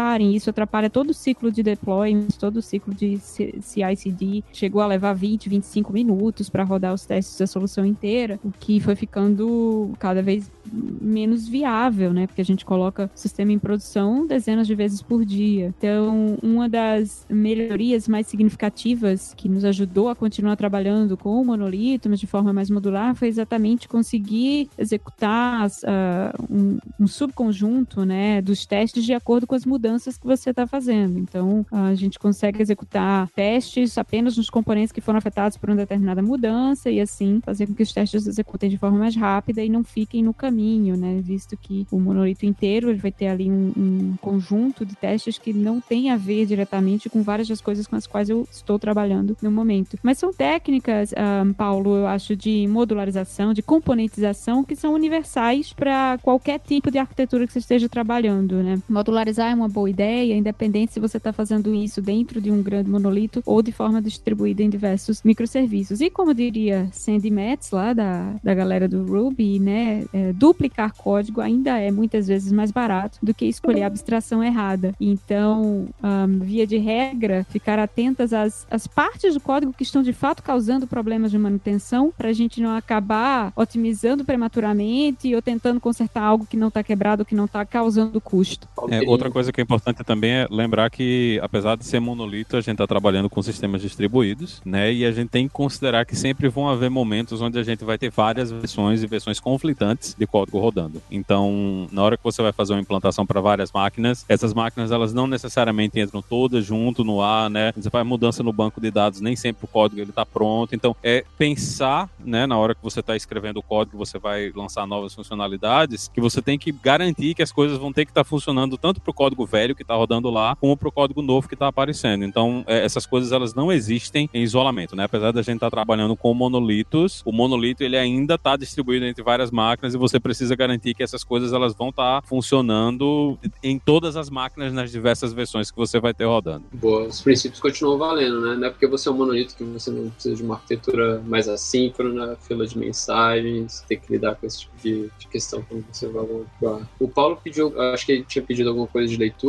executarem. 0.03 0.35
Isso 0.35 0.51
atrapalha 0.51 0.91
todo 0.91 1.11
o 1.11 1.15
ciclo 1.15 1.51
de 1.51 1.63
deployment, 1.63 2.29
todo 2.39 2.57
o 2.57 2.63
ciclo 2.63 2.93
de 2.95 3.19
CI/CD. 3.19 4.43
Chegou 4.53 4.83
a 4.83 4.87
levar 4.87 5.13
20, 5.15 5.49
25 5.49 5.93
minutos 5.93 6.49
para 6.49 6.65
rodar 6.65 6.93
os 6.93 7.07
testes 7.07 7.39
da 7.39 7.47
solução 7.47 7.87
inteira, 7.87 8.39
o 8.45 8.51
que 8.51 8.81
foi 8.81 8.97
ficando 8.97 9.93
cada 9.99 10.23
vez 10.23 10.51
menos 10.73 11.49
viável, 11.49 12.13
né? 12.13 12.27
Porque 12.27 12.41
a 12.41 12.45
gente 12.45 12.65
coloca 12.65 13.11
o 13.15 13.19
sistema 13.19 13.53
em 13.53 13.59
produção 13.59 14.27
dezenas 14.27 14.67
de 14.67 14.75
vezes 14.75 15.03
por 15.03 15.25
dia. 15.25 15.75
Então, 15.77 16.39
uma 16.43 16.69
das 16.69 17.27
melhorias 17.29 18.09
mais 18.09 18.27
significativas 18.27 19.35
que 19.35 19.49
nos 19.49 19.65
ajudou 19.65 20.09
a 20.09 20.17
continuar 20.17 20.57
trabalhando 20.57 21.17
com 21.17 21.41
o 21.41 21.45
monolito, 21.45 22.09
mas 22.09 22.21
de 22.21 22.27
forma 22.27 22.53
mais 22.53 22.71
modular, 22.71 23.15
foi 23.15 23.29
exatamente 23.29 23.89
conseguir 23.89 24.69
executar 24.79 25.69
uh, 25.69 26.45
um, 26.51 26.79
um, 27.01 27.07
subconjunto, 27.07 28.05
né, 28.05 28.41
dos 28.41 28.65
testes 28.65 29.05
de 29.05 29.13
acordo 29.13 29.47
com 29.47 29.55
as 29.55 29.65
mudanças 29.65 29.82
que 30.19 30.27
você 30.27 30.51
está 30.51 30.67
fazendo. 30.67 31.19
Então, 31.19 31.67
a 31.71 31.95
gente 31.95 32.19
consegue 32.19 32.63
executar 32.63 33.29
testes 33.31 33.99
apenas 33.99 34.37
nos 34.37 34.49
componentes 34.49 34.93
que 34.93 35.01
foram 35.01 35.19
afetados 35.19 35.57
por 35.57 35.71
uma 35.71 35.77
determinada 35.77 36.23
mudança 36.23 36.91
e 36.91 37.01
assim 37.01 37.41
fazer 37.45 37.67
com 37.67 37.75
que 37.75 37.83
os 37.83 37.93
testes 37.93 38.27
executem 38.27 38.71
de 38.71 38.79
forma 38.79 38.99
mais 38.99 39.17
rápida 39.17 39.63
e 39.63 39.69
não 39.69 39.83
fiquem 39.83 40.23
no 40.23 40.33
caminho 40.33 40.53
caminho, 40.53 40.97
né? 40.97 41.21
Visto 41.23 41.57
que 41.57 41.87
o 41.91 41.99
monolito 41.99 42.47
inteiro 42.47 42.91
ele 42.91 42.99
vai 42.99 43.11
ter 43.11 43.29
ali 43.29 43.51
um, 43.51 43.73
um 43.77 44.17
conjunto 44.21 44.85
de 44.85 44.95
testes 44.95 45.39
que 45.39 45.53
não 45.53 45.81
tem 45.81 46.11
a 46.11 46.17
ver 46.17 46.47
diretamente 46.47 47.09
com 47.09 47.23
várias 47.23 47.49
das 47.49 47.61
coisas 47.61 47.87
com 47.87 47.97
as 47.97 48.07
quais 48.07 48.29
eu 48.29 48.47
estou 48.51 48.79
trabalhando 48.79 49.37
no 49.43 49.51
momento. 49.51 49.99
Mas 50.03 50.19
são 50.19 50.33
técnicas, 50.33 51.13
um, 51.13 51.15
ah, 51.17 51.55
Paulo, 51.57 51.97
eu 51.97 52.07
acho, 52.07 52.37
de 52.37 52.67
modularização, 52.69 53.53
de 53.53 53.63
componentização 53.63 54.63
que 54.63 54.77
são 54.77 54.95
universais 54.95 55.73
para 55.73 56.19
qualquer 56.23 56.59
tipo 56.61 56.91
de 56.91 56.99
arquitetura 56.99 57.47
que 57.47 57.53
você 57.53 57.59
esteja 57.59 57.89
trabalhando, 57.89 58.63
né? 58.63 58.81
Modularizar 58.89 59.51
é 59.51 59.55
uma 59.55 59.69
boa 59.73 59.91
ideia, 59.91 60.37
independente 60.37 60.93
se 60.93 61.01
você 61.01 61.17
está 61.17 61.33
fazendo 61.33 61.75
isso 61.75 62.01
dentro 62.01 62.41
de 62.41 62.51
um 62.51 62.63
grande 62.63 62.91
monolito 62.91 63.43
ou 63.47 63.63
de 63.63 63.73
forma 63.73 64.01
distribuída 64.01 64.63
em 64.63 64.71
diversos 64.71 65.23
microserviços. 65.23 66.01
E 66.01 66.11
como 66.11 66.35
diria 66.35 66.89
Sandy 66.93 67.31
Metz, 67.31 67.71
lá 67.71 67.93
da, 67.93 68.35
da 68.43 68.55
galera 68.55 68.87
do 68.89 69.05
Ruby, 69.05 69.59
né? 69.59 70.05
É, 70.13 70.33
duplicar 70.33 70.95
código 70.95 71.41
ainda 71.41 71.79
é 71.79 71.91
muitas 71.91 72.27
vezes 72.27 72.53
mais 72.53 72.71
barato 72.71 73.19
do 73.23 73.33
que 73.33 73.47
escolher 73.47 73.83
a 73.83 73.87
abstração 73.87 74.43
errada. 74.43 74.95
Então, 75.01 75.89
um, 76.03 76.39
via 76.41 76.67
de 76.67 76.79
regra, 76.79 77.45
ficar 77.49 77.79
atentas 77.79 78.33
às, 78.33 78.67
às 78.71 78.87
partes 78.87 79.35
do 79.35 79.41
código 79.41 79.73
que 79.73 79.83
estão 79.83 80.03
de 80.03 80.13
fato 80.13 80.43
causando 80.43 80.87
problemas 80.87 81.31
de 81.31 81.39
manutenção, 81.39 82.13
para 82.17 82.29
a 82.29 82.33
gente 82.33 82.61
não 82.61 82.77
acabar 82.77 83.53
otimizando 83.57 84.25
prematuramente 84.25 85.35
ou 85.35 85.41
tentando 85.41 85.81
consertar 85.81 86.23
algo 86.23 86.47
que 86.47 86.57
não 86.57 86.69
está 86.69 86.83
quebrado, 86.83 87.25
que 87.25 87.35
não 87.35 87.47
está 87.47 87.65
causando 87.65 88.21
custo. 88.21 88.69
É, 88.91 89.01
outra 89.09 89.31
coisa 89.31 89.53
que 89.53 89.62
é 89.63 89.65
importante 89.65 90.03
também 90.05 90.31
é 90.33 90.47
lembrar 90.51 90.91
que, 90.91 91.39
apesar 91.43 91.77
de 91.77 91.85
ser 91.85 92.01
monolito, 92.01 92.57
a 92.57 92.61
gente 92.61 92.73
está 92.73 92.87
trabalhando 92.87 93.31
com 93.31 93.41
sistemas 93.41 93.81
distribuídos, 93.81 94.61
né? 94.65 94.93
E 94.93 95.05
a 95.05 95.13
gente 95.13 95.29
tem 95.29 95.47
que 95.47 95.55
considerar 95.55 96.05
que 96.05 96.17
sempre 96.17 96.49
vão 96.49 96.69
haver 96.69 96.91
momentos 96.91 97.41
onde 97.41 97.59
a 97.59 97.63
gente 97.63 97.85
vai 97.85 97.97
ter 97.97 98.11
várias 98.11 98.51
versões 98.51 99.03
e 99.03 99.07
versões 99.07 99.39
conflitantes 99.39 100.15
de 100.19 100.27
código 100.27 100.59
rodando. 100.59 101.01
Então, 101.11 101.89
na 101.93 102.03
hora 102.03 102.17
que 102.17 102.25
você 102.25 102.43
vai 102.43 102.53
fazer 102.53 102.75
uma 102.75 102.81
implantação 102.81 103.25
para 103.25 103.41
várias 103.41 103.71
máquinas, 103.71 104.25
essas 104.29 104.53
máquinas 104.53 104.91
elas 104.91 105.15
não 105.15 105.27
necessariamente 105.27 106.01
entram 106.01 106.21
todas 106.21 106.65
junto 106.65 107.05
no 107.05 107.23
ar, 107.23 107.49
né? 107.49 107.73
Você 107.77 107.89
faz 107.89 108.07
mudança 108.07 108.43
no 108.43 108.53
banco 108.53 108.81
de 108.81 108.91
dados, 108.91 109.21
nem 109.21 109.37
sempre 109.37 109.65
o 109.65 109.69
código 109.69 110.01
ele 110.01 110.11
está 110.11 110.27
pronto. 110.27 110.75
Então, 110.75 110.97
é 111.03 111.25
pensar, 111.39 112.11
né, 112.19 112.47
na 112.47 112.59
hora 112.59 112.75
que 112.75 112.83
você 112.83 113.01
está 113.01 113.15
escrevendo 113.15 113.59
o 113.59 113.63
código, 113.63 113.97
você 113.97 114.19
vai 114.19 114.51
lançar 114.55 114.87
novas 114.87 115.15
funcionalidades, 115.15 116.09
que 116.09 116.21
você 116.21 116.43
tem 116.43 116.59
que 116.59 116.73
garantir 116.73 117.35
que 117.35 117.43
as 117.43 117.53
coisas 117.53 117.79
vão 117.79 117.93
ter 117.93 118.05
que 118.05 118.11
estar 118.11 118.25
tá 118.25 118.29
funcionando 118.29 118.77
tanto 118.77 119.01
para 119.01 119.11
o 119.11 119.15
código 119.15 119.47
velho 119.53 119.75
que 119.75 119.83
está 119.83 119.95
rodando 119.95 120.31
lá, 120.31 120.57
como 120.57 120.77
para 120.77 120.89
o 120.89 120.93
código 120.93 121.21
novo 121.21 121.47
que 121.47 121.55
está 121.55 121.69
aparecendo. 121.69 122.25
Então, 122.25 122.65
é, 122.67 122.85
essas 122.85 123.05
coisas 123.05 123.33
elas 123.33 123.55
não 123.55 123.71
existem 123.71 124.29
em 124.33 124.43
isolamento, 124.43 124.97
né? 124.97 125.05
Apesar 125.05 125.31
da 125.31 125.43
gente 125.43 125.57
estar 125.57 125.71
tá 125.71 125.77
trabalhando 125.77 126.17
com 126.17 126.33
monolitos, 126.33 127.23
o 127.25 127.33
monolito 127.33 127.85
ele 127.85 127.97
ainda 127.97 128.35
está 128.35 128.57
distribuído 128.57 129.05
entre 129.05 129.23
várias 129.23 129.51
máquinas 129.51 129.95
e 129.95 129.99
você 129.99 130.19
precisa 130.19 130.57
garantir 130.57 130.95
que 130.95 131.03
essas 131.03 131.23
coisas 131.23 131.53
elas 131.53 131.75
vão 131.75 131.91
estar 131.91 132.23
tá 132.23 132.27
funcionando 132.27 133.39
em 133.63 133.79
todas 133.79 134.17
as 134.17 134.31
máquinas 134.31 134.73
nas 134.73 134.91
diversas 134.91 135.33
versões 135.33 135.71
que 135.71 135.77
você 135.77 136.01
vai 136.01 136.15
ter 136.15 136.25
rodando. 136.25 136.65
Boa, 136.73 137.05
os 137.05 137.21
princípios 137.21 137.61
continuam 137.61 137.99
valendo, 137.99 138.41
né? 138.41 138.57
Não 138.57 138.67
é 138.67 138.71
porque 138.71 138.87
você 138.87 139.09
é 139.09 139.13
um 139.13 139.17
monolito 139.17 139.55
que 139.55 139.65
você 139.65 139.91
não 139.91 140.09
precisa 140.11 140.37
de 140.37 140.43
uma 140.43 140.55
arquitetura 140.55 141.23
mais 141.27 141.49
assíncrona, 141.49 142.37
fila 142.37 142.67
de 142.67 142.79
mensagens, 142.79 143.85
ter 143.87 143.97
que 143.97 144.13
lidar 144.13 144.37
com 144.37 144.47
esse 144.47 144.61
tipo 144.61 144.77
de, 144.83 145.11
de 145.19 145.27
questão 145.29 145.63
quando 145.69 145.85
você 145.93 146.09
vai 146.09 146.25
atuar. 146.25 146.89
O 146.99 147.09
Paulo 147.09 147.39
pediu, 147.43 147.79
acho 147.93 148.07
que 148.07 148.13
ele 148.13 148.25
tinha 148.25 148.43
pedido 148.43 148.69
alguma 148.71 148.87
coisa 148.87 149.09
de 149.09 149.17
leitura, 149.17 149.42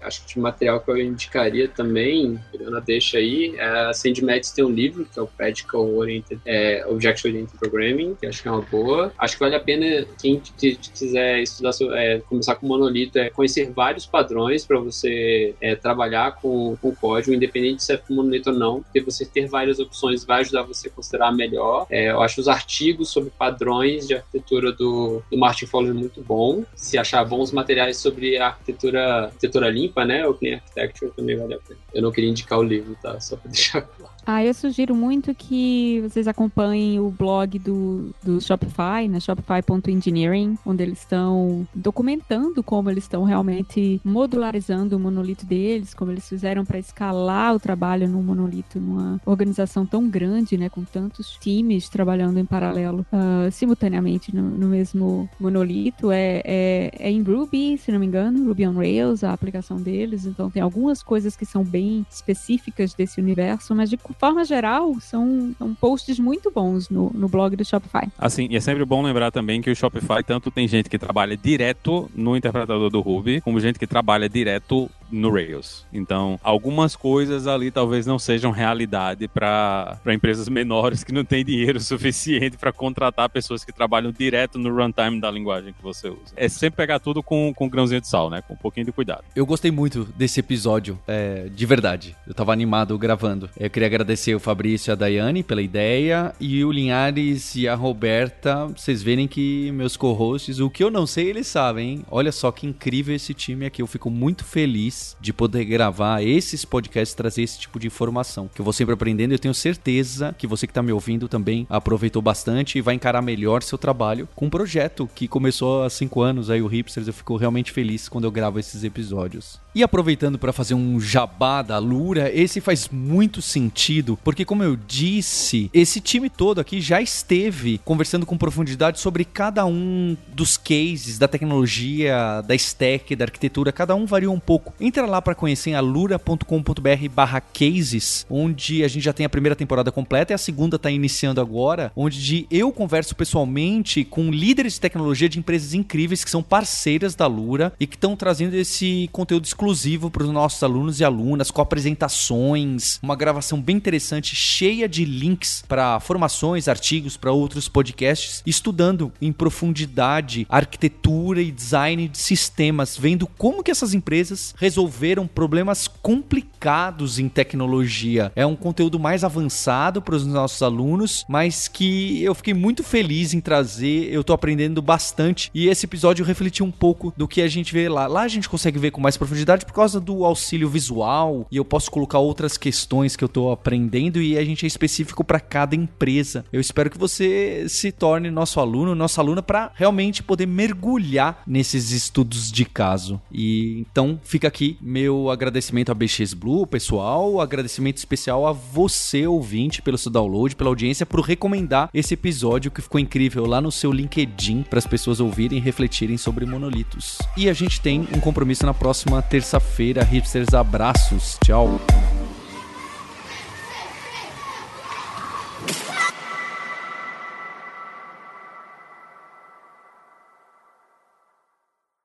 acho 0.00 0.24
que 0.24 0.34
de 0.34 0.40
material 0.40 0.80
que 0.80 0.90
eu 0.90 0.96
indicaria 0.98 1.68
também, 1.68 2.38
Ana 2.60 2.80
deixa 2.80 3.18
aí, 3.18 3.54
é, 3.56 3.64
a 3.64 3.92
Sandy 3.92 4.24
Metz 4.24 4.50
tem 4.50 4.64
um 4.64 4.70
livro, 4.70 5.06
que 5.12 5.18
é 5.18 5.22
o 5.22 5.26
Practical 5.26 5.88
Oriented, 5.94 6.40
é, 6.44 6.84
Object 6.86 7.26
Oriented 7.26 7.58
Programming, 7.58 8.16
que 8.18 8.26
acho 8.26 8.42
que 8.42 8.48
é 8.48 8.50
uma 8.50 8.62
boa. 8.62 9.12
Acho 9.18 9.34
que 9.34 9.40
vale 9.40 9.56
a 9.56 9.60
pena 9.60 10.06
quem 10.20 10.40
quiser 10.40 11.40
estudar, 11.40 11.70
é, 11.94 12.20
começar 12.20 12.54
com 12.56 12.66
monolito, 12.66 13.18
é 13.18 13.30
conhecer 13.30 13.70
vários 13.70 14.06
padrões 14.06 14.64
para 14.64 14.78
você 14.78 15.54
é, 15.60 15.74
trabalhar 15.74 16.36
com, 16.36 16.76
com 16.80 16.94
código, 16.94 17.34
independente 17.34 17.84
se 17.84 17.92
é 17.92 18.00
monolito 18.10 18.50
ou 18.50 18.56
não, 18.56 18.82
porque 18.82 19.00
você 19.00 19.24
ter 19.24 19.46
várias 19.46 19.78
opções 19.78 20.24
vai 20.24 20.40
ajudar 20.40 20.62
você 20.62 20.88
a 20.88 20.90
considerar 20.90 21.32
melhor. 21.32 21.86
É, 21.90 22.10
eu 22.10 22.20
acho 22.22 22.40
os 22.40 22.48
artigos 22.48 23.10
sobre 23.10 23.30
padrões 23.30 24.06
de 24.06 24.14
arquitetura 24.14 24.72
do, 24.72 25.22
do 25.30 25.38
Martin 25.38 25.66
Fowler 25.66 25.94
muito 25.94 26.22
bom. 26.22 26.64
Se 26.74 26.98
achar 26.98 27.24
bons 27.24 27.52
materiais 27.52 27.96
sobre 27.96 28.38
a 28.38 28.48
arquitetura, 28.48 29.32
arquitetura 29.40 29.70
limpa, 29.70 30.04
né, 30.04 30.26
o 30.26 30.34
Clean 30.34 30.56
Architecture 30.56 31.10
também 31.12 31.36
vale 31.36 31.54
a 31.54 31.58
pena. 31.58 31.80
Eu 31.94 32.02
não 32.02 32.12
queria 32.12 32.28
indicar 32.28 32.58
o 32.58 32.62
livro, 32.62 32.94
tá? 33.00 33.18
Só 33.18 33.36
para 33.36 33.48
deixar 33.50 33.80
claro. 33.80 34.14
Ah, 34.26 34.44
eu 34.44 34.54
sugiro 34.54 34.94
muito 34.94 35.34
que 35.34 36.00
vocês 36.02 36.28
acompanhem 36.28 37.00
o 37.00 37.10
blog 37.10 37.58
do, 37.58 38.14
do 38.22 38.40
Shopify, 38.40 39.08
né, 39.08 39.18
shopify.engineering, 39.20 40.58
onde 40.64 40.82
eles 40.82 41.00
estão 41.00 41.66
documentando 41.74 42.62
como 42.62 42.90
eles 42.90 43.04
estão 43.04 43.24
realmente 43.24 44.00
modularizando 44.04 44.96
o 44.96 45.00
monolito 45.00 45.46
deles, 45.46 45.94
como 45.94 46.10
eles 46.10 46.28
fizeram 46.28 46.64
para 46.64 46.78
escalar 46.78 47.54
o 47.54 47.60
trabalho 47.60 48.08
num 48.08 48.22
monolito, 48.22 48.78
numa 48.78 49.20
organização 49.24 49.86
tão 49.86 50.08
grande, 50.08 50.56
né, 50.56 50.68
com 50.68 50.84
tantos 50.84 51.36
times 51.40 51.88
trabalhando 51.88 52.38
em 52.38 52.44
paralelo, 52.44 53.06
uh, 53.12 53.50
simultaneamente 53.50 54.34
no, 54.34 54.42
no, 54.42 54.68
mesmo 54.68 55.28
monolito. 55.38 56.10
É, 56.10 56.42
é, 56.44 56.90
é 56.98 57.10
em 57.10 57.22
Ruby, 57.22 57.78
se 57.78 57.90
não 57.90 57.98
me 57.98 58.06
engano, 58.06 58.46
Ruby 58.46 58.66
on 58.66 58.74
Rails, 58.74 59.24
a 59.24 59.32
aplicação 59.32 59.78
deles. 59.78 60.26
Então 60.26 60.50
tem 60.50 60.62
algumas 60.62 61.02
coisas 61.02 61.36
que 61.36 61.46
são 61.46 61.64
bem 61.64 62.06
específicas 62.10 62.94
desse 62.94 63.20
universo, 63.20 63.74
mas 63.74 63.90
de 63.90 63.96
forma 64.18 64.44
geral, 64.44 64.98
são, 65.00 65.54
são 65.58 65.74
posts 65.74 66.18
muito 66.18 66.50
bons 66.50 66.88
no, 66.88 67.10
no 67.14 67.28
blog 67.28 67.56
do 67.56 67.64
Shopify. 67.64 68.08
Assim, 68.18 68.46
e 68.50 68.56
é 68.56 68.60
sempre 68.60 68.84
bom 68.84 69.02
lembrar 69.02 69.30
também 69.30 69.60
que 69.60 69.70
o 69.70 69.76
Shopify 69.76 70.22
tanto 70.24 70.50
tem 70.50 70.66
gente 70.66 70.88
que 70.88 70.98
trabalha 70.98 71.36
direto 71.36 72.10
no 72.14 72.36
interpretador 72.36 72.90
do 72.90 73.00
Ruby, 73.00 73.40
como 73.40 73.60
gente 73.60 73.78
que 73.78 73.86
trabalha 73.86 74.28
direto 74.28 74.90
no 75.10 75.30
Rails. 75.30 75.86
Então, 75.92 76.38
algumas 76.42 76.96
coisas 76.96 77.46
ali 77.46 77.70
talvez 77.70 78.06
não 78.06 78.18
sejam 78.18 78.50
realidade 78.50 79.28
para 79.28 79.98
empresas 80.08 80.48
menores 80.50 81.04
que 81.04 81.12
não 81.12 81.24
têm 81.24 81.44
dinheiro 81.44 81.78
suficiente 81.80 82.56
para 82.56 82.72
contratar 82.72 83.28
pessoas 83.28 83.64
que 83.64 83.72
trabalham 83.72 84.12
direto 84.12 84.58
no 84.58 84.74
runtime 84.74 85.20
da 85.20 85.30
linguagem 85.30 85.72
que 85.72 85.82
você 85.82 86.08
usa. 86.08 86.32
É 86.36 86.48
sempre 86.48 86.76
pegar 86.76 86.98
tudo 86.98 87.22
com, 87.22 87.52
com 87.54 87.66
um 87.66 87.68
grãozinho 87.68 88.00
de 88.00 88.08
sal, 88.08 88.30
né? 88.30 88.42
Com 88.42 88.54
um 88.54 88.56
pouquinho 88.56 88.86
de 88.86 88.92
cuidado. 88.92 89.24
Eu 89.34 89.46
gostei 89.46 89.70
muito 89.70 90.04
desse 90.16 90.40
episódio, 90.40 90.98
é, 91.06 91.48
de 91.48 91.66
verdade. 91.66 92.16
Eu 92.26 92.34
tava 92.34 92.52
animado 92.52 92.96
gravando. 92.98 93.48
Eu 93.58 93.70
queria 93.70 93.86
agradecer 93.86 94.34
o 94.34 94.40
Fabrício 94.40 94.90
e 94.90 94.92
a 94.92 94.94
Daiane 94.94 95.42
pela 95.42 95.62
ideia 95.62 96.34
e 96.40 96.64
o 96.64 96.72
Linhares 96.72 97.54
e 97.54 97.68
a 97.68 97.74
Roberta. 97.74 98.66
Vocês 98.66 99.02
verem 99.02 99.26
que 99.26 99.70
meus 99.72 99.96
co-hosts, 99.96 100.60
o 100.60 100.70
que 100.70 100.82
eu 100.82 100.90
não 100.90 101.06
sei, 101.06 101.28
eles 101.28 101.46
sabem, 101.46 101.90
hein? 101.90 102.04
Olha 102.10 102.32
só 102.32 102.50
que 102.52 102.66
incrível 102.66 103.14
esse 103.14 103.34
time 103.34 103.66
aqui. 103.66 103.82
Eu 103.82 103.86
fico 103.86 104.10
muito 104.10 104.44
feliz 104.44 104.99
de 105.20 105.32
poder 105.32 105.64
gravar 105.64 106.22
esses 106.22 106.64
podcasts, 106.64 107.14
trazer 107.14 107.42
esse 107.42 107.58
tipo 107.58 107.78
de 107.78 107.86
informação. 107.86 108.48
Que 108.54 108.60
eu 108.60 108.64
vou 108.64 108.72
sempre 108.72 108.94
aprendendo 108.94 109.32
eu 109.32 109.38
tenho 109.38 109.54
certeza 109.54 110.34
que 110.36 110.46
você 110.46 110.66
que 110.66 110.70
está 110.70 110.82
me 110.82 110.92
ouvindo 110.92 111.28
também 111.28 111.66
aproveitou 111.68 112.22
bastante 112.22 112.78
e 112.78 112.80
vai 112.80 112.94
encarar 112.94 113.22
melhor 113.22 113.62
seu 113.62 113.78
trabalho 113.78 114.28
com 114.34 114.46
um 114.46 114.50
projeto 114.50 115.08
que 115.14 115.28
começou 115.28 115.84
há 115.84 115.90
cinco 115.90 116.22
anos 116.22 116.50
aí, 116.50 116.62
o 116.62 116.66
Hipsters. 116.66 117.06
Eu 117.06 117.12
fico 117.12 117.36
realmente 117.36 117.72
feliz 117.72 118.08
quando 118.08 118.24
eu 118.24 118.30
gravo 118.30 118.58
esses 118.58 118.84
episódios. 118.84 119.60
E 119.72 119.84
aproveitando 119.84 120.36
para 120.36 120.52
fazer 120.52 120.74
um 120.74 121.00
jabá 121.00 121.62
da 121.62 121.78
Lura, 121.78 122.28
esse 122.34 122.60
faz 122.60 122.88
muito 122.88 123.40
sentido, 123.40 124.18
porque 124.24 124.44
como 124.44 124.64
eu 124.64 124.74
disse, 124.74 125.70
esse 125.72 126.00
time 126.00 126.28
todo 126.28 126.60
aqui 126.60 126.80
já 126.80 127.00
esteve 127.00 127.80
conversando 127.84 128.26
com 128.26 128.36
profundidade 128.36 128.98
sobre 128.98 129.24
cada 129.24 129.64
um 129.64 130.16
dos 130.34 130.56
cases 130.56 131.20
da 131.20 131.28
tecnologia, 131.28 132.42
da 132.44 132.52
stack, 132.56 133.14
da 133.14 133.26
arquitetura, 133.26 133.70
cada 133.70 133.94
um 133.94 134.06
varia 134.06 134.28
um 134.28 134.40
pouco. 134.40 134.74
Entra 134.80 135.06
lá 135.06 135.22
para 135.22 135.36
conhecer 135.36 135.72
alura.com.br/cases, 135.74 138.26
onde 138.28 138.82
a 138.82 138.88
gente 138.88 139.04
já 139.04 139.12
tem 139.12 139.24
a 139.24 139.30
primeira 139.30 139.54
temporada 139.54 139.92
completa 139.92 140.32
e 140.32 140.34
a 140.34 140.38
segunda 140.38 140.74
está 140.74 140.90
iniciando 140.90 141.40
agora, 141.40 141.92
onde 141.94 142.44
eu 142.50 142.72
converso 142.72 143.14
pessoalmente 143.14 144.04
com 144.04 144.32
líderes 144.32 144.74
de 144.74 144.80
tecnologia 144.80 145.28
de 145.28 145.38
empresas 145.38 145.74
incríveis 145.74 146.24
que 146.24 146.30
são 146.30 146.42
parceiras 146.42 147.14
da 147.14 147.28
Lura 147.28 147.72
e 147.78 147.86
que 147.86 147.94
estão 147.94 148.16
trazendo 148.16 148.54
esse 148.54 149.08
conteúdo 149.12 149.46
exclusivo 149.60 150.10
para 150.10 150.22
os 150.22 150.30
nossos 150.30 150.62
alunos 150.62 151.00
e 151.00 151.04
alunas, 151.04 151.50
com 151.50 151.60
apresentações, 151.60 152.98
uma 153.02 153.14
gravação 153.14 153.60
bem 153.60 153.76
interessante, 153.76 154.34
cheia 154.34 154.88
de 154.88 155.04
links 155.04 155.62
para 155.68 156.00
formações, 156.00 156.66
artigos, 156.66 157.18
para 157.18 157.30
outros 157.30 157.68
podcasts, 157.68 158.42
estudando 158.46 159.12
em 159.20 159.30
profundidade 159.30 160.46
arquitetura 160.48 161.42
e 161.42 161.50
design 161.50 162.08
de 162.08 162.16
sistemas, 162.16 162.96
vendo 162.96 163.26
como 163.26 163.62
que 163.62 163.70
essas 163.70 163.92
empresas 163.92 164.54
resolveram 164.56 165.26
problemas 165.26 165.86
complicados 165.86 167.18
em 167.18 167.28
tecnologia. 167.28 168.32
É 168.34 168.46
um 168.46 168.56
conteúdo 168.56 168.98
mais 168.98 169.24
avançado 169.24 170.00
para 170.00 170.16
os 170.16 170.24
nossos 170.24 170.62
alunos, 170.62 171.26
mas 171.28 171.68
que 171.68 172.22
eu 172.22 172.34
fiquei 172.34 172.54
muito 172.54 172.82
feliz 172.82 173.34
em 173.34 173.40
trazer, 173.40 174.10
eu 174.10 174.22
estou 174.22 174.32
aprendendo 174.32 174.80
bastante 174.80 175.50
e 175.54 175.68
esse 175.68 175.84
episódio 175.84 176.24
refletiu 176.24 176.64
um 176.64 176.70
pouco 176.70 177.12
do 177.14 177.28
que 177.28 177.42
a 177.42 177.48
gente 177.48 177.74
vê 177.74 177.90
lá. 177.90 178.06
Lá 178.06 178.22
a 178.22 178.28
gente 178.28 178.48
consegue 178.48 178.78
ver 178.78 178.90
com 178.90 179.02
mais 179.02 179.18
profundidade 179.18 179.49
por 179.58 179.72
causa 179.72 180.00
do 180.00 180.24
auxílio 180.24 180.68
visual 180.68 181.46
e 181.50 181.56
eu 181.56 181.64
posso 181.64 181.90
colocar 181.90 182.18
outras 182.18 182.56
questões 182.56 183.16
que 183.16 183.24
eu 183.24 183.28
tô 183.28 183.50
aprendendo 183.50 184.22
e 184.22 184.38
a 184.38 184.44
gente 184.44 184.64
é 184.64 184.68
específico 184.68 185.24
para 185.24 185.40
cada 185.40 185.74
empresa. 185.74 186.44
Eu 186.52 186.60
espero 186.60 186.88
que 186.88 186.96
você 186.96 187.66
se 187.68 187.90
torne 187.90 188.30
nosso 188.30 188.60
aluno, 188.60 188.94
nossa 188.94 189.20
aluna 189.20 189.42
para 189.42 189.72
realmente 189.74 190.22
poder 190.22 190.46
mergulhar 190.46 191.42
nesses 191.46 191.90
estudos 191.90 192.52
de 192.52 192.64
caso. 192.64 193.20
E 193.32 193.84
então 193.90 194.20
fica 194.22 194.46
aqui 194.46 194.78
meu 194.80 195.30
agradecimento 195.30 195.90
a 195.90 195.94
BX 195.94 196.34
Blue, 196.34 196.66
pessoal, 196.66 197.40
agradecimento 197.40 197.96
especial 197.96 198.46
a 198.46 198.52
você 198.52 199.26
ouvinte 199.26 199.82
pelo 199.82 199.98
seu 199.98 200.12
download, 200.12 200.54
pela 200.54 200.70
audiência 200.70 201.04
por 201.04 201.20
recomendar 201.20 201.90
esse 201.92 202.14
episódio 202.14 202.70
que 202.70 202.82
ficou 202.82 203.00
incrível 203.00 203.46
lá 203.46 203.60
no 203.60 203.72
seu 203.72 203.90
LinkedIn 203.90 204.62
para 204.62 204.78
as 204.78 204.86
pessoas 204.86 205.20
ouvirem 205.20 205.58
e 205.58 205.60
refletirem 205.60 206.16
sobre 206.16 206.46
monolitos. 206.46 207.18
E 207.36 207.48
a 207.48 207.52
gente 207.52 207.80
tem 207.80 208.06
um 208.14 208.20
compromisso 208.20 208.64
na 208.64 208.74
próxima 208.74 209.20
terça 209.22 209.39
terça-feira. 209.40 210.04
Hipsters, 210.04 210.52
abraços. 210.52 211.38
Tchau. 211.42 211.80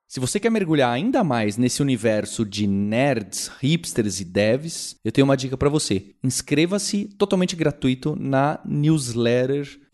Se 0.08 0.18
você 0.18 0.40
quer 0.40 0.50
mergulhar 0.50 0.90
ainda 0.90 1.22
mais 1.22 1.58
nesse 1.58 1.82
universo 1.82 2.42
de 2.42 2.66
nerds, 2.66 3.50
hipsters 3.60 4.18
e 4.18 4.24
devs, 4.24 4.96
eu 5.04 5.12
tenho 5.12 5.26
uma 5.26 5.36
dica 5.36 5.58
para 5.58 5.68
você. 5.68 6.14
Inscreva-se 6.24 7.04
totalmente 7.18 7.54
gratuito 7.54 8.16
na 8.18 8.58
newsletter 8.64 9.78